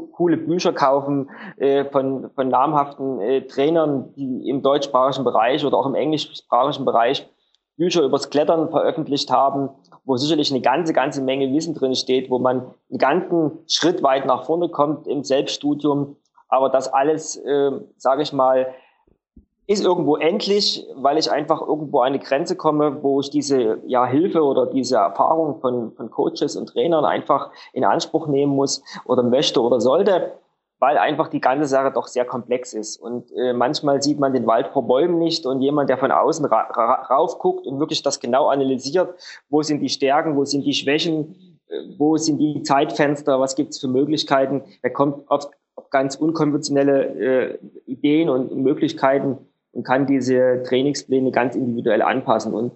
coole 0.00 0.36
Bücher 0.36 0.72
kaufen 0.72 1.30
äh, 1.56 1.84
von, 1.84 2.30
von 2.34 2.48
namhaften 2.48 3.20
äh, 3.20 3.46
Trainern, 3.46 4.12
die 4.14 4.48
im 4.48 4.62
deutschsprachigen 4.62 5.24
Bereich 5.24 5.64
oder 5.64 5.76
auch 5.76 5.86
im 5.86 5.94
englischsprachigen 5.94 6.84
Bereich 6.84 7.28
Bücher 7.76 8.02
übers 8.02 8.30
Klettern 8.30 8.70
veröffentlicht 8.70 9.30
haben, 9.30 9.68
wo 10.04 10.16
sicherlich 10.16 10.50
eine 10.50 10.62
ganze, 10.62 10.92
ganze 10.92 11.20
Menge 11.22 11.52
Wissen 11.52 11.74
drin 11.74 11.94
steht, 11.94 12.30
wo 12.30 12.38
man 12.38 12.72
einen 12.90 12.98
ganzen 12.98 13.58
Schritt 13.68 14.02
weit 14.02 14.24
nach 14.24 14.44
vorne 14.44 14.68
kommt 14.68 15.06
im 15.06 15.24
Selbststudium. 15.24 16.16
Aber 16.48 16.70
das 16.70 16.92
alles, 16.92 17.36
äh, 17.36 17.72
sage 17.96 18.22
ich 18.22 18.32
mal, 18.32 18.68
ist 19.66 19.84
irgendwo 19.84 20.16
endlich, 20.16 20.86
weil 20.94 21.18
ich 21.18 21.30
einfach 21.30 21.60
irgendwo 21.60 22.00
an 22.00 22.08
eine 22.08 22.18
Grenze 22.20 22.54
komme, 22.56 23.02
wo 23.02 23.20
ich 23.20 23.30
diese 23.30 23.78
ja, 23.86 24.06
Hilfe 24.06 24.42
oder 24.42 24.66
diese 24.66 24.96
Erfahrung 24.96 25.60
von, 25.60 25.92
von 25.92 26.10
Coaches 26.10 26.56
und 26.56 26.68
Trainern 26.68 27.04
einfach 27.04 27.50
in 27.72 27.84
Anspruch 27.84 28.28
nehmen 28.28 28.54
muss 28.54 28.82
oder 29.04 29.24
möchte 29.24 29.60
oder 29.60 29.80
sollte, 29.80 30.34
weil 30.78 30.98
einfach 30.98 31.28
die 31.28 31.40
ganze 31.40 31.66
Sache 31.66 31.90
doch 31.90 32.06
sehr 32.06 32.24
komplex 32.24 32.74
ist. 32.74 32.96
Und 32.96 33.32
äh, 33.32 33.52
manchmal 33.52 34.02
sieht 34.02 34.20
man 34.20 34.32
den 34.32 34.46
Wald 34.46 34.68
vor 34.68 34.86
Bäumen 34.86 35.18
nicht 35.18 35.46
und 35.46 35.60
jemand, 35.60 35.90
der 35.90 35.98
von 35.98 36.12
außen 36.12 36.44
ra 36.44 36.68
ra 36.70 37.06
rauf 37.10 37.34
und 37.42 37.80
wirklich 37.80 38.02
das 38.02 38.20
genau 38.20 38.46
analysiert, 38.46 39.14
wo 39.48 39.62
sind 39.62 39.80
die 39.80 39.88
Stärken, 39.88 40.36
wo 40.36 40.44
sind 40.44 40.64
die 40.64 40.74
Schwächen, 40.74 41.58
äh, 41.68 41.74
wo 41.98 42.16
sind 42.18 42.38
die 42.38 42.62
Zeitfenster, 42.62 43.40
was 43.40 43.56
gibt 43.56 43.70
es 43.70 43.80
für 43.80 43.88
Möglichkeiten, 43.88 44.62
der 44.84 44.92
kommt 44.92 45.28
auf, 45.28 45.48
auf 45.74 45.90
ganz 45.90 46.14
unkonventionelle 46.14 47.04
äh, 47.04 47.58
Ideen 47.86 48.28
und 48.28 48.54
Möglichkeiten, 48.54 49.38
und 49.76 49.84
kann 49.84 50.06
diese 50.06 50.62
Trainingspläne 50.62 51.30
ganz 51.30 51.54
individuell 51.54 52.00
anpassen. 52.00 52.54
Und 52.54 52.72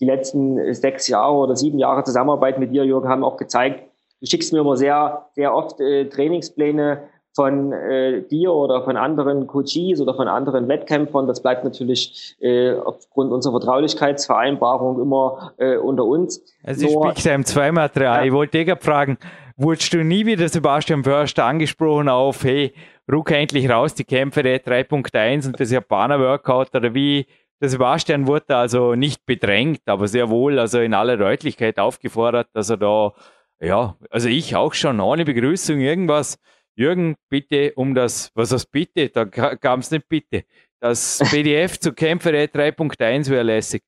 die 0.00 0.04
letzten 0.04 0.74
sechs 0.74 1.08
Jahre 1.08 1.34
oder 1.34 1.56
sieben 1.56 1.78
Jahre 1.78 2.04
Zusammenarbeit 2.04 2.58
mit 2.58 2.72
dir, 2.72 2.84
Jürgen, 2.84 3.08
haben 3.08 3.24
auch 3.24 3.38
gezeigt, 3.38 3.82
du 4.20 4.26
schickst 4.26 4.52
mir 4.52 4.60
immer 4.60 4.76
sehr, 4.76 5.26
sehr 5.32 5.54
oft 5.54 5.80
äh, 5.80 6.08
Trainingspläne 6.08 7.08
von 7.34 7.72
äh, 7.72 8.22
dir 8.22 8.52
oder 8.52 8.84
von 8.84 8.96
anderen 8.96 9.46
Coaches 9.46 10.00
oder 10.00 10.14
von 10.14 10.28
anderen 10.28 10.68
Wettkämpfern. 10.68 11.26
Das 11.26 11.42
bleibt 11.42 11.64
natürlich 11.64 12.36
äh, 12.40 12.74
aufgrund 12.74 13.32
unserer 13.32 13.60
Vertraulichkeitsvereinbarung 13.60 15.00
immer 15.00 15.52
äh, 15.56 15.76
unter 15.76 16.04
uns. 16.04 16.42
Es 16.62 16.80
ist 16.80 16.98
Big 17.00 17.16
Time 17.16 17.44
2 17.44 17.72
Material. 17.72 18.20
Ja. 18.20 18.24
Ich 18.24 18.32
wollte 18.32 18.64
dich 18.64 18.74
fragen, 18.80 19.18
wurdest 19.56 19.92
du 19.92 20.04
nie 20.04 20.26
wieder 20.26 20.48
Sebastian 20.48 21.02
Förster 21.02 21.44
angesprochen 21.44 22.08
auf, 22.08 22.44
hey, 22.44 22.72
ruck 23.12 23.32
endlich 23.32 23.68
raus 23.68 23.94
die 23.94 24.04
Kämpfe 24.04 24.42
der 24.42 24.64
3.1 24.64 25.46
und 25.46 25.58
das 25.58 25.70
Japaner-Workout 25.70 26.74
oder 26.74 26.94
wie 26.94 27.26
der 27.60 27.68
Sebastian 27.68 28.26
wurde 28.26 28.56
also 28.56 28.94
nicht 28.94 29.24
bedrängt, 29.26 29.82
aber 29.86 30.08
sehr 30.08 30.28
wohl 30.28 30.58
also 30.58 30.80
in 30.80 30.94
aller 30.94 31.16
Deutlichkeit 31.16 31.78
aufgefordert, 31.78 32.48
dass 32.52 32.70
er 32.70 32.76
da, 32.76 33.12
ja, 33.60 33.96
also 34.10 34.28
ich 34.28 34.56
auch 34.56 34.74
schon, 34.74 35.00
ohne 35.00 35.24
Begrüßung 35.24 35.80
irgendwas, 35.80 36.38
Jürgen, 36.76 37.16
bitte 37.28 37.72
um 37.76 37.94
das, 37.94 38.30
was 38.34 38.52
heißt 38.52 38.70
bitte, 38.70 39.08
da 39.08 39.24
kam 39.24 39.80
es 39.80 39.90
nicht 39.90 40.08
bitte, 40.08 40.44
das 40.80 41.18
PDF 41.30 41.78
zu 41.78 41.92
Kämpfe 41.92 42.32
der 42.32 42.48
3.1 42.48 43.30
wäre 43.30 43.42
lässig. 43.42 43.82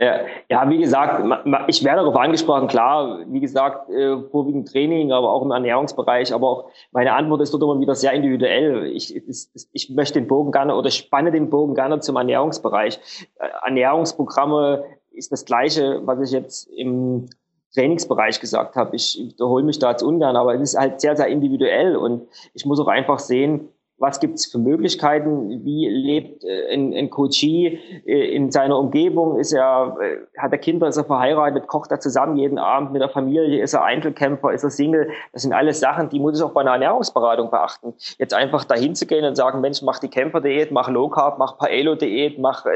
Ja, 0.00 0.20
ja, 0.50 0.68
wie 0.68 0.78
gesagt, 0.78 1.24
ich 1.68 1.84
werde 1.84 2.00
darauf 2.00 2.16
angesprochen, 2.16 2.66
klar, 2.66 3.20
wie 3.28 3.38
gesagt, 3.38 3.88
äh, 3.90 4.18
vorwiegend 4.30 4.68
Training, 4.68 5.12
aber 5.12 5.32
auch 5.32 5.42
im 5.42 5.52
Ernährungsbereich, 5.52 6.34
aber 6.34 6.48
auch 6.48 6.70
meine 6.90 7.12
Antwort 7.14 7.42
ist 7.42 7.54
dort 7.54 7.62
immer 7.62 7.78
wieder 7.78 7.94
sehr 7.94 8.12
individuell. 8.12 8.86
Ich, 8.86 9.14
ich 9.72 9.90
möchte 9.90 10.20
den 10.20 10.26
Bogen 10.26 10.50
gerne 10.50 10.74
oder 10.74 10.90
spanne 10.90 11.30
den 11.30 11.48
Bogen 11.48 11.76
gerne 11.76 12.00
zum 12.00 12.16
Ernährungsbereich. 12.16 12.98
Äh, 13.38 13.46
Ernährungsprogramme 13.64 14.84
ist 15.12 15.30
das 15.30 15.44
Gleiche, 15.44 16.00
was 16.04 16.20
ich 16.28 16.32
jetzt 16.32 16.66
im 16.76 17.28
Trainingsbereich 17.74 18.40
gesagt 18.40 18.76
habe. 18.76 18.96
Ich 18.96 19.18
wiederhole 19.18 19.64
mich 19.64 19.78
da 19.78 19.90
jetzt 19.90 20.02
ungern, 20.02 20.36
aber 20.36 20.54
es 20.54 20.72
ist 20.72 20.78
halt 20.78 21.00
sehr, 21.00 21.16
sehr 21.16 21.26
individuell 21.26 21.96
und 21.96 22.28
ich 22.54 22.64
muss 22.64 22.80
auch 22.80 22.88
einfach 22.88 23.18
sehen, 23.18 23.68
was 23.98 24.18
gibt 24.18 24.34
es 24.34 24.46
für 24.46 24.58
Möglichkeiten, 24.58 25.64
wie 25.64 25.88
lebt 25.88 26.44
äh, 26.44 26.74
ein, 26.74 26.92
ein 26.92 27.10
Coachie 27.10 27.78
äh, 28.06 28.34
in 28.34 28.50
seiner 28.50 28.78
Umgebung, 28.78 29.38
ist 29.38 29.52
er, 29.52 29.96
äh, 30.00 30.38
hat 30.38 30.50
er 30.52 30.58
Kinder, 30.58 30.88
ist 30.88 30.96
er 30.96 31.04
verheiratet, 31.04 31.68
kocht 31.68 31.92
er 31.92 32.00
zusammen 32.00 32.36
jeden 32.36 32.58
Abend 32.58 32.92
mit 32.92 33.00
der 33.00 33.08
Familie, 33.08 33.62
ist 33.62 33.72
er 33.72 33.84
Einzelkämpfer, 33.84 34.52
ist 34.52 34.64
er 34.64 34.70
Single, 34.70 35.10
das 35.32 35.42
sind 35.42 35.52
alles 35.52 35.78
Sachen, 35.78 36.08
die 36.08 36.18
muss 36.18 36.38
ich 36.38 36.44
auch 36.44 36.50
bei 36.50 36.62
einer 36.62 36.72
Ernährungsberatung 36.72 37.50
beachten. 37.50 37.94
Jetzt 38.18 38.34
einfach 38.34 38.64
dahin 38.64 38.96
zu 38.96 39.06
gehen 39.06 39.24
und 39.24 39.36
sagen, 39.36 39.60
Mensch, 39.60 39.80
mach 39.80 40.00
die 40.00 40.08
Kämpferdiät, 40.08 40.72
mach 40.72 40.90
Low 40.90 41.08
Carb, 41.08 41.38
mach 41.38 41.56
Paelo-Diät, 41.58 42.38
mach 42.38 42.66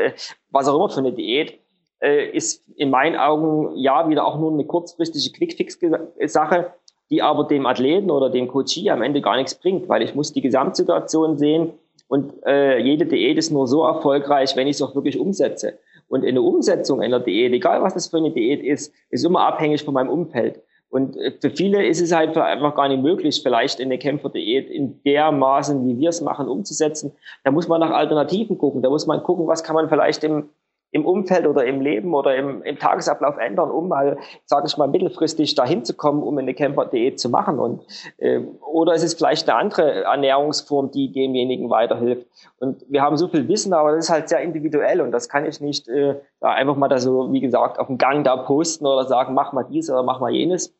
was 0.50 0.68
auch 0.68 0.76
immer 0.76 0.88
für 0.88 1.00
eine 1.00 1.12
Diät, 1.12 1.58
ist 2.00 2.64
in 2.76 2.90
meinen 2.90 3.16
Augen 3.16 3.76
ja 3.76 4.08
wieder 4.08 4.24
auch 4.24 4.38
nur 4.38 4.52
eine 4.52 4.64
kurzfristige 4.64 5.36
Quickfix-Sache 5.36 6.72
die 7.10 7.22
aber 7.22 7.44
dem 7.44 7.66
Athleten 7.66 8.10
oder 8.10 8.30
dem 8.30 8.48
Coachie 8.48 8.90
am 8.90 9.02
Ende 9.02 9.20
gar 9.20 9.36
nichts 9.36 9.54
bringt, 9.54 9.88
weil 9.88 10.02
ich 10.02 10.14
muss 10.14 10.32
die 10.32 10.42
Gesamtsituation 10.42 11.38
sehen 11.38 11.72
und 12.08 12.34
äh, 12.46 12.78
jede 12.78 13.06
Diät 13.06 13.38
ist 13.38 13.50
nur 13.50 13.66
so 13.66 13.84
erfolgreich, 13.84 14.56
wenn 14.56 14.66
ich 14.66 14.76
es 14.76 14.82
auch 14.82 14.94
wirklich 14.94 15.18
umsetze. 15.18 15.78
Und 16.08 16.24
eine 16.24 16.40
Umsetzung 16.40 17.02
einer 17.02 17.20
Diät, 17.20 17.52
egal 17.52 17.82
was 17.82 17.94
das 17.94 18.08
für 18.08 18.16
eine 18.16 18.30
Diät 18.30 18.62
ist, 18.62 18.94
ist 19.10 19.24
immer 19.24 19.40
abhängig 19.40 19.84
von 19.84 19.92
meinem 19.92 20.08
Umfeld. 20.08 20.62
Und 20.88 21.18
äh, 21.18 21.32
für 21.38 21.50
viele 21.50 21.86
ist 21.86 22.00
es 22.00 22.14
halt 22.14 22.34
einfach 22.36 22.74
gar 22.74 22.88
nicht 22.88 23.02
möglich, 23.02 23.40
vielleicht 23.42 23.78
eine 23.78 23.98
Kämpferdiät 23.98 24.70
in 24.70 25.02
der 25.04 25.30
Maßen, 25.32 25.86
wie 25.86 25.98
wir 25.98 26.08
es 26.08 26.22
machen, 26.22 26.48
umzusetzen. 26.48 27.12
Da 27.44 27.50
muss 27.50 27.68
man 27.68 27.80
nach 27.80 27.90
Alternativen 27.90 28.56
gucken. 28.56 28.80
Da 28.80 28.88
muss 28.88 29.06
man 29.06 29.22
gucken, 29.22 29.46
was 29.46 29.62
kann 29.62 29.74
man 29.74 29.90
vielleicht 29.90 30.24
im 30.24 30.48
im 30.90 31.04
Umfeld 31.04 31.46
oder 31.46 31.66
im 31.66 31.80
Leben 31.80 32.14
oder 32.14 32.34
im, 32.34 32.62
im 32.62 32.78
Tagesablauf 32.78 33.36
ändern, 33.36 33.70
um 33.70 33.88
mal, 33.88 34.18
sage 34.46 34.66
ich 34.66 34.76
mal, 34.78 34.88
mittelfristig 34.88 35.54
dahin 35.54 35.84
zu 35.84 35.94
kommen, 35.94 36.22
um 36.22 36.38
eine 36.38 36.54
Camper-Diät 36.54 37.20
zu 37.20 37.28
machen. 37.28 37.58
Und, 37.58 37.82
äh, 38.16 38.40
oder 38.60 38.94
es 38.94 39.02
ist 39.02 39.18
vielleicht 39.18 39.48
eine 39.48 39.58
andere 39.58 40.04
Ernährungsform, 40.04 40.90
die 40.90 41.12
demjenigen 41.12 41.68
weiterhilft. 41.68 42.26
Und 42.58 42.84
wir 42.88 43.02
haben 43.02 43.16
so 43.18 43.28
viel 43.28 43.48
Wissen, 43.48 43.74
aber 43.74 43.92
das 43.92 44.06
ist 44.06 44.10
halt 44.10 44.28
sehr 44.28 44.40
individuell 44.40 45.00
und 45.02 45.12
das 45.12 45.28
kann 45.28 45.44
ich 45.44 45.60
nicht 45.60 45.88
äh, 45.88 46.14
einfach 46.40 46.76
mal 46.76 46.88
da 46.88 46.98
so, 46.98 47.32
wie 47.32 47.40
gesagt, 47.40 47.78
auf 47.78 47.88
dem 47.88 47.98
Gang 47.98 48.24
da 48.24 48.36
posten 48.36 48.86
oder 48.86 49.04
sagen, 49.04 49.34
mach 49.34 49.52
mal 49.52 49.64
dies 49.64 49.90
oder 49.90 50.02
mach 50.02 50.20
mal 50.20 50.32
jenes, 50.32 50.74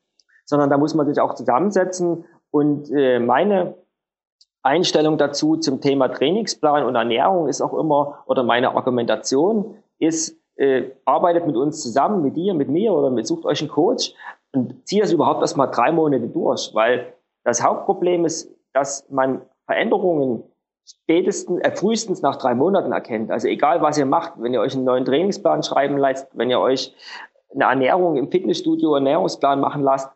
sondern 0.47 0.71
da 0.71 0.79
muss 0.79 0.95
man 0.95 1.07
sich 1.07 1.21
auch 1.21 1.35
zusammensetzen. 1.35 2.25
Und 2.51 2.91
äh, 2.91 3.19
meine 3.19 3.75
Einstellung 4.63 5.19
dazu 5.19 5.57
zum 5.57 5.81
Thema 5.83 6.09
Trainingsplan 6.09 6.85
und 6.85 6.95
Ernährung 6.95 7.49
ist 7.49 7.61
auch 7.61 7.75
immer, 7.75 8.25
oder 8.27 8.43
meine 8.43 8.75
Argumentation 8.75 9.77
ist, 9.99 10.38
äh, 10.57 10.90
arbeitet 11.05 11.46
mit 11.46 11.57
uns 11.57 11.82
zusammen, 11.82 12.22
mit 12.22 12.36
dir, 12.36 12.55
mit 12.55 12.68
mir 12.68 12.92
oder 12.92 13.11
mit, 13.11 13.26
sucht 13.26 13.44
euch 13.44 13.61
einen 13.61 13.70
Coach 13.70 14.14
und 14.53 14.86
zieht 14.86 15.03
das 15.03 15.12
überhaupt 15.12 15.40
erstmal 15.40 15.70
drei 15.70 15.92
Monate 15.92 16.28
durch, 16.28 16.70
weil 16.74 17.14
das 17.44 17.62
Hauptproblem 17.62 18.24
ist, 18.24 18.51
dass 18.72 19.09
man 19.11 19.42
Veränderungen 19.66 20.42
spätestens, 20.84 21.61
äh, 21.61 21.70
frühestens 21.74 22.22
nach 22.22 22.36
drei 22.36 22.55
Monaten 22.55 22.92
erkennt. 22.92 23.30
Also 23.30 23.49
egal, 23.49 23.82
was 23.82 23.99
ihr 23.99 24.07
macht, 24.07 24.34
wenn 24.38 24.55
ihr 24.55 24.61
euch 24.61 24.74
einen 24.74 24.84
neuen 24.84 25.05
Trainingsplan 25.05 25.62
schreiben 25.62 25.99
lasst, 25.99 26.28
wenn 26.32 26.51
ihr 26.51 26.61
euch 26.61 26.94
eine 27.55 27.64
Ernährung 27.64 28.16
im 28.16 28.30
Fitnessstudio, 28.30 28.94
Ernährungsplan 28.94 29.61
machen 29.61 29.82
lasst, 29.82 30.11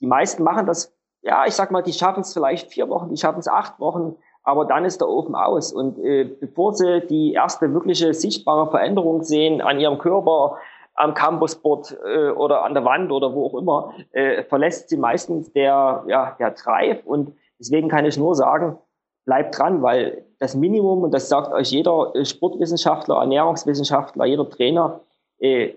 die 0.00 0.06
meisten 0.06 0.42
machen 0.42 0.66
das, 0.66 0.94
ja, 1.22 1.46
ich 1.46 1.54
sag 1.54 1.70
mal, 1.70 1.82
die 1.82 1.92
schaffen 1.92 2.20
es 2.20 2.32
vielleicht 2.32 2.70
vier 2.70 2.88
Wochen, 2.88 3.10
die 3.10 3.16
schaffen 3.16 3.38
es 3.38 3.48
acht 3.48 3.80
Wochen, 3.80 4.16
aber 4.44 4.66
dann 4.66 4.84
ist 4.84 5.00
der 5.00 5.08
Ofen 5.08 5.34
aus. 5.34 5.72
Und 5.72 5.98
äh, 5.98 6.24
bevor 6.24 6.74
sie 6.74 7.00
die 7.06 7.32
erste 7.32 7.72
wirkliche 7.72 8.14
sichtbare 8.14 8.70
Veränderung 8.70 9.22
sehen 9.22 9.60
an 9.60 9.80
ihrem 9.80 9.98
Körper, 9.98 10.58
am 10.94 11.14
Campusboard 11.14 11.96
äh, 12.06 12.28
oder 12.30 12.64
an 12.64 12.74
der 12.74 12.84
Wand 12.84 13.10
oder 13.10 13.34
wo 13.34 13.46
auch 13.46 13.54
immer, 13.58 13.94
äh, 14.12 14.44
verlässt 14.44 14.90
sie 14.90 14.96
meistens 14.96 15.52
der, 15.52 16.04
ja, 16.06 16.36
der 16.38 16.52
Drive. 16.52 17.04
Und 17.04 17.32
deswegen 17.58 17.88
kann 17.88 18.04
ich 18.04 18.16
nur 18.16 18.34
sagen, 18.34 18.78
bleibt 19.24 19.58
dran, 19.58 19.82
weil 19.82 20.24
das 20.38 20.54
Minimum, 20.54 21.02
und 21.02 21.12
das 21.12 21.28
sagt 21.28 21.52
euch 21.52 21.70
jeder 21.70 22.14
äh, 22.14 22.24
Sportwissenschaftler, 22.24 23.16
Ernährungswissenschaftler, 23.16 24.26
jeder 24.26 24.48
Trainer, 24.48 25.00
äh, 25.38 25.74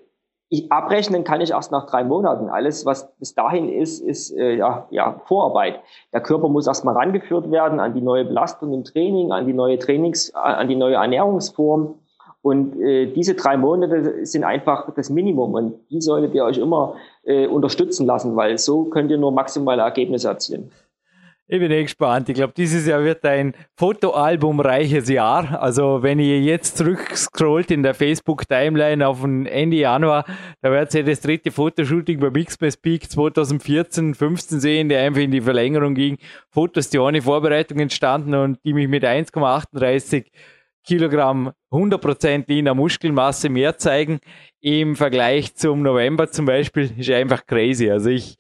ich, 0.50 0.72
abrechnen 0.72 1.24
kann 1.24 1.42
ich 1.42 1.52
erst 1.52 1.72
nach 1.72 1.88
drei 1.88 2.04
Monaten. 2.04 2.50
Alles, 2.50 2.86
was 2.86 3.14
bis 3.18 3.36
dahin 3.36 3.70
ist, 3.70 4.00
ist 4.00 4.32
äh, 4.32 4.56
ja, 4.56 4.88
ja, 4.92 5.22
Vorarbeit. 5.26 5.82
Der 6.14 6.22
Körper 6.22 6.48
muss 6.48 6.68
erstmal 6.68 6.96
rangeführt 6.96 7.52
werden 7.52 7.80
an 7.80 7.94
die 7.94 8.02
neue 8.02 8.24
Belastung 8.24 8.74
im 8.74 8.84
Training, 8.86 9.32
an 9.32 9.46
die 9.46 9.54
neue 9.54 9.78
Trainings, 9.78 10.30
äh, 10.30 10.38
an 10.38 10.70
die 10.70 10.76
neue 10.76 10.96
Ernährungsform. 10.96 11.96
Und 12.42 12.80
äh, 12.80 13.08
diese 13.08 13.36
drei 13.36 13.58
Monate 13.58 14.26
sind 14.26 14.46
einfach 14.46 14.94
das 14.96 15.10
Minimum 15.10 15.54
und 15.54 15.74
die 15.90 16.00
solltet 16.00 16.34
ihr 16.34 16.46
euch 16.46 16.60
immer 16.60 16.96
äh, 17.24 17.46
unterstützen 17.48 18.06
lassen, 18.06 18.38
weil 18.38 18.58
so 18.58 18.86
könnt 18.86 19.12
ihr 19.12 19.18
nur 19.18 19.34
maximale 19.34 19.82
Ergebnisse 19.82 20.30
erzielen. 20.30 20.72
Ich 21.50 21.60
bin 21.60 21.72
eh 21.72 21.84
gespannt. 21.84 22.28
Ich 22.28 22.36
glaube, 22.36 22.52
dieses 22.58 22.86
Jahr 22.86 23.02
wird 23.06 23.24
ein 23.24 23.54
Fotoalbumreiches 23.78 25.08
Jahr. 25.08 25.62
Also, 25.62 26.04
wenn 26.04 26.20
ihr 26.20 26.42
jetzt 26.42 26.76
zurückscrollt 26.76 27.72
in 27.72 27.84
der 27.84 27.94
Facebook-Timeline 27.94 29.08
auf 29.08 29.22
den 29.22 29.46
Ende 29.46 29.78
Januar, 29.78 30.26
da 30.62 30.72
werdet 30.72 30.94
ihr 30.94 31.06
das 31.06 31.22
dritte 31.22 31.52
Fotoshooting 31.52 32.20
bei 32.20 32.32
Mixmas 32.32 32.76
Peak 32.76 33.10
2014, 33.10 34.14
15 34.14 34.60
sehen, 34.60 34.90
der 34.90 35.04
einfach 35.04 35.22
in 35.22 35.32
die 35.32 35.40
Verlängerung 35.40 35.96
ging. 35.96 36.18
Fotos, 36.50 36.90
die 36.90 37.00
ohne 37.00 37.22
Vorbereitung 37.22 37.80
entstanden 37.80 38.34
und 38.36 38.60
die 38.66 38.74
mich 38.74 38.90
mit 38.90 39.06
1,38 39.06 40.26
Kilogramm 40.86 41.54
100% 41.72 42.44
leaner 42.48 42.74
Muskelmasse 42.74 43.48
mehr 43.48 43.78
zeigen 43.78 44.20
im 44.60 44.98
Vergleich 44.98 45.56
zum 45.56 45.82
November 45.82 46.30
zum 46.30 46.46
Beispiel, 46.46 46.92
ist 46.98 47.10
einfach 47.10 47.46
crazy. 47.46 47.90
Also 47.90 48.10
ich, 48.10 48.38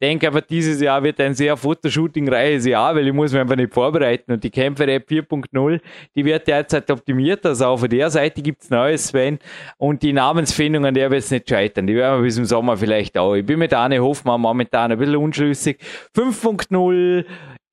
denke 0.00 0.26
aber, 0.26 0.40
dieses 0.40 0.80
Jahr 0.80 1.02
wird 1.02 1.20
ein 1.20 1.34
sehr 1.34 1.56
Fotoshooting-reiches 1.56 2.66
Jahr, 2.66 2.94
weil 2.94 3.06
ich 3.06 3.12
muss 3.12 3.32
mich 3.32 3.40
einfach 3.40 3.56
nicht 3.56 3.72
vorbereiten. 3.72 4.32
Und 4.32 4.42
die 4.42 4.50
Kämpfer-App 4.50 5.08
4.0, 5.08 5.80
die 6.14 6.24
wird 6.24 6.46
derzeit 6.46 6.90
optimiert. 6.90 7.44
Also 7.44 7.76
von 7.76 7.88
der 7.88 8.10
Seite 8.10 8.40
gibt's 8.42 8.70
Neues, 8.70 9.08
Sven. 9.08 9.38
Und 9.78 10.02
die 10.02 10.12
Namensfindung, 10.12 10.86
an 10.86 10.94
der 10.94 11.10
wird's 11.10 11.30
nicht 11.30 11.48
scheitern. 11.48 11.86
Die 11.86 11.94
werden 11.94 12.20
wir 12.20 12.24
bis 12.24 12.36
zum 12.36 12.44
Sommer 12.44 12.76
vielleicht 12.76 13.18
auch. 13.18 13.34
Ich 13.34 13.44
bin 13.44 13.58
mit 13.58 13.74
Arne 13.74 14.00
Hofmann 14.00 14.40
momentan 14.40 14.92
ein 14.92 14.98
bisschen 14.98 15.16
unschlüssig. 15.16 15.78
5.0, 16.16 17.24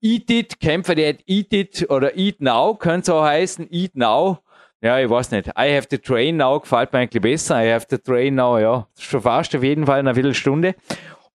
Eat 0.01 0.29
It, 0.29 0.59
Kämpfer, 0.59 0.95
der 0.95 1.15
Eat 1.25 1.53
It 1.53 1.89
oder 1.89 2.15
Eat 2.17 2.41
Now, 2.41 2.75
könnte 2.75 3.01
es 3.01 3.09
auch 3.09 3.23
heißen. 3.23 3.67
Eat 3.71 3.95
Now. 3.95 4.39
Ja, 4.79 4.99
ich 4.99 5.09
weiß 5.09 5.31
nicht. 5.31 5.47
I 5.47 5.75
have 5.75 5.87
to 5.87 5.97
train 5.97 6.37
now 6.37 6.59
gefällt 6.59 6.93
mir 6.93 6.99
eigentlich 6.99 7.21
besser. 7.21 7.63
I 7.65 7.73
have 7.73 7.87
to 7.87 7.97
train 7.97 8.35
now, 8.35 8.59
ja. 8.59 8.87
Schon 8.99 9.21
fast 9.21 9.55
auf 9.55 9.63
jeden 9.63 9.87
Fall 9.87 9.99
eine 9.99 10.13
Viertelstunde 10.13 10.75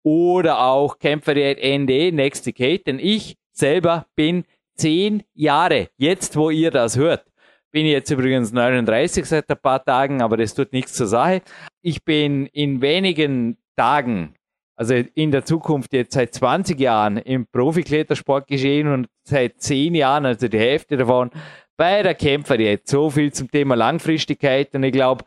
oder 0.03 0.61
auch 0.61 0.99
Kämpfer 0.99 1.35
der 1.35 1.57
ND, 1.57 2.13
Next 2.13 2.47
Decade, 2.47 2.81
denn 2.81 2.99
ich 2.99 3.37
selber 3.53 4.07
bin 4.17 4.45
zehn 4.75 5.23
Jahre, 5.35 5.89
jetzt 5.97 6.37
wo 6.37 6.51
ihr 6.51 6.71
das 6.71 6.97
hört, 6.97 7.25
bin 7.73 7.87
jetzt 7.87 8.11
übrigens 8.11 8.53
39 8.53 9.25
seit 9.25 9.51
ein 9.51 9.57
paar 9.57 9.83
Tagen, 9.85 10.23
aber 10.23 10.37
das 10.37 10.55
tut 10.55 10.73
nichts 10.73 10.93
zur 10.93 11.07
Sache. 11.07 11.41
Ich 11.81 12.05
bin 12.05 12.47
in 12.47 12.83
wenigen 12.83 13.57
Tagen, 13.77 14.35
also 14.77 14.95
in 14.95 15.31
der 15.31 15.45
Zukunft 15.45 15.93
jetzt 15.93 16.13
seit 16.13 16.35
20 16.35 16.79
Jahren 16.79 17.17
im 17.17 17.47
Profiklettersport 17.47 18.47
geschehen 18.47 18.93
und 18.93 19.09
seit 19.25 19.61
zehn 19.61 19.95
Jahren, 19.95 20.27
also 20.27 20.49
die 20.49 20.59
Hälfte 20.59 20.97
davon, 20.99 21.31
bei 21.77 22.03
der 22.03 22.15
Kämpfer 22.15 22.61
jetzt. 22.61 22.91
So 22.91 23.09
viel 23.09 23.33
zum 23.33 23.51
Thema 23.51 23.75
Langfristigkeit 23.75 24.75
und 24.75 24.85
ich 24.85 24.93
glaube, 24.93 25.25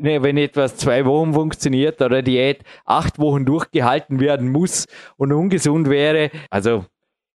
Ne, 0.00 0.22
wenn 0.22 0.36
etwas 0.36 0.76
zwei 0.76 1.04
Wochen 1.04 1.34
funktioniert 1.34 2.00
oder 2.00 2.22
Diät 2.22 2.62
acht 2.84 3.18
Wochen 3.18 3.44
durchgehalten 3.44 4.20
werden 4.20 4.48
muss 4.48 4.86
und 5.16 5.32
ungesund 5.32 5.90
wäre. 5.90 6.30
Also, 6.50 6.84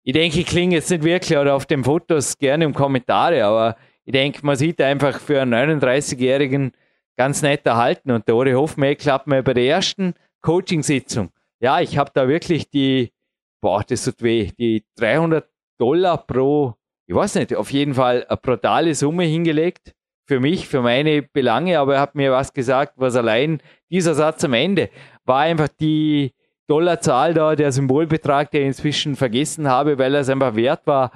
ich 0.04 0.12
denke, 0.12 0.42
ich 0.42 0.46
klinge 0.46 0.76
jetzt 0.76 0.90
nicht 0.90 1.04
wirklich 1.04 1.38
oder 1.38 1.56
auf 1.56 1.66
den 1.66 1.86
Fotos 1.86 2.38
gerne 2.38 2.66
im 2.66 2.74
Kommentare, 2.74 3.46
aber 3.46 3.78
ich 4.04 4.12
denke, 4.12 4.46
man 4.46 4.58
sieht 4.58 4.82
einfach 4.82 5.22
für 5.22 5.42
einen 5.42 5.54
39-Jährigen 5.54 6.74
ganz 7.16 7.42
nett 7.42 7.66
erhalten. 7.66 8.12
Und 8.12 8.28
der 8.28 8.36
Ori 8.36 8.52
Hofmeck 8.52 9.00
klappt 9.00 9.28
mir 9.28 9.42
bei 9.42 9.54
der 9.54 9.66
ersten 9.66 10.14
Coaching-Sitzung. 10.42 11.30
Ja, 11.62 11.80
ich 11.80 11.98
habe 11.98 12.12
da 12.14 12.28
wirklich 12.28 12.70
die, 12.70 13.14
boah, 13.62 13.84
das 13.88 14.04
tut 14.04 14.22
weh, 14.22 14.52
die 14.60 14.84
300 14.98 15.50
Dollar 15.78 16.18
pro, 16.18 16.76
ich 17.08 17.16
weiß 17.16 17.36
nicht, 17.36 17.56
auf 17.56 17.72
jeden 17.72 17.94
Fall 17.94 18.26
eine 18.28 18.38
brutale 18.38 18.96
Summe 18.96 19.24
hingelegt 19.24 19.94
für 20.30 20.40
mich, 20.40 20.68
für 20.68 20.84
meine 20.84 21.24
Belange, 21.24 21.80
aber 21.80 21.96
er 21.96 22.02
hat 22.02 22.14
mir 22.14 22.32
was 22.32 22.54
gesagt, 22.54 22.94
was 22.98 23.16
allein 23.16 23.64
dieser 23.90 24.14
Satz 24.14 24.44
am 24.44 24.54
Ende 24.54 24.92
war 25.26 25.40
einfach 25.40 25.70
die 25.70 26.36
Dollarzahl 26.68 27.34
da, 27.34 27.56
der 27.56 27.72
Symbolbetrag, 27.72 28.52
der 28.52 28.62
ich 28.62 28.68
inzwischen 28.68 29.16
vergessen 29.16 29.68
habe, 29.68 29.98
weil 29.98 30.14
er 30.14 30.22
es 30.22 30.30
einfach 30.30 30.54
wert 30.54 30.86
war, 30.86 31.12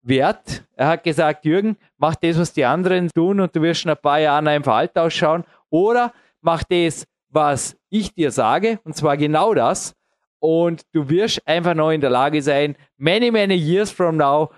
wert. 0.00 0.64
Er 0.74 0.88
hat 0.88 1.04
gesagt, 1.04 1.44
Jürgen, 1.44 1.76
mach 1.98 2.14
das, 2.14 2.38
was 2.38 2.54
die 2.54 2.64
anderen 2.64 3.10
tun 3.10 3.40
und 3.40 3.54
du 3.54 3.60
wirst 3.60 3.84
in 3.84 3.90
ein 3.90 3.98
paar 3.98 4.20
Jahren 4.20 4.48
einfach 4.48 4.76
alt 4.76 4.96
ausschauen 4.96 5.44
oder 5.68 6.14
mach 6.40 6.64
das, 6.64 7.04
was 7.28 7.76
ich 7.90 8.14
dir 8.14 8.30
sage 8.30 8.80
und 8.84 8.96
zwar 8.96 9.18
genau 9.18 9.52
das 9.52 9.94
und 10.38 10.80
du 10.94 11.10
wirst 11.10 11.46
einfach 11.46 11.74
noch 11.74 11.90
in 11.90 12.00
der 12.00 12.08
Lage 12.08 12.40
sein, 12.40 12.74
many, 12.96 13.30
many 13.30 13.54
years 13.54 13.90
from 13.90 14.16
now, 14.16 14.48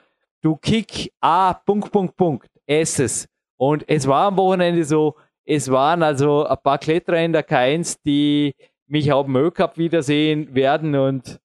du 0.40 0.55
kick 0.55 1.12
A, 1.20 1.53
Punkt, 1.53 1.90
Punkt, 1.90 2.16
Punkt, 2.16 2.49
Esses 2.64 3.28
und 3.59 3.84
es 3.88 4.06
war 4.06 4.28
am 4.28 4.36
Wochenende 4.38 4.84
so, 4.84 5.16
es 5.44 5.70
waren 5.70 6.02
also 6.02 6.46
ein 6.46 6.56
paar 6.62 6.78
Kletterer 6.78 7.22
in 7.22 7.32
der 7.32 7.46
K1, 7.46 7.98
die 8.04 8.54
mich 8.86 9.12
auch 9.12 9.26
im 9.26 9.52
Cup 9.52 9.76
wiedersehen 9.76 10.54
werden 10.54 10.94
und 10.94 11.38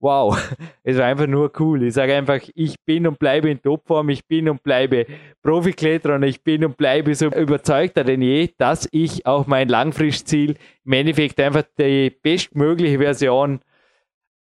wow, 0.00 0.36
es 0.82 0.96
war 0.96 1.06
einfach 1.06 1.26
nur 1.26 1.52
cool. 1.58 1.82
Ich 1.82 1.94
sage 1.94 2.14
einfach, 2.14 2.40
ich 2.54 2.76
bin 2.84 3.06
und 3.06 3.18
bleibe 3.18 3.50
in 3.50 3.60
Topform, 3.60 4.08
ich 4.10 4.26
bin 4.26 4.48
und 4.48 4.62
bleibe 4.62 5.06
Profikletterer 5.42 6.16
und 6.16 6.22
ich 6.22 6.42
bin 6.42 6.64
und 6.64 6.76
bleibe 6.76 7.14
so 7.14 7.26
überzeugter 7.26 8.04
denn 8.04 8.22
je, 8.22 8.50
dass 8.58 8.88
ich 8.92 9.26
auch 9.26 9.46
mein 9.46 9.68
Langfristziel 9.68 10.56
im 10.84 10.92
Endeffekt 10.92 11.38
einfach 11.40 11.64
die 11.78 12.10
bestmögliche 12.10 12.98
Version 12.98 13.60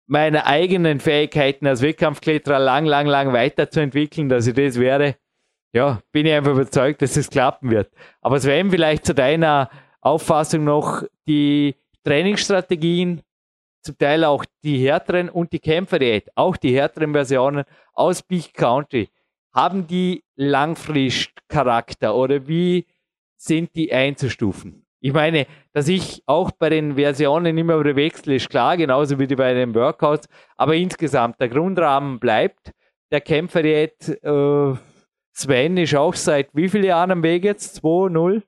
meiner 0.08 0.46
eigenen 0.46 1.00
Fähigkeiten 1.00 1.68
als 1.68 1.82
Wettkampfkletterer 1.82 2.60
lang, 2.60 2.86
lang, 2.86 3.06
lang 3.06 3.32
weiterzuentwickeln, 3.32 4.28
dass 4.28 4.48
ich 4.48 4.56
das 4.56 4.80
werde. 4.80 5.16
Ja, 5.72 6.00
bin 6.12 6.26
ich 6.26 6.34
einfach 6.34 6.54
überzeugt, 6.54 7.02
dass 7.02 7.16
es 7.16 7.30
klappen 7.30 7.70
wird. 7.70 7.92
Aber 8.22 8.40
Sven, 8.40 8.72
vielleicht 8.72 9.06
zu 9.06 9.14
deiner 9.14 9.70
Auffassung 10.02 10.64
noch 10.64 11.04
die 11.28 11.76
Trainingsstrategien, 12.04 13.22
zum 13.82 13.98
Teil 13.98 14.24
auch 14.24 14.46
die 14.64 14.86
härteren 14.86 15.30
und 15.30 15.54
die 15.54 15.60
Kämpferdiät, 15.60 16.30
auch 16.36 16.58
die 16.58 16.76
härteren 16.76 17.14
Versionen 17.14 17.64
aus 17.94 18.24
Big 18.24 18.54
Country. 18.54 19.10
Haben 19.54 19.88
die 19.88 20.24
Langfristcharakter 20.36 22.16
oder 22.16 22.48
wie 22.48 22.86
sind 23.38 23.76
die 23.76 23.94
einzustufen? 23.94 24.86
Ich 25.02 25.14
meine, 25.14 25.48
dass 25.72 25.88
ich 25.88 26.24
auch 26.26 26.52
bei 26.52 26.70
den 26.70 26.96
Versionen 26.96 27.58
immer 27.58 27.80
wieder 27.80 27.96
wechsle, 27.96 28.36
ist 28.36 28.50
klar, 28.50 28.76
genauso 28.76 29.18
wie 29.18 29.28
bei 29.28 29.54
den 29.54 29.74
Workouts, 29.74 30.28
aber 30.58 30.76
insgesamt 30.76 31.40
der 31.40 31.48
Grundrahmen 31.48 32.20
bleibt. 32.20 32.72
Der 33.12 33.22
Kämpferdiät 33.22 34.10
äh, 34.24 34.74
Sven 35.34 35.78
ist 35.78 35.96
auch 35.96 36.14
seit 36.14 36.50
wie 36.54 36.70
vielen 36.70 36.86
Jahren 36.86 37.12
am 37.12 37.24
Weg 37.24 37.44
jetzt? 37.44 37.84
2-0? 37.84 38.42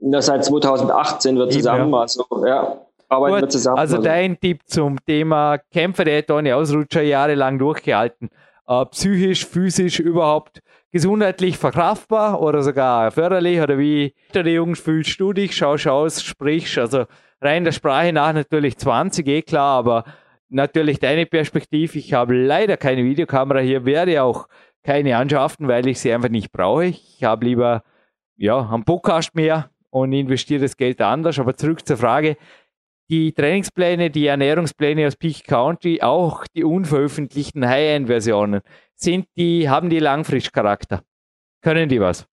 Ja, 0.00 0.22
seit 0.22 0.44
2018 0.44 1.36
wir 1.36 1.48
zusammen, 1.48 1.92
ja. 1.92 2.00
also 2.00 2.24
ja, 2.46 2.80
arbeiten 3.08 3.34
Gut, 3.34 3.42
wir 3.42 3.48
zusammen. 3.48 3.78
Also, 3.78 3.96
also 3.96 4.06
dein 4.06 4.38
Tipp 4.38 4.60
zum 4.66 5.04
Thema 5.04 5.58
Kämpferdiät 5.72 6.30
ohne 6.30 6.54
Ausrutscher 6.54 7.02
jahrelang 7.02 7.58
durchgehalten. 7.58 8.30
Äh, 8.68 8.84
psychisch, 8.86 9.46
physisch 9.46 9.98
überhaupt 9.98 10.60
gesundheitlich 10.92 11.58
verkraftbar 11.58 12.40
oder 12.40 12.62
sogar 12.62 13.10
förderlich 13.10 13.60
oder 13.60 13.78
wie 13.78 14.14
die 14.34 14.40
Jungs 14.40 14.80
fühlst 14.80 15.18
du 15.20 15.32
dich, 15.32 15.56
schaust 15.56 15.86
aus, 15.88 16.22
sprichst, 16.22 16.78
also 16.78 17.04
rein 17.40 17.64
der 17.64 17.72
Sprache 17.72 18.12
nach 18.12 18.32
natürlich 18.32 18.78
20, 18.78 19.26
eh 19.26 19.42
klar, 19.42 19.78
aber 19.78 20.04
natürlich 20.48 20.98
deine 20.98 21.26
Perspektive. 21.26 21.98
Ich 21.98 22.12
habe 22.12 22.34
leider 22.34 22.76
keine 22.76 23.04
Videokamera 23.04 23.60
hier, 23.60 23.84
werde 23.84 24.22
auch 24.22 24.48
keine 24.84 25.16
anschaffen, 25.16 25.68
weil 25.68 25.86
ich 25.86 26.00
sie 26.00 26.12
einfach 26.12 26.28
nicht 26.28 26.52
brauche. 26.52 26.86
Ich 26.86 27.22
habe 27.22 27.44
lieber 27.44 27.82
ja, 28.36 28.68
einen 28.70 28.84
Podcast 28.84 29.34
mehr 29.34 29.70
und 29.90 30.12
investiere 30.12 30.62
das 30.62 30.76
Geld 30.76 31.00
anders. 31.00 31.38
Aber 31.38 31.54
zurück 31.56 31.86
zur 31.86 31.96
Frage, 31.96 32.36
die 33.10 33.32
Trainingspläne, 33.32 34.10
die 34.10 34.26
Ernährungspläne 34.26 35.06
aus 35.06 35.16
Peak 35.16 35.44
County, 35.44 36.02
auch 36.02 36.44
die 36.54 36.64
unveröffentlichten 36.64 37.66
High-End-Versionen, 37.66 38.60
sind 38.94 39.26
die, 39.36 39.68
haben 39.68 39.88
die 39.88 39.98
Langfristcharakter? 39.98 41.02
Können 41.62 41.88
die 41.88 42.00
was? 42.00 42.26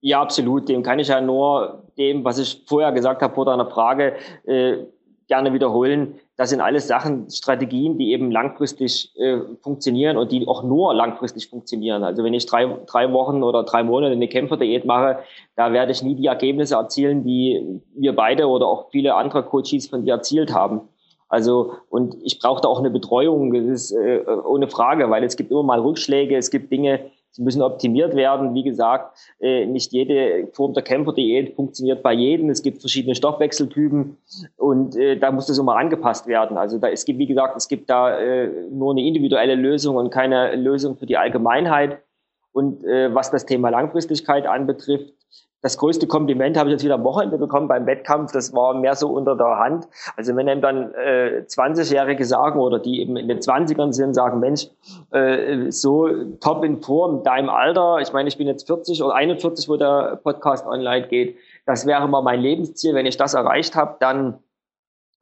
Ja, 0.00 0.20
absolut. 0.20 0.68
Dem 0.68 0.82
kann 0.82 0.98
ich 0.98 1.08
ja 1.08 1.20
nur 1.20 1.88
dem, 1.96 2.24
was 2.24 2.38
ich 2.38 2.64
vorher 2.66 2.92
gesagt 2.92 3.22
habe 3.22 3.34
vor 3.34 3.44
deiner 3.44 3.70
Frage, 3.70 4.16
äh, 4.44 4.84
gerne 5.28 5.52
wiederholen. 5.52 6.18
Das 6.42 6.50
sind 6.50 6.60
alles 6.60 6.88
Sachen, 6.88 7.30
Strategien, 7.30 7.98
die 7.98 8.10
eben 8.10 8.32
langfristig 8.32 9.12
äh, 9.16 9.38
funktionieren 9.60 10.16
und 10.16 10.32
die 10.32 10.48
auch 10.48 10.64
nur 10.64 10.92
langfristig 10.92 11.48
funktionieren. 11.48 12.02
Also 12.02 12.24
wenn 12.24 12.34
ich 12.34 12.46
drei, 12.46 12.66
drei 12.84 13.12
Wochen 13.12 13.44
oder 13.44 13.62
drei 13.62 13.84
Monate 13.84 14.10
eine 14.10 14.26
Kämpferdiät 14.26 14.84
mache, 14.84 15.20
da 15.54 15.72
werde 15.72 15.92
ich 15.92 16.02
nie 16.02 16.16
die 16.16 16.26
Ergebnisse 16.26 16.74
erzielen, 16.74 17.22
die 17.22 17.80
wir 17.94 18.16
beide 18.16 18.48
oder 18.48 18.66
auch 18.66 18.90
viele 18.90 19.14
andere 19.14 19.44
Coaches 19.44 19.86
von 19.86 20.04
dir 20.04 20.14
erzielt 20.14 20.52
haben. 20.52 20.80
Also, 21.28 21.74
und 21.90 22.16
ich 22.24 22.40
brauche 22.40 22.60
da 22.60 22.66
auch 22.66 22.80
eine 22.80 22.90
Betreuung, 22.90 23.54
das 23.54 23.66
ist 23.66 23.92
äh, 23.92 24.24
ohne 24.44 24.66
Frage, 24.66 25.08
weil 25.10 25.22
es 25.22 25.36
gibt 25.36 25.52
immer 25.52 25.62
mal 25.62 25.78
Rückschläge, 25.78 26.36
es 26.36 26.50
gibt 26.50 26.72
Dinge, 26.72 27.12
Sie 27.32 27.42
müssen 27.42 27.62
optimiert 27.62 28.14
werden. 28.14 28.54
Wie 28.54 28.62
gesagt, 28.62 29.18
äh, 29.40 29.64
nicht 29.64 29.92
jede 29.92 30.48
Form 30.52 30.74
der 30.74 30.82
Kämpferdiät 30.82 31.56
funktioniert 31.56 32.02
bei 32.02 32.12
jedem. 32.12 32.50
Es 32.50 32.62
gibt 32.62 32.80
verschiedene 32.80 33.14
Stoffwechseltypen 33.14 34.18
und 34.56 34.96
äh, 34.96 35.16
da 35.16 35.32
muss 35.32 35.46
das 35.46 35.58
immer 35.58 35.76
angepasst 35.76 36.26
werden. 36.26 36.58
Also 36.58 36.78
da, 36.78 36.88
es 36.88 37.06
gibt, 37.06 37.18
wie 37.18 37.26
gesagt, 37.26 37.56
es 37.56 37.68
gibt 37.68 37.88
da 37.88 38.18
äh, 38.18 38.48
nur 38.70 38.92
eine 38.92 39.00
individuelle 39.02 39.54
Lösung 39.54 39.96
und 39.96 40.10
keine 40.10 40.54
Lösung 40.56 40.96
für 40.96 41.06
die 41.06 41.16
Allgemeinheit. 41.16 41.98
Und 42.54 42.84
was 42.84 43.30
das 43.30 43.46
Thema 43.46 43.70
Langfristigkeit 43.70 44.46
anbetrifft, 44.46 45.14
das 45.62 45.78
größte 45.78 46.08
Kompliment 46.08 46.56
habe 46.56 46.68
ich 46.68 46.72
jetzt 46.72 46.84
wieder 46.84 46.94
am 46.94 47.04
Wochenende 47.04 47.38
bekommen 47.38 47.68
beim 47.68 47.86
Wettkampf. 47.86 48.32
Das 48.32 48.52
war 48.52 48.74
mehr 48.74 48.96
so 48.96 49.08
unter 49.08 49.36
der 49.36 49.58
Hand. 49.58 49.86
Also 50.16 50.34
wenn 50.34 50.48
einem 50.48 50.60
dann 50.60 50.92
äh, 50.94 51.44
20-Jährige 51.46 52.24
sagen 52.24 52.58
oder 52.58 52.80
die 52.80 53.00
eben 53.00 53.16
in 53.16 53.28
den 53.28 53.38
20ern 53.38 53.92
sind, 53.92 54.14
sagen, 54.14 54.40
Mensch, 54.40 54.66
äh, 55.12 55.70
so 55.70 56.08
top 56.40 56.64
in 56.64 56.82
Form, 56.82 57.22
deinem 57.22 57.48
Alter, 57.48 57.98
ich 58.00 58.12
meine, 58.12 58.28
ich 58.28 58.36
bin 58.36 58.48
jetzt 58.48 58.66
40 58.66 59.02
oder 59.04 59.14
41, 59.14 59.68
wo 59.68 59.76
der 59.76 60.18
Podcast 60.22 60.66
online 60.66 61.06
geht, 61.06 61.36
das 61.64 61.86
wäre 61.86 62.08
mal 62.08 62.22
mein 62.22 62.40
Lebensziel. 62.40 62.94
Wenn 62.94 63.06
ich 63.06 63.16
das 63.16 63.34
erreicht 63.34 63.76
habe, 63.76 63.96
dann 64.00 64.40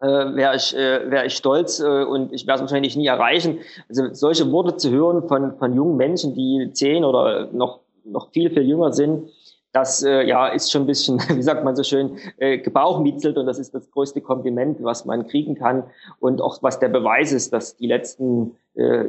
äh, 0.00 0.06
wäre 0.06 0.56
ich, 0.56 0.74
äh, 0.74 1.10
wär 1.10 1.26
ich 1.26 1.36
stolz 1.36 1.80
äh, 1.80 2.04
und 2.04 2.32
ich 2.32 2.46
werde 2.46 2.56
es 2.56 2.60
wahrscheinlich 2.62 2.96
nie 2.96 3.06
erreichen. 3.06 3.58
Also 3.90 4.14
solche 4.14 4.50
Worte 4.50 4.78
zu 4.78 4.90
hören 4.90 5.28
von, 5.28 5.58
von 5.58 5.74
jungen 5.74 5.98
Menschen, 5.98 6.34
die 6.34 6.70
zehn 6.72 7.04
oder 7.04 7.48
noch, 7.52 7.80
noch 8.04 8.30
viel, 8.30 8.48
viel 8.48 8.62
jünger 8.62 8.94
sind, 8.94 9.28
das 9.72 10.02
äh, 10.02 10.22
ja 10.22 10.48
ist 10.48 10.70
schon 10.70 10.82
ein 10.82 10.86
bisschen, 10.86 11.18
wie 11.28 11.42
sagt 11.42 11.64
man 11.64 11.76
so 11.76 11.82
schön, 11.82 12.18
äh, 12.38 12.58
gebauchmitzelt 12.58 13.36
und 13.36 13.46
das 13.46 13.58
ist 13.58 13.74
das 13.74 13.90
größte 13.90 14.20
Kompliment, 14.20 14.82
was 14.82 15.04
man 15.04 15.26
kriegen 15.26 15.54
kann. 15.54 15.84
Und 16.18 16.40
auch 16.40 16.62
was 16.62 16.78
der 16.78 16.88
Beweis 16.88 17.32
ist, 17.32 17.52
dass 17.52 17.76
die 17.76 17.86
letzten 17.86 18.56
äh, 18.74 19.04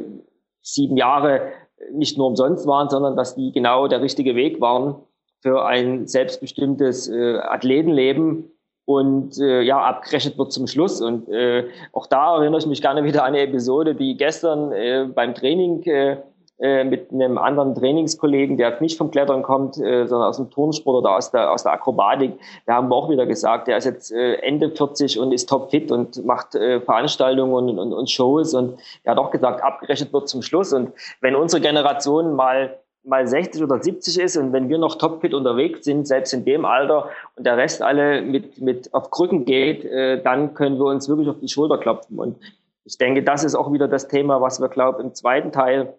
sieben 0.62 0.96
Jahre 0.96 1.52
nicht 1.92 2.16
nur 2.16 2.28
umsonst 2.28 2.66
waren, 2.66 2.88
sondern 2.88 3.16
dass 3.16 3.34
die 3.34 3.52
genau 3.52 3.88
der 3.88 4.02
richtige 4.02 4.36
Weg 4.36 4.60
waren 4.60 4.94
für 5.40 5.64
ein 5.64 6.06
selbstbestimmtes 6.06 7.08
äh, 7.08 7.38
Athletenleben. 7.38 8.48
Und 8.84 9.38
äh, 9.38 9.62
ja 9.62 9.80
abgerechnet 9.80 10.36
wird 10.38 10.52
zum 10.52 10.66
Schluss. 10.66 11.00
Und 11.00 11.28
äh, 11.28 11.68
auch 11.92 12.08
da 12.08 12.36
erinnere 12.36 12.58
ich 12.58 12.66
mich 12.66 12.82
gerne 12.82 13.04
wieder 13.04 13.22
an 13.22 13.28
eine 13.28 13.42
Episode, 13.42 13.94
die 13.94 14.16
gestern 14.16 14.72
äh, 14.72 15.06
beim 15.14 15.36
Training 15.36 15.82
äh, 15.84 16.16
äh, 16.58 16.84
mit 16.84 17.10
einem 17.10 17.38
anderen 17.38 17.74
Trainingskollegen, 17.74 18.56
der 18.56 18.80
nicht 18.80 18.96
vom 18.98 19.10
Klettern 19.10 19.42
kommt, 19.42 19.78
äh, 19.78 20.06
sondern 20.06 20.28
aus 20.28 20.36
dem 20.36 20.50
Turnsport 20.50 20.98
oder 20.98 21.16
aus 21.16 21.30
der, 21.30 21.50
aus 21.50 21.62
der 21.64 21.72
Akrobatik. 21.72 22.38
Da 22.66 22.74
haben 22.74 22.88
wir 22.88 22.96
auch 22.96 23.10
wieder 23.10 23.26
gesagt, 23.26 23.68
der 23.68 23.78
ist 23.78 23.84
jetzt 23.84 24.12
äh, 24.12 24.34
Ende 24.34 24.70
40 24.70 25.18
und 25.18 25.32
ist 25.32 25.48
topfit 25.48 25.90
und 25.90 26.24
macht 26.24 26.54
äh, 26.54 26.80
Veranstaltungen 26.80 27.52
und, 27.52 27.78
und, 27.78 27.92
und 27.92 28.10
Shows 28.10 28.54
und 28.54 28.78
er 29.02 29.12
hat 29.12 29.18
auch 29.18 29.30
gesagt, 29.30 29.62
abgerechnet 29.62 30.12
wird 30.12 30.28
zum 30.28 30.42
Schluss. 30.42 30.72
Und 30.72 30.92
wenn 31.20 31.34
unsere 31.34 31.60
Generation 31.60 32.34
mal 32.34 32.78
mal 33.04 33.26
60 33.26 33.62
oder 33.62 33.82
70 33.82 34.20
ist 34.20 34.36
und 34.36 34.52
wenn 34.52 34.68
wir 34.68 34.78
noch 34.78 34.94
topfit 34.94 35.34
unterwegs 35.34 35.84
sind, 35.84 36.06
selbst 36.06 36.32
in 36.32 36.44
dem 36.44 36.64
Alter 36.64 37.08
und 37.36 37.44
der 37.44 37.56
Rest 37.56 37.82
alle 37.82 38.22
mit, 38.22 38.60
mit 38.60 38.94
auf 38.94 39.10
Krücken 39.10 39.44
geht, 39.44 39.84
äh, 39.84 40.22
dann 40.22 40.54
können 40.54 40.78
wir 40.78 40.84
uns 40.84 41.08
wirklich 41.08 41.28
auf 41.28 41.40
die 41.40 41.48
Schulter 41.48 41.78
klopfen. 41.78 42.18
Und 42.18 42.36
ich 42.84 42.98
denke, 42.98 43.22
das 43.22 43.44
ist 43.44 43.54
auch 43.54 43.72
wieder 43.72 43.88
das 43.88 44.08
Thema, 44.08 44.40
was 44.40 44.60
wir, 44.60 44.68
glaube 44.68 45.02
im 45.02 45.14
zweiten 45.14 45.52
Teil 45.52 45.94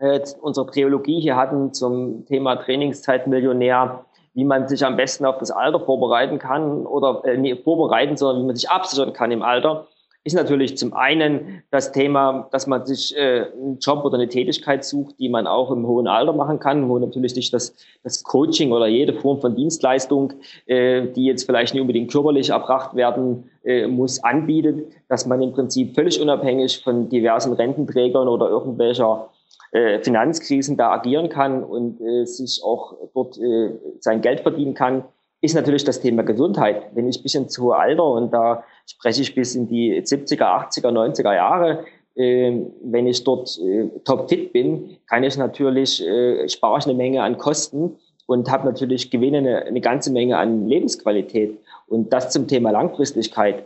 äh, 0.00 0.20
unsere 0.40 0.66
Triologie 0.66 1.20
hier 1.20 1.36
hatten 1.36 1.72
zum 1.72 2.26
Thema 2.26 2.56
Trainingszeitmillionär, 2.56 4.04
wie 4.34 4.44
man 4.44 4.66
sich 4.66 4.84
am 4.84 4.96
besten 4.96 5.26
auf 5.26 5.38
das 5.38 5.50
Alter 5.50 5.80
vorbereiten 5.80 6.38
kann 6.38 6.86
oder 6.86 7.22
äh, 7.24 7.36
nee, 7.36 7.54
vorbereiten, 7.54 8.16
sondern 8.16 8.42
wie 8.42 8.46
man 8.46 8.56
sich 8.56 8.70
absichern 8.70 9.12
kann 9.12 9.30
im 9.30 9.42
Alter, 9.42 9.86
ist 10.22 10.34
natürlich 10.34 10.76
zum 10.76 10.92
einen 10.92 11.62
das 11.70 11.92
Thema, 11.92 12.48
dass 12.50 12.66
man 12.66 12.84
sich 12.84 13.16
äh, 13.16 13.46
einen 13.52 13.78
Job 13.78 14.04
oder 14.04 14.16
eine 14.16 14.28
Tätigkeit 14.28 14.84
sucht, 14.84 15.18
die 15.18 15.30
man 15.30 15.46
auch 15.46 15.70
im 15.70 15.86
hohen 15.86 16.06
Alter 16.06 16.34
machen 16.34 16.58
kann, 16.58 16.88
wo 16.90 16.98
natürlich 16.98 17.34
nicht 17.36 17.54
das, 17.54 17.74
das 18.02 18.22
Coaching 18.22 18.72
oder 18.72 18.86
jede 18.86 19.14
Form 19.14 19.40
von 19.40 19.56
Dienstleistung, 19.56 20.34
äh, 20.66 21.06
die 21.08 21.24
jetzt 21.24 21.44
vielleicht 21.44 21.72
nicht 21.72 21.80
unbedingt 21.80 22.12
körperlich 22.12 22.50
erbracht 22.50 22.94
werden 22.94 23.50
äh, 23.64 23.86
muss, 23.86 24.22
anbietet, 24.22 24.92
dass 25.08 25.24
man 25.24 25.40
im 25.40 25.52
Prinzip 25.52 25.94
völlig 25.94 26.20
unabhängig 26.20 26.82
von 26.82 27.08
diversen 27.08 27.54
Rententrägern 27.54 28.28
oder 28.28 28.48
irgendwelcher 28.50 29.30
äh, 29.72 30.00
Finanzkrisen 30.00 30.76
da 30.76 30.90
agieren 30.90 31.28
kann 31.28 31.62
und 31.62 32.00
äh, 32.00 32.24
sich 32.24 32.62
auch 32.64 32.96
dort 33.14 33.38
äh, 33.38 33.70
sein 34.00 34.20
Geld 34.20 34.40
verdienen 34.40 34.74
kann, 34.74 35.04
ist 35.40 35.54
natürlich 35.54 35.84
das 35.84 36.00
Thema 36.00 36.22
Gesundheit. 36.22 36.90
Wenn 36.94 37.08
ich 37.08 37.22
bis 37.22 37.34
ins 37.34 37.58
hohe 37.58 37.76
Alter 37.76 38.04
und 38.04 38.32
da 38.32 38.64
spreche 38.86 39.22
ich 39.22 39.34
bis 39.34 39.54
in 39.54 39.68
die 39.68 40.00
70er, 40.02 40.42
80er, 40.42 40.90
90er 40.90 41.34
Jahre, 41.34 41.84
äh, 42.16 42.60
wenn 42.82 43.06
ich 43.06 43.24
dort 43.24 43.58
äh, 43.58 43.88
topfit 44.04 44.52
bin, 44.52 44.98
kann 45.08 45.24
ich 45.24 45.38
natürlich, 45.38 46.06
äh, 46.06 46.48
spare 46.48 46.78
ich 46.78 46.84
eine 46.84 46.94
Menge 46.94 47.22
an 47.22 47.38
Kosten 47.38 47.96
und 48.26 48.50
habe 48.50 48.66
natürlich 48.66 49.10
gewinne 49.10 49.38
eine, 49.38 49.64
eine 49.64 49.80
ganze 49.80 50.12
Menge 50.12 50.36
an 50.36 50.66
Lebensqualität. 50.66 51.58
Und 51.86 52.12
das 52.12 52.30
zum 52.30 52.46
Thema 52.46 52.70
Langfristigkeit. 52.70 53.64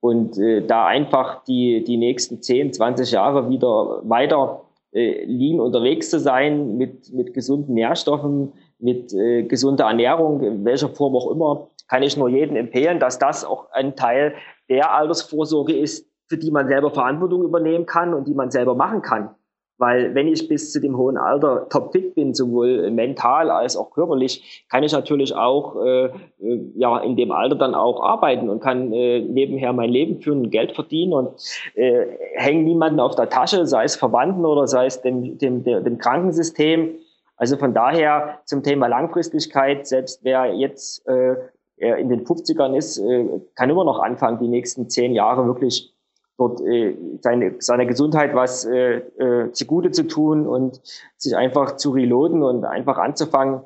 Und 0.00 0.36
äh, 0.38 0.60
da 0.60 0.86
einfach 0.86 1.44
die, 1.44 1.82
die 1.82 1.96
nächsten 1.96 2.42
10, 2.42 2.74
20 2.74 3.10
Jahre 3.12 3.48
wieder 3.48 4.02
weiter 4.04 4.63
äh, 4.94 5.24
lean 5.24 5.60
unterwegs 5.60 6.10
zu 6.10 6.20
sein, 6.20 6.76
mit, 6.76 7.12
mit 7.12 7.34
gesunden 7.34 7.74
Nährstoffen, 7.74 8.52
mit 8.78 9.12
äh, 9.12 9.42
gesunder 9.42 9.86
Ernährung, 9.86 10.42
in 10.42 10.64
welcher 10.64 10.88
Form 10.88 11.16
auch 11.16 11.30
immer, 11.30 11.68
kann 11.88 12.02
ich 12.02 12.16
nur 12.16 12.28
jedem 12.28 12.56
empfehlen, 12.56 13.00
dass 13.00 13.18
das 13.18 13.44
auch 13.44 13.70
ein 13.72 13.96
Teil 13.96 14.34
der 14.68 14.94
Altersvorsorge 14.94 15.76
ist, 15.76 16.08
für 16.28 16.38
die 16.38 16.50
man 16.50 16.68
selber 16.68 16.90
Verantwortung 16.90 17.42
übernehmen 17.42 17.86
kann 17.86 18.14
und 18.14 18.26
die 18.26 18.34
man 18.34 18.50
selber 18.50 18.74
machen 18.74 19.02
kann. 19.02 19.34
Weil 19.76 20.14
wenn 20.14 20.28
ich 20.28 20.46
bis 20.48 20.70
zu 20.72 20.80
dem 20.80 20.96
hohen 20.96 21.16
Alter 21.16 21.68
topfit 21.68 22.14
bin, 22.14 22.32
sowohl 22.32 22.90
mental 22.90 23.50
als 23.50 23.76
auch 23.76 23.90
körperlich, 23.90 24.64
kann 24.70 24.84
ich 24.84 24.92
natürlich 24.92 25.34
auch 25.34 25.82
äh, 25.84 26.04
äh, 26.06 26.12
ja 26.76 26.98
in 27.00 27.16
dem 27.16 27.32
Alter 27.32 27.56
dann 27.56 27.74
auch 27.74 28.00
arbeiten 28.02 28.48
und 28.50 28.60
kann 28.60 28.92
äh, 28.92 29.20
nebenher 29.20 29.72
mein 29.72 29.90
Leben 29.90 30.20
führen 30.20 30.42
und 30.42 30.50
Geld 30.50 30.72
verdienen 30.72 31.12
und 31.12 31.30
äh, 31.74 32.06
hänge 32.34 32.62
niemanden 32.62 33.00
auf 33.00 33.16
der 33.16 33.28
Tasche, 33.28 33.66
sei 33.66 33.84
es 33.84 33.96
Verwandten 33.96 34.46
oder 34.46 34.68
sei 34.68 34.86
es 34.86 35.02
dem, 35.02 35.38
dem, 35.38 35.64
dem, 35.64 35.82
dem 35.82 35.98
Krankensystem. 35.98 36.94
Also 37.36 37.56
von 37.56 37.74
daher 37.74 38.40
zum 38.44 38.62
Thema 38.62 38.86
Langfristigkeit, 38.86 39.88
selbst 39.88 40.20
wer 40.22 40.54
jetzt 40.54 41.04
äh, 41.08 41.34
in 41.76 42.08
den 42.08 42.24
50ern 42.24 42.76
ist, 42.76 42.98
äh, 42.98 43.40
kann 43.56 43.70
immer 43.70 43.84
noch 43.84 43.98
anfangen, 43.98 44.38
die 44.38 44.48
nächsten 44.48 44.88
zehn 44.88 45.12
Jahre 45.12 45.46
wirklich 45.46 45.93
dort 46.36 46.60
äh, 46.60 46.96
seine, 47.20 47.54
seiner 47.58 47.86
Gesundheit 47.86 48.34
was 48.34 48.64
äh, 48.64 48.98
äh, 49.18 49.52
zugute 49.52 49.90
zu 49.90 50.06
tun 50.06 50.46
und 50.46 50.80
sich 51.16 51.36
einfach 51.36 51.76
zu 51.76 51.90
reloaden 51.90 52.42
und 52.42 52.64
einfach 52.64 52.98
anzufangen, 52.98 53.60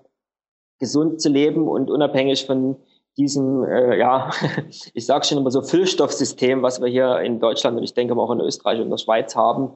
gesund 0.79 1.21
zu 1.21 1.29
leben 1.29 1.67
und 1.67 1.91
unabhängig 1.91 2.47
von 2.47 2.77
diesem, 3.17 3.65
äh, 3.65 3.99
ja, 3.99 4.31
ich 4.95 5.07
sage 5.07 5.25
schon 5.25 5.39
immer 5.39 5.51
so 5.51 5.63
Füllstoffsystem, 5.63 6.63
was 6.63 6.81
wir 6.81 6.89
hier 6.89 7.21
in 7.21 7.41
Deutschland 7.41 7.77
und 7.77 7.83
ich 7.83 7.95
denke 7.95 8.17
auch 8.17 8.31
in 8.31 8.41
Österreich 8.41 8.81
und 8.81 8.91
der 8.91 8.99
Schweiz 8.99 9.35
haben, 9.35 9.73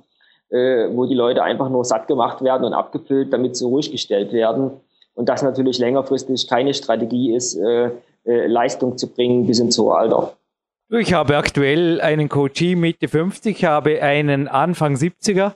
äh, 0.51 0.89
wo 0.95 1.07
die 1.07 1.15
Leute 1.15 1.43
einfach 1.43 1.69
nur 1.69 1.85
satt 1.85 2.07
gemacht 2.07 2.43
werden 2.43 2.65
und 2.65 2.73
abgefüllt, 2.73 3.33
damit 3.33 3.57
sie 3.57 3.65
ruhig 3.65 3.91
gestellt 3.91 4.33
werden. 4.33 4.71
Und 5.15 5.29
das 5.29 5.43
natürlich 5.43 5.79
längerfristig 5.79 6.49
keine 6.49 6.73
Strategie 6.73 7.35
ist, 7.35 7.57
äh, 7.57 7.91
äh, 8.25 8.47
Leistung 8.47 8.97
zu 8.97 9.09
bringen 9.09 9.47
bis 9.47 9.59
ins 9.59 9.79
hohe 9.79 9.95
Alter. 9.95 10.37
Ich 10.95 11.15
habe 11.15 11.39
aktuell 11.39 12.03
einen 12.03 12.29
Coachie 12.29 12.77
Mitte 12.77 13.09
50, 13.09 13.65
habe 13.65 14.03
einen 14.03 14.47
Anfang 14.47 14.95
70er 14.95 15.55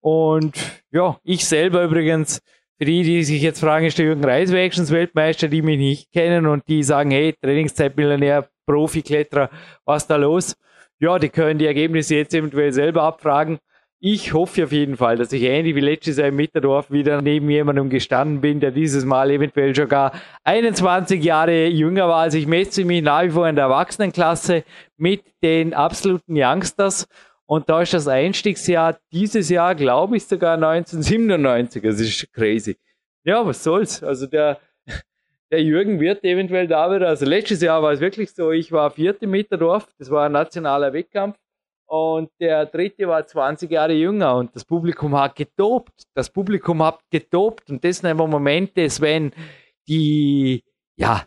und 0.00 0.56
ja, 0.90 1.18
ich 1.24 1.44
selber 1.44 1.84
übrigens, 1.84 2.40
für 2.78 2.86
die, 2.86 3.02
die 3.02 3.22
sich 3.22 3.42
jetzt 3.42 3.60
fragen, 3.60 3.84
ist 3.84 3.98
der 3.98 4.06
Jürgen 4.06 4.24
Reis 4.24 4.50
Weltmeister, 4.50 5.48
die 5.48 5.60
mich 5.60 5.76
nicht 5.76 6.10
kennen 6.10 6.46
und 6.46 6.66
die 6.68 6.82
sagen, 6.82 7.10
hey, 7.10 7.34
Trainingszeitmillionär, 7.34 8.48
Profikletterer, 8.64 9.50
was 9.84 10.06
da 10.06 10.16
los? 10.16 10.56
Ja, 11.00 11.18
die 11.18 11.28
können 11.28 11.58
die 11.58 11.66
Ergebnisse 11.66 12.16
jetzt 12.16 12.32
eventuell 12.32 12.72
selber 12.72 13.02
abfragen. 13.02 13.58
Ich 14.00 14.32
hoffe 14.32 14.62
auf 14.62 14.70
jeden 14.70 14.96
Fall, 14.96 15.16
dass 15.16 15.32
ich 15.32 15.42
ähnlich 15.42 15.74
wie 15.74 15.80
letztes 15.80 16.18
Jahr 16.18 16.28
im 16.28 16.36
Mitterdorf 16.36 16.88
wieder 16.92 17.20
neben 17.20 17.50
jemandem 17.50 17.90
gestanden 17.90 18.40
bin, 18.40 18.60
der 18.60 18.70
dieses 18.70 19.04
Mal 19.04 19.28
eventuell 19.32 19.74
schon 19.74 19.88
gar 19.88 20.12
21 20.44 21.20
Jahre 21.22 21.66
jünger 21.66 22.06
war. 22.06 22.20
Also 22.20 22.38
ich 22.38 22.46
messe 22.46 22.84
mich 22.84 23.02
nach 23.02 23.24
wie 23.24 23.30
vor 23.30 23.48
in 23.48 23.56
der 23.56 23.64
Erwachsenenklasse 23.64 24.62
mit 24.98 25.24
den 25.42 25.74
absoluten 25.74 26.34
Youngsters. 26.36 27.08
Und 27.46 27.68
da 27.68 27.82
ist 27.82 27.92
das 27.92 28.06
Einstiegsjahr 28.06 29.00
dieses 29.10 29.48
Jahr, 29.48 29.74
glaube 29.74 30.16
ich, 30.16 30.26
sogar 30.26 30.54
1997. 30.54 31.82
Das 31.82 31.98
ist 31.98 32.32
crazy. 32.32 32.76
Ja, 33.24 33.44
was 33.44 33.64
soll's? 33.64 34.00
Also 34.04 34.28
der, 34.28 34.60
der 35.50 35.60
Jürgen 35.64 35.98
wird 35.98 36.22
eventuell 36.22 36.68
da 36.68 36.94
wieder, 36.94 37.08
also 37.08 37.26
letztes 37.26 37.62
Jahr 37.62 37.82
war 37.82 37.90
es 37.90 38.00
wirklich 38.00 38.30
so, 38.30 38.52
ich 38.52 38.70
war 38.70 38.92
vierte 38.92 39.26
Mitterdorf, 39.26 39.88
das 39.98 40.08
war 40.08 40.26
ein 40.26 40.32
nationaler 40.32 40.92
Wettkampf 40.92 41.36
und 41.88 42.30
der 42.38 42.66
dritte 42.66 43.08
war 43.08 43.26
20 43.26 43.70
Jahre 43.70 43.94
jünger 43.94 44.36
und 44.36 44.54
das 44.54 44.64
Publikum 44.64 45.16
hat 45.16 45.34
getobt. 45.34 46.04
Das 46.14 46.28
Publikum 46.28 46.82
hat 46.82 47.00
getobt 47.10 47.70
und 47.70 47.82
das 47.82 47.98
sind 47.98 48.10
einfach 48.10 48.26
Momente, 48.26 48.88
Sven, 48.90 49.32
die, 49.88 50.62
ja, 50.96 51.24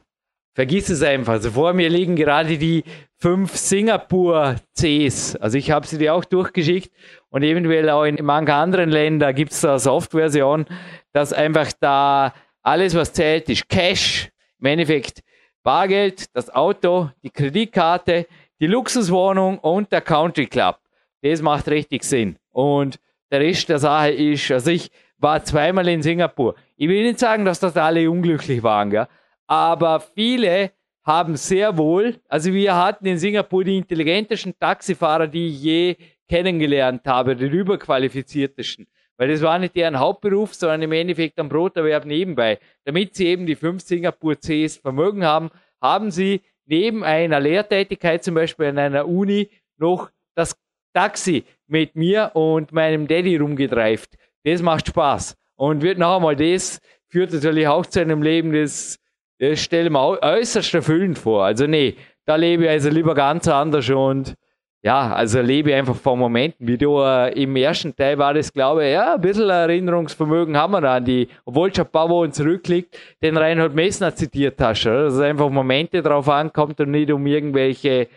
vergiss 0.54 0.90
es 0.90 1.02
einfach. 1.02 1.34
Also 1.34 1.52
vor 1.52 1.74
mir 1.74 1.90
liegen 1.90 2.16
gerade 2.16 2.60
die 2.60 2.84
fünf 3.18 3.56
Singapur 3.56 4.56
Cs. 4.78 5.36
Also 5.38 5.58
ich 5.58 5.72
habe 5.72 5.88
sie 5.88 5.98
dir 5.98 6.14
auch 6.14 6.26
durchgeschickt 6.26 6.92
und 7.30 7.42
eventuell 7.42 7.90
auch 7.90 8.04
in 8.04 8.24
manchen 8.24 8.54
anderen 8.54 8.92
Ländern 8.92 9.34
gibt 9.34 9.54
es 9.54 9.62
da 9.62 9.80
Softversion, 9.80 10.66
dass 11.12 11.34
einfach 11.34 11.72
da 11.80 12.36
alles, 12.62 12.94
was 12.94 13.14
zählt, 13.14 13.50
ist 13.50 13.68
Cash. 13.68 14.30
Im 14.60 14.68
Endeffekt 14.68 15.22
Bargeld, 15.64 16.36
das 16.36 16.54
Auto, 16.54 17.10
die 17.24 17.32
Kreditkarte, 17.32 18.28
die 18.62 18.68
Luxuswohnung 18.68 19.58
und 19.58 19.92
der 19.92 20.02
Country 20.02 20.46
Club. 20.46 20.78
Das 21.24 21.42
macht 21.42 21.68
richtig 21.68 22.04
Sinn. 22.04 22.38
Und 22.52 23.00
der 23.32 23.42
Rest 23.42 23.68
der 23.70 23.80
Sache 23.80 24.12
ist, 24.12 24.52
also 24.52 24.70
ich 24.70 24.92
war 25.18 25.44
zweimal 25.44 25.88
in 25.88 26.02
Singapur. 26.02 26.56
Ich 26.78 26.88
will 26.88 27.04
nicht 27.04 27.20
sagen, 27.20 27.44
dass 27.44 27.60
das 27.60 27.76
alle 27.76 28.10
unglücklich 28.10 28.62
waren, 28.62 28.92
gell? 28.92 29.08
aber 29.48 30.00
viele 30.00 30.72
haben 31.04 31.36
sehr 31.36 31.76
wohl, 31.78 32.20
also 32.28 32.54
wir 32.54 32.76
hatten 32.76 33.08
in 33.08 33.18
Singapur 33.18 33.64
die 33.64 33.78
intelligentesten 33.78 34.54
Taxifahrer, 34.60 35.28
die 35.28 35.48
ich 35.48 35.64
je 35.64 35.96
kennengelernt 36.30 37.02
habe, 37.08 37.36
die 37.36 37.46
überqualifiziertesten. 37.46 38.86
Weil 39.18 39.30
das 39.30 39.42
war 39.42 39.58
nicht 39.58 39.76
deren 39.76 39.98
Hauptberuf, 39.98 40.54
sondern 40.54 40.84
im 40.84 40.92
Endeffekt 40.92 41.40
ein 41.40 41.50
Broterwerb 41.50 42.06
nebenbei. 42.06 42.60
Damit 42.86 43.16
sie 43.16 43.28
eben 43.28 43.46
die 43.46 43.56
fünf 43.56 43.82
Singapur 43.82 44.36
Cs 44.40 44.78
Vermögen 44.78 45.26
haben, 45.26 45.50
haben 45.82 46.12
sie 46.12 46.42
neben 46.66 47.04
einer 47.04 47.40
Lehrtätigkeit, 47.40 48.24
zum 48.24 48.36
Beispiel 48.36 48.68
an 48.68 48.78
einer 48.78 49.08
Uni, 49.08 49.50
noch 49.78 50.10
das 50.36 50.56
Taxi 50.94 51.44
mit 51.68 51.96
mir 51.96 52.32
und 52.34 52.72
meinem 52.72 53.08
Daddy 53.08 53.38
rumgedreift. 53.38 54.18
Das 54.44 54.62
macht 54.62 54.88
Spaß. 54.88 55.38
Und 55.56 55.82
wird 55.82 55.98
noch 55.98 56.18
einmal, 56.18 56.36
das 56.36 56.80
führt 57.10 57.34
natürlich 57.34 57.68
auch 57.68 57.86
zu 57.86 58.02
einem 58.02 58.24
Leben, 58.24 58.52
das, 58.54 58.98
das 59.40 59.62
stelle 59.62 59.86
ich 59.86 59.92
mir 59.92 60.22
äußerst 60.22 60.74
erfüllend 60.74 61.20
vor. 61.20 61.46
Also 61.46 61.68
nee, 61.68 61.96
da 62.26 62.36
lebe 62.36 62.64
ich 62.64 62.70
also 62.70 62.90
lieber 62.90 63.14
ganz 63.14 63.48
anders 63.48 63.90
und 63.90 64.36
ja, 64.84 65.14
also 65.14 65.42
lebe 65.42 65.76
einfach 65.76 65.96
von 65.96 66.18
Momenten, 66.18 66.68
wie 66.68 66.78
du 66.78 67.00
äh, 67.02 67.32
im 67.40 67.56
ersten 67.56 67.96
Teil 67.96 68.18
war 68.18 68.34
das, 68.34 68.52
glaube 68.52 68.86
ich, 68.86 68.94
ja, 68.94 69.14
ein 69.14 69.22
bisschen 69.22 69.50
Erinnerungsvermögen 69.50 70.58
haben 70.58 70.74
wir 70.74 70.84
an 70.84 71.06
die, 71.06 71.28
obwohl 71.46 71.70
es 71.70 71.76
schon 71.76 71.86
ein 71.86 71.92
paar 71.92 72.10
Wochen 72.10 72.32
zurückliegt, 72.32 72.98
den 73.22 73.38
Reinhold 73.38 73.76
Messner 73.76 74.16
zitiert 74.16 74.60
hast, 74.60 74.88
oder? 74.88 75.04
dass 75.04 75.14
es 75.14 75.20
einfach 75.20 75.50
Momente 75.50 76.02
drauf 76.02 76.28
ankommt 76.30 76.80
und 76.80 76.92
nicht 76.92 77.12
um 77.12 77.26
irgendwelche, 77.28 78.08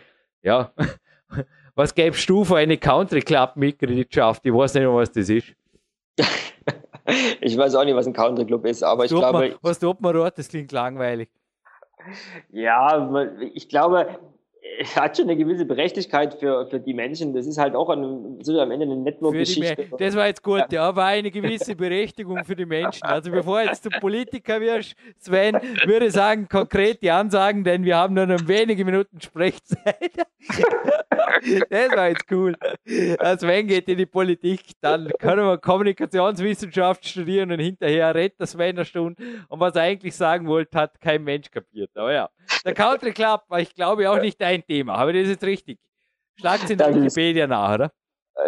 ja, 0.41 0.71
was 1.75 1.93
gäbst 1.93 2.27
du 2.27 2.43
für 2.43 2.57
eine 2.57 2.77
Country 2.77 3.21
Club 3.21 3.51
Mitgliedschaft? 3.55 4.43
Ich 4.43 4.53
weiß 4.53 4.73
nicht, 4.73 4.87
was 4.87 5.11
das 5.11 5.29
ist. 5.29 5.53
ich 7.41 7.55
weiß 7.55 7.75
auch 7.75 7.85
nicht, 7.85 7.95
was 7.95 8.07
ein 8.07 8.13
Country 8.13 8.45
Club 8.45 8.65
ist, 8.65 8.81
aber 8.81 9.03
was 9.03 9.11
ich 9.11 9.17
glaube. 9.17 9.39
Man, 9.39 9.55
was 9.61 9.77
tut 9.77 10.01
man 10.01 10.15
dort? 10.15 10.35
Das 10.35 10.49
klingt 10.49 10.71
langweilig. 10.71 11.29
Ja, 12.51 13.07
ich 13.53 13.69
glaube, 13.69 14.07
hat 14.95 15.17
schon 15.17 15.29
eine 15.29 15.37
gewisse 15.37 15.65
Berechtigkeit 15.65 16.33
für, 16.33 16.67
für 16.67 16.79
die 16.79 16.93
Menschen. 16.93 17.33
Das 17.33 17.45
ist 17.45 17.57
halt 17.57 17.75
auch 17.75 17.89
ein, 17.89 18.39
so 18.41 18.59
am 18.59 18.71
Ende 18.71 18.85
eine 18.85 18.97
Network-Geschichte. 18.97 19.87
Das 19.97 20.15
war 20.15 20.27
jetzt 20.27 20.43
gut, 20.43 20.71
ja. 20.71 20.95
war 20.95 21.07
eine 21.07 21.31
gewisse 21.31 21.75
Berechtigung 21.75 22.43
für 22.43 22.55
die 22.55 22.65
Menschen. 22.65 23.03
Also 23.03 23.31
bevor 23.31 23.61
jetzt 23.61 23.85
du 23.85 23.89
Politiker 23.89 24.59
wirst, 24.61 24.95
Sven, 25.19 25.55
würde 25.85 26.07
ich 26.07 26.13
sagen, 26.13 26.47
konkret 26.49 27.01
die 27.01 27.11
Ansagen, 27.11 27.63
denn 27.63 27.83
wir 27.83 27.97
haben 27.97 28.13
nur 28.13 28.25
noch 28.25 28.47
wenige 28.47 28.85
Minuten 28.85 29.21
Sprechzeit. 29.21 30.11
das 31.69 31.91
war 31.95 32.09
jetzt 32.09 32.25
cool. 32.31 32.55
Also 33.19 33.47
Sven 33.47 33.67
geht 33.67 33.87
in 33.87 33.97
die 33.97 34.05
Politik, 34.05 34.61
dann 34.81 35.11
können 35.19 35.45
wir 35.45 35.57
Kommunikationswissenschaft 35.57 37.07
studieren 37.07 37.51
und 37.51 37.59
hinterher 37.59 38.13
redet 38.13 38.39
das 38.39 38.51
Sven 38.51 38.75
eine 38.75 38.85
Stunde. 38.85 39.21
Und 39.47 39.59
was 39.59 39.75
er 39.75 39.83
eigentlich 39.83 40.15
sagen 40.15 40.47
wollte, 40.47 40.77
hat 40.77 40.99
kein 40.99 41.23
Mensch 41.23 41.49
kapiert. 41.51 41.91
Aber 41.95 42.13
ja, 42.13 42.29
der 42.65 42.73
Country 42.73 43.11
Club 43.11 43.43
war, 43.47 43.59
ich 43.59 43.73
glaube, 43.73 44.09
auch 44.09 44.19
nicht 44.19 44.41
Thema. 44.67 44.95
Aber 44.95 45.13
das 45.13 45.23
ist 45.23 45.29
jetzt 45.29 45.43
richtig. 45.43 45.79
Schlagt 46.39 46.69
in 46.69 46.77
der 46.77 46.93
Wikipedia 46.93 47.47
nach, 47.47 47.73
oder? 47.75 47.91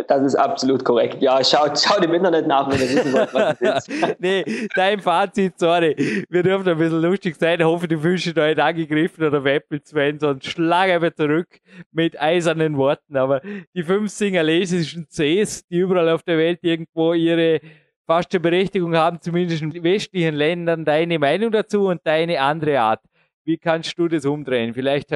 Das 0.07 0.21
ist 0.21 0.35
absolut 0.35 0.83
korrekt. 0.83 1.21
Ja, 1.21 1.41
schaut, 1.43 1.79
schaut 1.79 2.03
im 2.03 2.13
Internet 2.13 2.45
nach, 2.45 2.69
wenn 2.69 2.79
ihr 2.79 2.89
wissen 2.89 3.13
wollt, 3.13 3.33
was 3.33 3.61
es 3.61 3.87
ist. 3.87 4.19
nee, 4.19 4.43
dein 4.75 4.99
Fazit, 4.99 5.57
sorry. 5.57 6.25
Wir 6.29 6.43
dürfen 6.43 6.67
ein 6.67 6.77
bisschen 6.77 7.01
lustig 7.01 7.37
sein. 7.39 7.59
Ich 7.59 7.65
hoffe, 7.65 7.87
du 7.87 7.97
fühlst 7.97 8.25
dich 8.25 8.33
da 8.33 8.47
nicht 8.47 8.59
angegriffen 8.59 9.25
oder 9.25 9.43
veppelt 9.43 9.87
Sven, 9.87 10.19
sonst 10.19 10.45
schlag 10.45 10.89
einfach 10.89 11.13
zurück 11.15 11.47
mit 11.91 12.19
eisernen 12.19 12.75
Worten. 12.75 13.15
Aber 13.15 13.41
die 13.73 13.83
fünf 13.83 14.11
singalesischen 14.11 15.07
Cs, 15.07 15.65
die 15.67 15.77
überall 15.77 16.09
auf 16.09 16.23
der 16.23 16.37
Welt 16.37 16.59
irgendwo 16.63 17.13
ihre 17.13 17.61
fast 18.05 18.31
schon 18.31 18.41
Berechtigung 18.41 18.95
haben, 18.95 19.21
zumindest 19.21 19.61
in 19.61 19.83
westlichen 19.83 20.35
Ländern, 20.35 20.83
deine 20.83 21.17
Meinung 21.17 21.51
dazu 21.51 21.87
und 21.87 22.01
deine 22.03 22.41
andere 22.41 22.79
Art. 22.79 23.01
Wie 23.47 23.57
kannst 23.57 23.97
du 23.97 24.09
das 24.09 24.25
umdrehen? 24.25 24.73
Vielleicht 24.73 25.07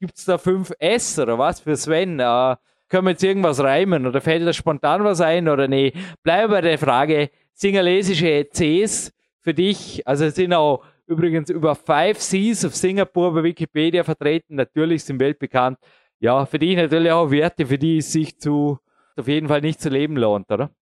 gibt 0.00 0.18
es 0.18 0.24
da 0.24 0.38
fünf 0.38 0.72
S 0.80 1.20
oder 1.20 1.38
was 1.38 1.60
für 1.60 1.76
Sven? 1.76 2.18
Äh, 2.18 2.56
können 2.88 3.06
wir 3.06 3.12
jetzt 3.12 3.22
irgendwas 3.22 3.60
reimen 3.60 4.08
oder 4.08 4.20
fällt 4.20 4.44
da 4.44 4.52
spontan 4.52 5.04
was 5.04 5.20
ein 5.20 5.48
oder 5.48 5.68
nee? 5.68 5.92
Bleibe 6.24 6.54
bei 6.54 6.60
der 6.62 6.78
Frage, 6.78 7.30
singalesische 7.52 8.48
Cs 8.52 9.12
für 9.40 9.54
dich, 9.54 10.04
also 10.04 10.28
sind 10.30 10.52
auch 10.52 10.84
übrigens 11.06 11.48
über 11.48 11.76
five 11.76 12.18
Cs 12.18 12.64
auf 12.64 12.74
Singapur 12.74 13.32
bei 13.32 13.44
Wikipedia 13.44 14.02
vertreten, 14.02 14.56
natürlich 14.56 15.04
sind 15.04 15.20
weltbekannt. 15.20 15.78
Ja, 16.18 16.44
für 16.44 16.58
dich 16.58 16.74
natürlich 16.74 17.12
auch 17.12 17.30
Werte, 17.30 17.66
für 17.66 17.78
die 17.78 17.98
es 17.98 18.10
sich 18.10 18.36
zu, 18.36 18.80
auf 19.16 19.28
jeden 19.28 19.46
Fall 19.46 19.60
nicht 19.60 19.80
zu 19.80 19.90
leben 19.90 20.16
lohnt, 20.16 20.50
oder? 20.50 20.72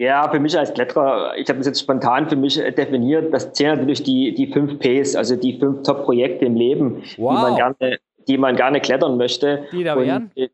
Ja, 0.00 0.30
für 0.30 0.38
mich 0.38 0.56
als 0.56 0.72
Kletterer, 0.72 1.32
ich 1.36 1.48
habe 1.48 1.58
das 1.58 1.66
jetzt 1.66 1.80
spontan 1.80 2.28
für 2.28 2.36
mich 2.36 2.54
definiert, 2.54 3.34
das 3.34 3.52
zählen 3.52 3.78
natürlich 3.78 4.04
die, 4.04 4.32
die 4.32 4.46
fünf 4.46 4.78
Ps, 4.78 5.16
also 5.16 5.34
die 5.34 5.58
fünf 5.58 5.82
Top-Projekte 5.82 6.44
im 6.44 6.54
Leben, 6.54 7.02
wow. 7.16 7.34
die 7.34 7.42
man 7.42 7.56
gerne 7.56 7.98
die 8.28 8.38
man 8.38 8.56
gerne 8.56 8.80
klettern 8.80 9.16
möchte. 9.16 9.64
Die 9.72 9.82
da 9.82 9.98
wären? 9.98 10.30
Und, 10.36 10.42
äh, 10.42 10.48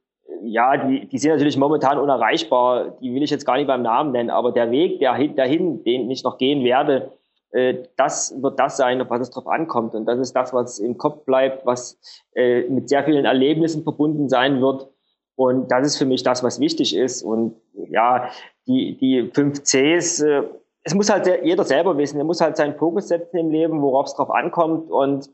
ja, 0.45 0.77
die, 0.77 1.07
die 1.07 1.19
sind 1.19 1.33
natürlich 1.33 1.57
momentan 1.57 1.99
unerreichbar. 1.99 2.97
Die 3.01 3.15
will 3.15 3.23
ich 3.23 3.31
jetzt 3.31 3.45
gar 3.45 3.57
nicht 3.57 3.67
beim 3.67 3.83
Namen 3.83 4.13
nennen, 4.13 4.31
aber 4.31 4.53
der 4.53 4.71
Weg 4.71 5.01
der, 5.01 5.17
dahin, 5.29 5.83
den 5.85 6.11
ich 6.11 6.23
noch 6.23 6.39
gehen 6.39 6.65
werde, 6.65 7.13
äh, 7.51 7.75
das 7.97 8.35
wird 8.41 8.59
das 8.59 8.77
sein, 8.77 9.01
auf 9.01 9.11
was 9.11 9.23
es 9.23 9.31
drauf 9.31 9.47
ankommt. 9.47 9.95
Und 9.95 10.07
das 10.07 10.19
ist 10.19 10.35
das, 10.35 10.53
was 10.53 10.79
im 10.79 10.99
Kopf 10.99 11.25
bleibt, 11.25 11.67
was 11.67 11.99
äh, 12.35 12.63
mit 12.69 12.89
sehr 12.89 13.05
vielen 13.05 13.25
Erlebnissen 13.25 13.83
verbunden 13.83 14.29
sein 14.29 14.61
wird. 14.61 14.89
Und 15.37 15.71
das 15.71 15.87
ist 15.87 15.97
für 15.99 16.07
mich 16.07 16.23
das, 16.23 16.43
was 16.43 16.61
wichtig 16.61 16.97
ist. 16.97 17.23
Und 17.23 17.57
ja, 17.91 18.29
die, 18.67 18.97
die 18.97 19.31
fünf 19.33 19.63
Cs, 19.63 20.21
äh, 20.21 20.43
es 20.83 20.95
muss 20.95 21.11
halt 21.11 21.27
jeder 21.43 21.65
selber 21.65 21.97
wissen. 21.97 22.19
Er 22.19 22.25
muss 22.25 22.41
halt 22.41 22.57
seinen 22.57 22.77
Fokus 22.77 23.09
setzen 23.09 23.39
im 23.39 23.51
Leben, 23.51 23.83
worauf 23.83 24.07
es 24.07 24.15
drauf 24.15 24.31
ankommt. 24.31 24.91
Und 24.91 25.31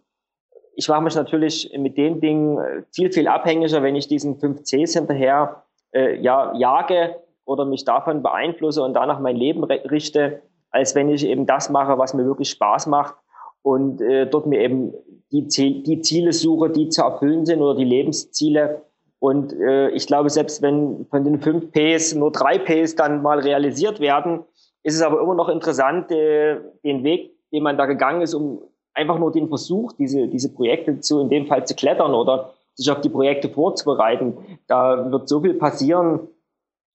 ich 0.75 0.89
mache 0.89 1.03
mich 1.03 1.15
natürlich 1.15 1.71
mit 1.77 1.97
den 1.97 2.21
Dingen 2.21 2.59
äh, 2.59 2.83
viel, 2.93 3.13
viel 3.13 3.29
abhängiger, 3.29 3.83
wenn 3.83 3.97
ich 3.97 4.09
diesen 4.09 4.39
5 4.39 4.63
Cs 4.63 4.95
hinterher 4.95 5.65
äh, 5.93 6.17
ja, 6.21 6.55
jage 6.57 7.17
oder 7.45 7.65
mich 7.65 7.85
davon 7.85 8.23
beeinflusse 8.23 8.83
und 8.83 8.95
danach 8.95 9.21
mein 9.21 9.37
Leben 9.37 9.65
richte, 9.65 10.43
als 10.71 10.95
wenn 10.95 11.11
ich 11.11 11.27
eben 11.27 11.47
das 11.47 11.69
mache, 11.69 11.99
was 11.99 12.15
mir 12.15 12.25
wirklich 12.25 12.51
Spaß 12.51 12.87
macht 12.87 13.17
und 13.63 14.01
äh, 14.01 14.27
dort 14.27 14.47
mir 14.47 14.61
eben 14.61 14.95
die, 15.33 15.49
Ziel, 15.49 15.83
die 15.83 16.01
Ziele 16.01 16.33
suche, 16.33 16.71
die 16.71 16.89
zu 16.89 17.03
erfüllen 17.03 17.45
sind 17.45 17.61
oder 17.61 17.77
die 17.77 17.85
Lebensziele. 17.85 18.83
Und 19.21 19.53
äh, 19.53 19.91
ich 19.91 20.07
glaube, 20.07 20.31
selbst 20.31 20.63
wenn 20.63 21.07
von 21.11 21.25
den 21.25 21.41
5 21.41 21.71
Ps 21.73 22.15
nur 22.15 22.33
3 22.33 22.59
Ps 22.59 22.97
dann 22.97 23.23
mal 23.23 23.39
realisiert 23.39 24.01
werden, 24.01 24.41
ist 24.83 24.95
es 24.95 25.03
aber 25.03 25.21
immer 25.21 25.35
noch 25.35 25.51
interessant, 25.51 26.11
äh, 26.11 26.57
den 26.83 27.05
Weg, 27.05 27.33
den 27.53 27.63
man 27.63 27.77
da 27.77 27.85
gegangen 27.85 28.23
ist, 28.23 28.35
um 28.35 28.63
einfach 28.95 29.19
nur 29.19 29.31
den 29.31 29.49
Versuch, 29.49 29.93
diese, 29.93 30.27
diese 30.27 30.53
Projekte 30.53 31.01
zu, 31.01 31.21
in 31.21 31.29
dem 31.29 31.47
Fall 31.47 31.67
zu 31.67 31.75
klettern 31.75 32.15
oder 32.15 32.55
sich 32.75 32.91
auf 32.91 33.03
die 33.03 33.11
Projekte 33.11 33.51
vorzubereiten. 33.51 34.39
Da 34.67 35.11
wird 35.13 35.29
so 35.29 35.43
viel 35.43 35.55
passieren 35.55 36.29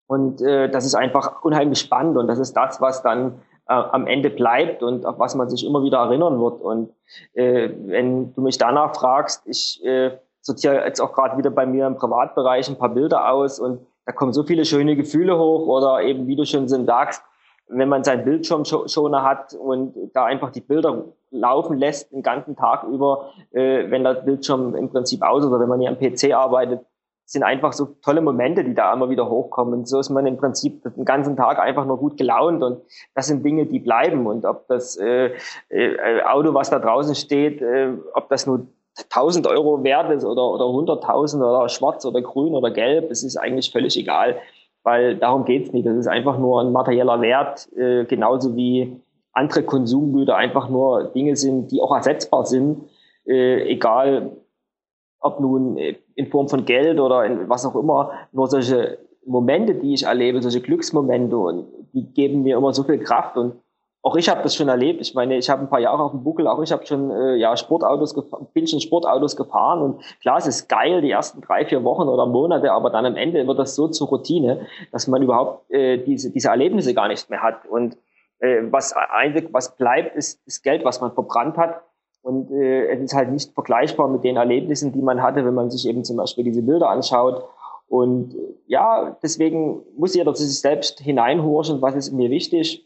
und 0.08 0.40
äh, 0.42 0.68
das 0.68 0.84
ist 0.84 0.96
einfach 0.96 1.44
unheimlich 1.44 1.78
spannend 1.78 2.16
und 2.16 2.26
das 2.26 2.40
ist 2.40 2.54
das, 2.54 2.80
was 2.80 3.02
dann 3.02 3.40
äh, 3.68 3.72
am 3.72 4.08
Ende 4.08 4.30
bleibt 4.30 4.82
und 4.82 5.06
auf 5.06 5.20
was 5.20 5.36
man 5.36 5.48
sich 5.48 5.64
immer 5.64 5.82
wieder 5.84 5.98
erinnern 5.98 6.40
wird. 6.40 6.60
Und 6.60 6.92
äh, 7.34 7.70
wenn 7.84 8.32
du 8.34 8.40
mich 8.40 8.58
danach 8.58 8.96
fragst, 8.96 9.46
ich 9.46 9.84
äh, 9.84 10.18
sortiere 10.46 10.84
jetzt 10.84 11.00
auch 11.00 11.12
gerade 11.12 11.36
wieder 11.36 11.50
bei 11.50 11.66
mir 11.66 11.86
im 11.86 11.96
Privatbereich 11.96 12.68
ein 12.68 12.78
paar 12.78 12.90
Bilder 12.90 13.32
aus 13.32 13.58
und 13.58 13.84
da 14.06 14.12
kommen 14.12 14.32
so 14.32 14.44
viele 14.44 14.64
schöne 14.64 14.94
Gefühle 14.94 15.36
hoch 15.36 15.66
oder 15.66 16.02
eben, 16.02 16.28
wie 16.28 16.36
du 16.36 16.46
schon 16.46 16.68
sagst, 16.68 17.22
wenn 17.68 17.88
man 17.88 18.04
seinen 18.04 18.24
Bildschirmschoner 18.24 19.24
hat 19.24 19.54
und 19.54 19.94
da 20.14 20.24
einfach 20.24 20.50
die 20.50 20.60
Bilder 20.60 21.06
laufen 21.32 21.76
lässt 21.76 22.12
den 22.12 22.22
ganzen 22.22 22.54
Tag 22.54 22.84
über, 22.84 23.30
äh, 23.50 23.90
wenn 23.90 24.04
der 24.04 24.14
Bildschirm 24.14 24.76
im 24.76 24.88
Prinzip 24.88 25.22
aus 25.22 25.44
oder 25.44 25.58
wenn 25.58 25.68
man 25.68 25.80
hier 25.80 25.90
am 25.90 25.98
PC 25.98 26.32
arbeitet, 26.32 26.86
sind 27.24 27.42
einfach 27.42 27.72
so 27.72 27.96
tolle 28.02 28.20
Momente, 28.20 28.62
die 28.62 28.74
da 28.74 28.92
immer 28.92 29.10
wieder 29.10 29.28
hochkommen. 29.28 29.74
Und 29.74 29.88
so 29.88 29.98
ist 29.98 30.10
man 30.10 30.26
im 30.26 30.36
Prinzip 30.36 30.84
den 30.84 31.04
ganzen 31.04 31.36
Tag 31.36 31.58
einfach 31.58 31.84
nur 31.84 31.98
gut 31.98 32.16
gelaunt 32.16 32.62
und 32.62 32.82
das 33.16 33.26
sind 33.26 33.44
Dinge, 33.44 33.66
die 33.66 33.80
bleiben. 33.80 34.28
Und 34.28 34.44
ob 34.44 34.68
das 34.68 34.96
äh, 34.96 35.32
äh, 35.68 36.22
Auto, 36.22 36.54
was 36.54 36.70
da 36.70 36.78
draußen 36.78 37.16
steht, 37.16 37.60
äh, 37.60 37.94
ob 38.14 38.28
das 38.28 38.46
nur 38.46 38.68
1000 38.96 39.46
Euro 39.46 39.84
wert 39.84 40.10
ist 40.10 40.24
oder, 40.24 40.50
oder 40.50 40.64
100.000 40.64 41.36
oder 41.36 41.68
schwarz 41.68 42.04
oder 42.04 42.22
grün 42.22 42.54
oder 42.54 42.70
gelb, 42.70 43.10
es 43.10 43.22
ist 43.22 43.36
eigentlich 43.36 43.70
völlig 43.70 43.96
egal 43.96 44.36
weil 44.86 45.16
darum 45.16 45.44
geht's 45.44 45.72
nicht. 45.72 45.84
Das 45.84 45.96
ist 45.96 46.06
einfach 46.06 46.38
nur 46.38 46.60
ein 46.60 46.70
materieller 46.70 47.20
Wert, 47.20 47.68
äh, 47.76 48.04
genauso 48.04 48.54
wie 48.54 49.00
andere 49.32 49.64
Konsumgüter 49.64 50.36
einfach 50.36 50.68
nur 50.68 51.10
Dinge 51.12 51.34
sind, 51.34 51.72
die 51.72 51.82
auch 51.82 51.92
ersetzbar 51.92 52.46
sind, 52.46 52.84
äh, 53.26 53.68
egal 53.68 54.30
ob 55.18 55.40
nun 55.40 55.76
in 56.14 56.26
Form 56.28 56.48
von 56.48 56.64
Geld 56.64 57.00
oder 57.00 57.24
in 57.24 57.48
was 57.48 57.66
auch 57.66 57.74
immer, 57.74 58.12
nur 58.30 58.46
solche 58.46 58.98
Momente, 59.26 59.74
die 59.74 59.92
ich 59.92 60.04
erlebe, 60.04 60.40
solche 60.40 60.60
Glücksmomente 60.60 61.36
und 61.36 61.66
die 61.92 62.06
geben 62.12 62.44
mir 62.44 62.56
immer 62.56 62.72
so 62.72 62.84
viel 62.84 63.00
Kraft 63.00 63.36
und 63.36 63.54
auch 64.06 64.14
ich 64.14 64.28
habe 64.28 64.40
das 64.44 64.54
schon 64.54 64.68
erlebt. 64.68 65.00
Ich 65.00 65.14
meine, 65.14 65.36
ich 65.36 65.50
habe 65.50 65.62
ein 65.62 65.68
paar 65.68 65.80
Jahre 65.80 66.04
auf 66.04 66.12
dem 66.12 66.22
Buckel, 66.22 66.46
auch 66.46 66.62
ich 66.62 66.70
habe 66.70 66.86
schon 66.86 67.10
äh, 67.10 67.34
ja 67.34 67.56
Sportautos 67.56 68.14
bin 68.54 68.68
schon 68.68 68.78
Sportautos 68.78 69.34
gefahren 69.34 69.82
und 69.82 70.20
klar, 70.20 70.38
es 70.38 70.46
ist 70.46 70.68
geil 70.68 71.00
die 71.00 71.10
ersten 71.10 71.40
drei 71.40 71.66
vier 71.66 71.82
Wochen 71.82 72.06
oder 72.08 72.24
Monate, 72.24 72.70
aber 72.70 72.90
dann 72.90 73.04
am 73.04 73.16
Ende 73.16 73.44
wird 73.48 73.58
das 73.58 73.74
so 73.74 73.88
zur 73.88 74.06
Routine, 74.06 74.68
dass 74.92 75.08
man 75.08 75.22
überhaupt 75.22 75.68
äh, 75.72 75.98
diese 75.98 76.30
diese 76.30 76.50
Erlebnisse 76.50 76.94
gar 76.94 77.08
nicht 77.08 77.28
mehr 77.30 77.42
hat 77.42 77.66
und 77.66 77.96
äh, 78.38 78.62
was 78.70 78.92
eigentlich 78.92 79.52
was 79.52 79.76
bleibt, 79.76 80.14
ist 80.14 80.40
das 80.46 80.62
Geld, 80.62 80.84
was 80.84 81.00
man 81.00 81.10
verbrannt 81.10 81.56
hat. 81.56 81.82
Und 82.22 82.52
äh, 82.52 82.86
es 82.86 83.00
ist 83.00 83.14
halt 83.14 83.30
nicht 83.32 83.54
vergleichbar 83.54 84.06
mit 84.06 84.22
den 84.22 84.36
Erlebnissen, 84.36 84.92
die 84.92 85.02
man 85.02 85.20
hatte, 85.20 85.44
wenn 85.44 85.54
man 85.54 85.70
sich 85.70 85.88
eben 85.88 86.04
zum 86.04 86.16
Beispiel 86.16 86.44
diese 86.44 86.62
Bilder 86.62 86.90
anschaut. 86.90 87.42
Und 87.88 88.34
äh, 88.34 88.54
ja, 88.66 89.16
deswegen 89.20 89.82
muss 89.96 90.14
jeder 90.14 90.32
zu 90.34 90.44
sich 90.44 90.60
selbst 90.60 91.00
hineinhorchen, 91.00 91.82
was 91.82 91.96
ist 91.96 92.12
mir 92.12 92.30
wichtig 92.30 92.85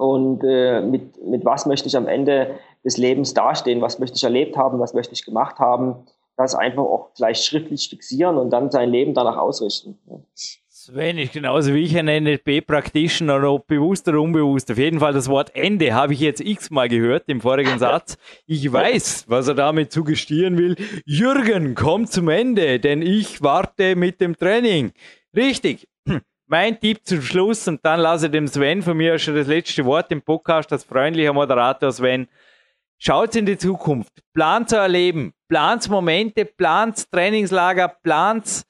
und 0.00 0.42
äh, 0.44 0.80
mit, 0.80 1.22
mit 1.26 1.44
was 1.44 1.66
möchte 1.66 1.86
ich 1.86 1.94
am 1.94 2.08
Ende 2.08 2.58
des 2.82 2.96
Lebens 2.96 3.34
dastehen, 3.34 3.82
was 3.82 3.98
möchte 3.98 4.16
ich 4.16 4.24
erlebt 4.24 4.56
haben, 4.56 4.80
was 4.80 4.94
möchte 4.94 5.12
ich 5.12 5.26
gemacht 5.26 5.58
haben, 5.58 6.06
das 6.38 6.54
einfach 6.54 6.84
auch 6.84 7.10
vielleicht 7.14 7.44
schriftlich 7.44 7.90
fixieren 7.90 8.38
und 8.38 8.48
dann 8.48 8.70
sein 8.70 8.88
Leben 8.88 9.12
danach 9.12 9.36
ausrichten. 9.36 9.98
Sven 10.70 11.18
ist 11.18 11.34
genauso 11.34 11.74
wie 11.74 11.84
ich 11.84 11.98
ein 11.98 12.06
NLP-Practitioner, 12.06 13.52
ob 13.52 13.66
bewusst 13.66 14.08
oder 14.08 14.22
unbewusst. 14.22 14.70
Auf 14.70 14.78
jeden 14.78 15.00
Fall 15.00 15.12
das 15.12 15.28
Wort 15.28 15.54
Ende 15.54 15.92
habe 15.92 16.14
ich 16.14 16.20
jetzt 16.20 16.40
x-mal 16.40 16.88
gehört 16.88 17.24
im 17.26 17.42
vorigen 17.42 17.78
Satz. 17.78 18.16
Ich 18.46 18.72
weiß, 18.72 19.26
was 19.28 19.48
er 19.48 19.54
damit 19.54 19.92
suggestieren 19.92 20.56
will. 20.56 20.76
Jürgen, 21.04 21.74
komm 21.74 22.06
zum 22.06 22.30
Ende, 22.30 22.80
denn 22.80 23.02
ich 23.02 23.42
warte 23.42 23.96
mit 23.96 24.22
dem 24.22 24.34
Training. 24.34 24.92
Richtig. 25.36 25.86
Mein 26.52 26.80
Tipp 26.80 27.02
zum 27.04 27.22
Schluss 27.22 27.68
und 27.68 27.78
dann 27.86 28.00
lasse 28.00 28.26
ich 28.26 28.32
dem 28.32 28.48
Sven 28.48 28.82
von 28.82 28.96
mir 28.96 29.20
schon 29.20 29.36
das 29.36 29.46
letzte 29.46 29.84
Wort 29.84 30.10
im 30.10 30.20
Podcast 30.20 30.72
als 30.72 30.82
freundlicher 30.82 31.32
Moderator 31.32 31.92
Sven. 31.92 32.26
Schaut 32.98 33.36
in 33.36 33.46
die 33.46 33.56
Zukunft, 33.56 34.12
plant 34.32 34.68
zu 34.68 34.74
erleben, 34.74 35.32
plant 35.48 35.88
Momente, 35.88 36.44
plant 36.44 37.08
Trainingslager, 37.12 37.86
plant 37.86 38.64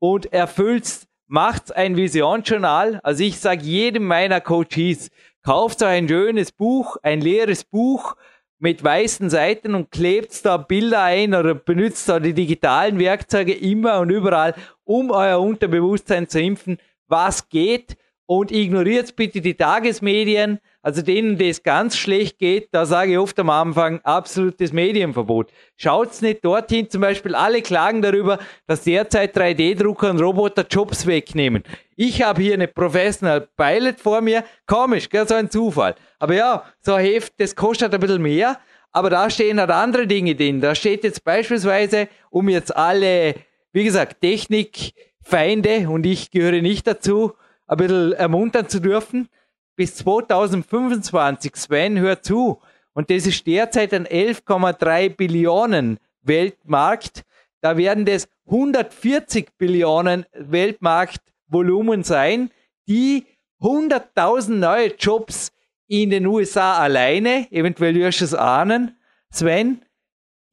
und 0.00 0.32
erfüllt, 0.32 1.06
macht 1.28 1.76
ein 1.76 1.94
Visionsjournal. 1.94 2.98
Also 3.04 3.22
ich 3.22 3.38
sage 3.38 3.62
jedem 3.62 4.04
meiner 4.04 4.40
Coaches, 4.40 5.08
kauft 5.44 5.80
euch 5.84 5.90
ein 5.90 6.08
schönes 6.08 6.50
Buch, 6.50 6.96
ein 7.04 7.20
leeres 7.20 7.62
Buch 7.62 8.16
mit 8.58 8.82
weißen 8.82 9.30
Seiten 9.30 9.76
und 9.76 9.92
klebt 9.92 10.44
da 10.44 10.56
Bilder 10.56 11.02
ein 11.02 11.36
oder 11.36 11.54
benutzt 11.54 12.08
da 12.08 12.18
die 12.18 12.34
digitalen 12.34 12.98
Werkzeuge 12.98 13.54
immer 13.54 14.00
und 14.00 14.10
überall, 14.10 14.56
um 14.82 15.12
euer 15.12 15.40
Unterbewusstsein 15.40 16.28
zu 16.28 16.40
impfen 16.40 16.78
was 17.12 17.48
geht 17.48 17.96
und 18.26 18.50
ignoriert 18.50 19.14
bitte 19.14 19.42
die 19.42 19.54
Tagesmedien, 19.54 20.58
also 20.80 21.02
denen, 21.02 21.36
das 21.36 21.62
ganz 21.62 21.96
schlecht 21.96 22.38
geht, 22.38 22.68
da 22.72 22.86
sage 22.86 23.12
ich 23.12 23.18
oft 23.18 23.38
am 23.38 23.50
Anfang 23.50 24.00
absolutes 24.02 24.72
Medienverbot. 24.72 25.52
Schaut's 25.76 26.22
nicht 26.22 26.44
dorthin, 26.44 26.88
zum 26.88 27.02
Beispiel 27.02 27.34
alle 27.34 27.60
klagen 27.60 28.00
darüber, 28.00 28.38
dass 28.66 28.82
derzeit 28.84 29.36
3D-Drucker 29.36 30.10
und 30.10 30.20
Roboter 30.20 30.66
Jobs 30.68 31.06
wegnehmen. 31.06 31.62
Ich 31.94 32.22
habe 32.22 32.40
hier 32.42 32.54
eine 32.54 32.66
Professional 32.66 33.46
Pilot 33.56 34.00
vor 34.00 34.22
mir, 34.22 34.44
komisch, 34.66 35.08
gell, 35.08 35.28
so 35.28 35.34
ein 35.34 35.50
Zufall. 35.50 35.94
Aber 36.18 36.34
ja, 36.34 36.64
so 36.80 36.94
ein 36.94 37.04
Heft, 37.04 37.34
das 37.38 37.54
kostet 37.54 37.92
ein 37.92 38.00
bisschen 38.00 38.22
mehr, 38.22 38.58
aber 38.92 39.10
da 39.10 39.28
stehen 39.28 39.60
halt 39.60 39.70
andere 39.70 40.06
Dinge 40.06 40.34
drin. 40.34 40.60
Da 40.60 40.74
steht 40.74 41.04
jetzt 41.04 41.22
beispielsweise, 41.22 42.08
um 42.30 42.48
jetzt 42.48 42.74
alle, 42.74 43.34
wie 43.72 43.84
gesagt, 43.84 44.20
Technik, 44.20 44.94
Feinde, 45.22 45.88
und 45.88 46.04
ich 46.04 46.30
gehöre 46.30 46.60
nicht 46.62 46.86
dazu, 46.86 47.32
ein 47.66 47.76
bisschen 47.78 48.12
ermuntern 48.12 48.68
zu 48.68 48.80
dürfen. 48.80 49.28
Bis 49.76 49.96
2025, 49.96 51.56
Sven, 51.56 51.98
hör 51.98 52.20
zu. 52.20 52.60
Und 52.92 53.10
das 53.10 53.26
ist 53.26 53.46
derzeit 53.46 53.94
ein 53.94 54.06
11,3 54.06 55.16
Billionen 55.16 55.98
Weltmarkt. 56.22 57.22
Da 57.60 57.76
werden 57.76 58.04
das 58.04 58.28
140 58.46 59.56
Billionen 59.56 60.26
Weltmarktvolumen 60.32 62.02
sein, 62.02 62.50
die 62.88 63.24
100.000 63.60 64.50
neue 64.54 64.94
Jobs 64.96 65.52
in 65.86 66.10
den 66.10 66.26
USA 66.26 66.78
alleine, 66.78 67.50
eventuell 67.52 67.94
wirst 67.94 68.20
du 68.20 68.24
es 68.24 68.34
ahnen, 68.34 68.96
Sven, 69.30 69.82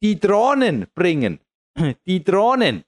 die 0.02 0.18
Drohnen 0.18 0.86
bringen. 0.94 1.40
Die 2.06 2.22
Drohnen. 2.22 2.84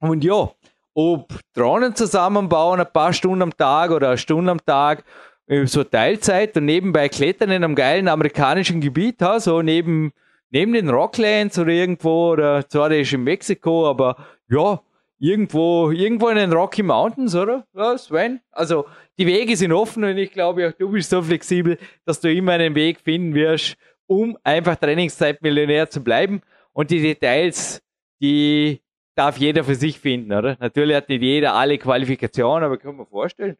Und 0.00 0.24
ja, 0.24 0.50
ob 0.94 1.38
Drohnen 1.54 1.94
zusammenbauen, 1.94 2.80
ein 2.80 2.92
paar 2.92 3.12
Stunden 3.12 3.42
am 3.42 3.56
Tag 3.56 3.90
oder 3.90 4.08
eine 4.08 4.18
Stunde 4.18 4.50
am 4.50 4.64
Tag, 4.64 5.04
äh, 5.46 5.66
so 5.66 5.84
Teilzeit 5.84 6.56
und 6.56 6.64
nebenbei 6.64 7.08
klettern 7.08 7.50
in 7.50 7.64
einem 7.64 7.74
geilen 7.74 8.08
amerikanischen 8.08 8.80
Gebiet, 8.80 9.22
so 9.38 9.62
neben, 9.62 10.12
neben 10.50 10.72
den 10.72 10.88
Rocklands 10.88 11.58
oder 11.58 11.70
irgendwo, 11.70 12.32
oder 12.32 12.68
zwar 12.68 12.88
der 12.88 13.00
ist 13.00 13.12
in 13.12 13.24
Mexiko, 13.24 13.88
aber 13.88 14.16
ja, 14.48 14.80
irgendwo, 15.18 15.90
irgendwo 15.90 16.28
in 16.28 16.36
den 16.36 16.52
Rocky 16.52 16.82
Mountains, 16.82 17.34
oder? 17.34 17.66
Ja, 17.74 17.96
Sven? 17.96 18.40
Also, 18.50 18.86
die 19.18 19.26
Wege 19.26 19.56
sind 19.56 19.72
offen 19.72 20.02
und 20.02 20.16
ich 20.16 20.32
glaube 20.32 20.68
auch 20.68 20.72
du 20.72 20.90
bist 20.90 21.10
so 21.10 21.22
flexibel, 21.22 21.78
dass 22.06 22.20
du 22.20 22.32
immer 22.32 22.52
einen 22.52 22.74
Weg 22.74 23.00
finden 23.00 23.34
wirst, 23.34 23.76
um 24.06 24.36
einfach 24.42 24.76
Trainingszeitmillionär 24.76 25.90
zu 25.90 26.02
bleiben. 26.02 26.40
Und 26.72 26.90
die 26.90 27.02
Details, 27.02 27.82
die 28.20 28.80
darf 29.20 29.36
jeder 29.36 29.64
für 29.64 29.74
sich 29.74 30.00
finden, 30.00 30.32
oder? 30.32 30.56
Natürlich 30.60 30.96
hat 30.96 31.10
nicht 31.10 31.22
jeder 31.22 31.54
alle 31.54 31.76
Qualifikationen, 31.76 32.64
aber 32.64 32.78
kann 32.78 32.96
man 32.96 33.06
vorstellen, 33.06 33.58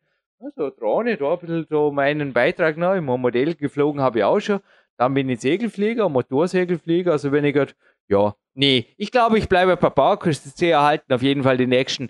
so 0.56 0.70
Drohne, 0.70 1.18
da 1.18 1.34
ein 1.34 1.38
bisschen 1.38 1.66
so 1.68 1.92
meinen 1.92 2.32
Beitrag 2.32 2.78
noch. 2.78 2.94
Im 2.94 3.04
Modell 3.04 3.54
geflogen 3.54 4.00
habe 4.00 4.20
ich 4.20 4.24
auch 4.24 4.40
schon. 4.40 4.60
Dann 4.96 5.12
bin 5.12 5.28
ich 5.28 5.40
Segelflieger, 5.40 6.08
Motorsegelflieger. 6.08 7.12
Also 7.12 7.30
wenn 7.30 7.44
ich 7.44 7.52
gerade, 7.52 7.74
ja, 8.08 8.34
nee, 8.54 8.86
ich 8.96 9.10
glaube, 9.10 9.36
ich 9.36 9.50
bleibe 9.50 9.76
bei 9.76 10.16
C 10.32 10.70
erhalten. 10.70 11.12
Auf 11.12 11.20
jeden 11.20 11.42
Fall 11.42 11.58
die 11.58 11.66
nächsten, 11.66 12.08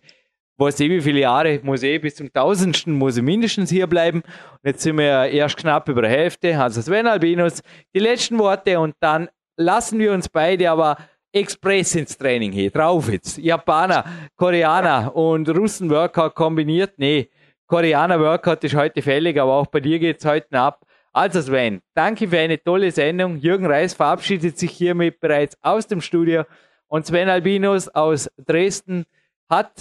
weiß 0.59 0.78
ich 0.78 0.90
wie 0.90 1.01
viele 1.01 1.18
Jahre, 1.18 1.59
muss 1.64 1.82
ich 1.82 2.01
bis 2.01 2.14
zum 2.14 2.32
tausendsten, 2.32 2.94
muss 2.94 3.16
ich 3.16 3.24
mindestens 3.24 3.68
hier 3.68 3.88
bleiben. 3.88 4.20
Und 4.20 4.61
jetzt 4.62 4.82
sind 4.82 4.96
wir 4.96 5.26
erst 5.26 5.57
knapp 5.57 5.88
über 5.88 6.03
der 6.03 6.11
Hälfte. 6.11 6.57
Also 6.57 6.80
Sven 6.82 7.09
Albinus, 7.09 7.64
die 7.92 7.98
letzten 7.98 8.38
Worte 8.38 8.78
und 8.78 8.94
dann 9.01 9.28
lassen 9.57 9.98
wir 9.98 10.12
uns 10.12 10.28
beide 10.28 10.70
aber 10.70 10.98
Express 11.32 11.94
ins 11.94 12.16
Training 12.16 12.52
hier. 12.52 12.70
Drauf 12.70 13.08
jetzt. 13.08 13.38
Japaner, 13.38 14.04
Koreaner 14.36 15.14
und 15.14 15.48
Russen-Workout 15.48 16.34
kombiniert. 16.34 16.94
Nee, 16.96 17.30
Koreaner-Workout 17.66 18.64
ist 18.64 18.74
heute 18.74 19.00
fällig, 19.00 19.38
aber 19.40 19.54
auch 19.54 19.66
bei 19.66 19.80
dir 19.80 19.98
geht 19.98 20.18
es 20.18 20.24
heute 20.24 20.58
ab. 20.58 20.84
Also 21.12 21.40
Sven, 21.40 21.82
danke 21.94 22.28
für 22.28 22.38
eine 22.38 22.62
tolle 22.62 22.90
Sendung. 22.92 23.36
Jürgen 23.36 23.66
Reis 23.66 23.94
verabschiedet 23.94 24.58
sich 24.58 24.70
hiermit 24.70 25.20
bereits 25.20 25.56
aus 25.62 25.86
dem 25.86 26.00
Studio 26.00 26.44
und 26.86 27.06
Sven 27.06 27.28
Albinus 27.28 27.88
aus 27.88 28.28
Dresden 28.36 29.04
hat 29.48 29.72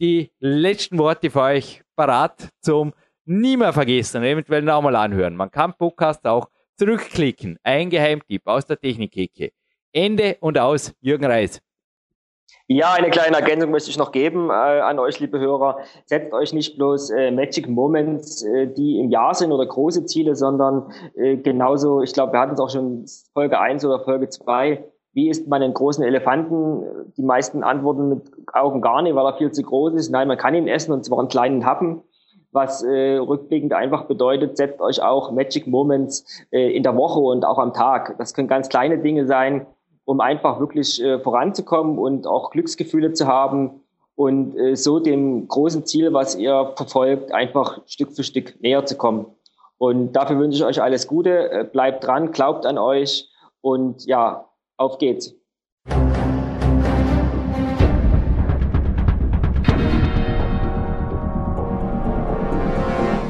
die 0.00 0.30
letzten 0.40 0.98
Worte 0.98 1.30
für 1.30 1.42
euch 1.42 1.82
parat 1.96 2.48
zum 2.60 2.94
nie 3.24 3.56
mehr 3.56 3.72
vergessen, 3.72 4.22
eventuell 4.22 4.62
nochmal 4.62 4.96
anhören. 4.96 5.36
Man 5.36 5.50
kann 5.50 5.74
Podcast 5.74 6.26
auch 6.26 6.48
zurückklicken. 6.76 7.58
Ein 7.62 7.90
Geheimtipp 7.90 8.42
aus 8.46 8.66
der 8.66 8.78
Technik-Ecke. 8.78 9.52
Ende 9.92 10.36
und 10.40 10.58
aus, 10.58 10.92
Jürgen 11.00 11.24
Reis. 11.24 11.60
Ja, 12.70 12.92
eine 12.92 13.08
kleine 13.08 13.36
Ergänzung 13.36 13.70
möchte 13.70 13.88
ich 13.88 13.96
noch 13.96 14.12
geben 14.12 14.50
äh, 14.50 14.52
an 14.52 14.98
euch, 14.98 15.18
liebe 15.20 15.38
Hörer. 15.38 15.78
Setzt 16.04 16.34
euch 16.34 16.52
nicht 16.52 16.76
bloß 16.76 17.10
äh, 17.10 17.30
Magic 17.30 17.66
Moments, 17.66 18.42
äh, 18.42 18.66
die 18.66 19.00
im 19.00 19.08
Jahr 19.08 19.34
sind 19.34 19.52
oder 19.52 19.64
große 19.64 20.04
Ziele, 20.04 20.36
sondern 20.36 20.92
äh, 21.16 21.38
genauso, 21.38 22.02
ich 22.02 22.12
glaube, 22.12 22.34
wir 22.34 22.40
hatten 22.40 22.52
es 22.52 22.60
auch 22.60 22.68
schon 22.68 23.06
Folge 23.32 23.58
1 23.58 23.86
oder 23.86 24.00
Folge 24.00 24.28
2. 24.28 24.84
Wie 25.14 25.30
isst 25.30 25.48
man 25.48 25.62
einen 25.62 25.72
großen 25.72 26.04
Elefanten? 26.04 26.84
Die 27.16 27.22
meisten 27.22 27.62
antworten 27.62 28.10
mit 28.10 28.30
Augen 28.52 28.82
gar 28.82 29.00
nicht, 29.00 29.14
weil 29.14 29.24
er 29.24 29.38
viel 29.38 29.50
zu 29.50 29.62
groß 29.62 29.94
ist. 29.94 30.10
Nein, 30.10 30.28
man 30.28 30.36
kann 30.36 30.54
ihn 30.54 30.68
essen 30.68 30.92
und 30.92 31.06
zwar 31.06 31.20
in 31.20 31.28
kleinen 31.28 31.64
Happen 31.64 32.02
was 32.50 32.82
äh, 32.82 33.16
rückblickend 33.16 33.74
einfach 33.74 34.04
bedeutet, 34.04 34.56
setzt 34.56 34.80
euch 34.80 35.02
auch 35.02 35.32
Magic 35.32 35.66
Moments 35.66 36.24
äh, 36.50 36.74
in 36.74 36.82
der 36.82 36.96
Woche 36.96 37.20
und 37.20 37.44
auch 37.44 37.58
am 37.58 37.74
Tag. 37.74 38.16
Das 38.18 38.32
können 38.32 38.48
ganz 38.48 38.68
kleine 38.68 38.98
Dinge 38.98 39.26
sein, 39.26 39.66
um 40.08 40.22
einfach 40.22 40.58
wirklich 40.58 41.02
äh, 41.02 41.18
voranzukommen 41.18 41.98
und 41.98 42.26
auch 42.26 42.50
Glücksgefühle 42.50 43.12
zu 43.12 43.26
haben 43.26 43.82
und 44.14 44.56
äh, 44.56 44.74
so 44.74 45.00
dem 45.00 45.46
großen 45.48 45.84
Ziel, 45.84 46.14
was 46.14 46.34
ihr 46.34 46.72
verfolgt, 46.76 47.30
einfach 47.30 47.82
Stück 47.84 48.12
für 48.12 48.24
Stück 48.24 48.58
näher 48.62 48.86
zu 48.86 48.96
kommen. 48.96 49.26
Und 49.76 50.12
dafür 50.12 50.38
wünsche 50.38 50.56
ich 50.56 50.64
euch 50.64 50.80
alles 50.80 51.08
Gute, 51.08 51.50
äh, 51.50 51.64
bleibt 51.64 52.06
dran, 52.06 52.32
glaubt 52.32 52.64
an 52.64 52.78
euch 52.78 53.28
und 53.60 54.06
ja, 54.06 54.48
auf 54.78 54.96
geht's. 54.96 55.37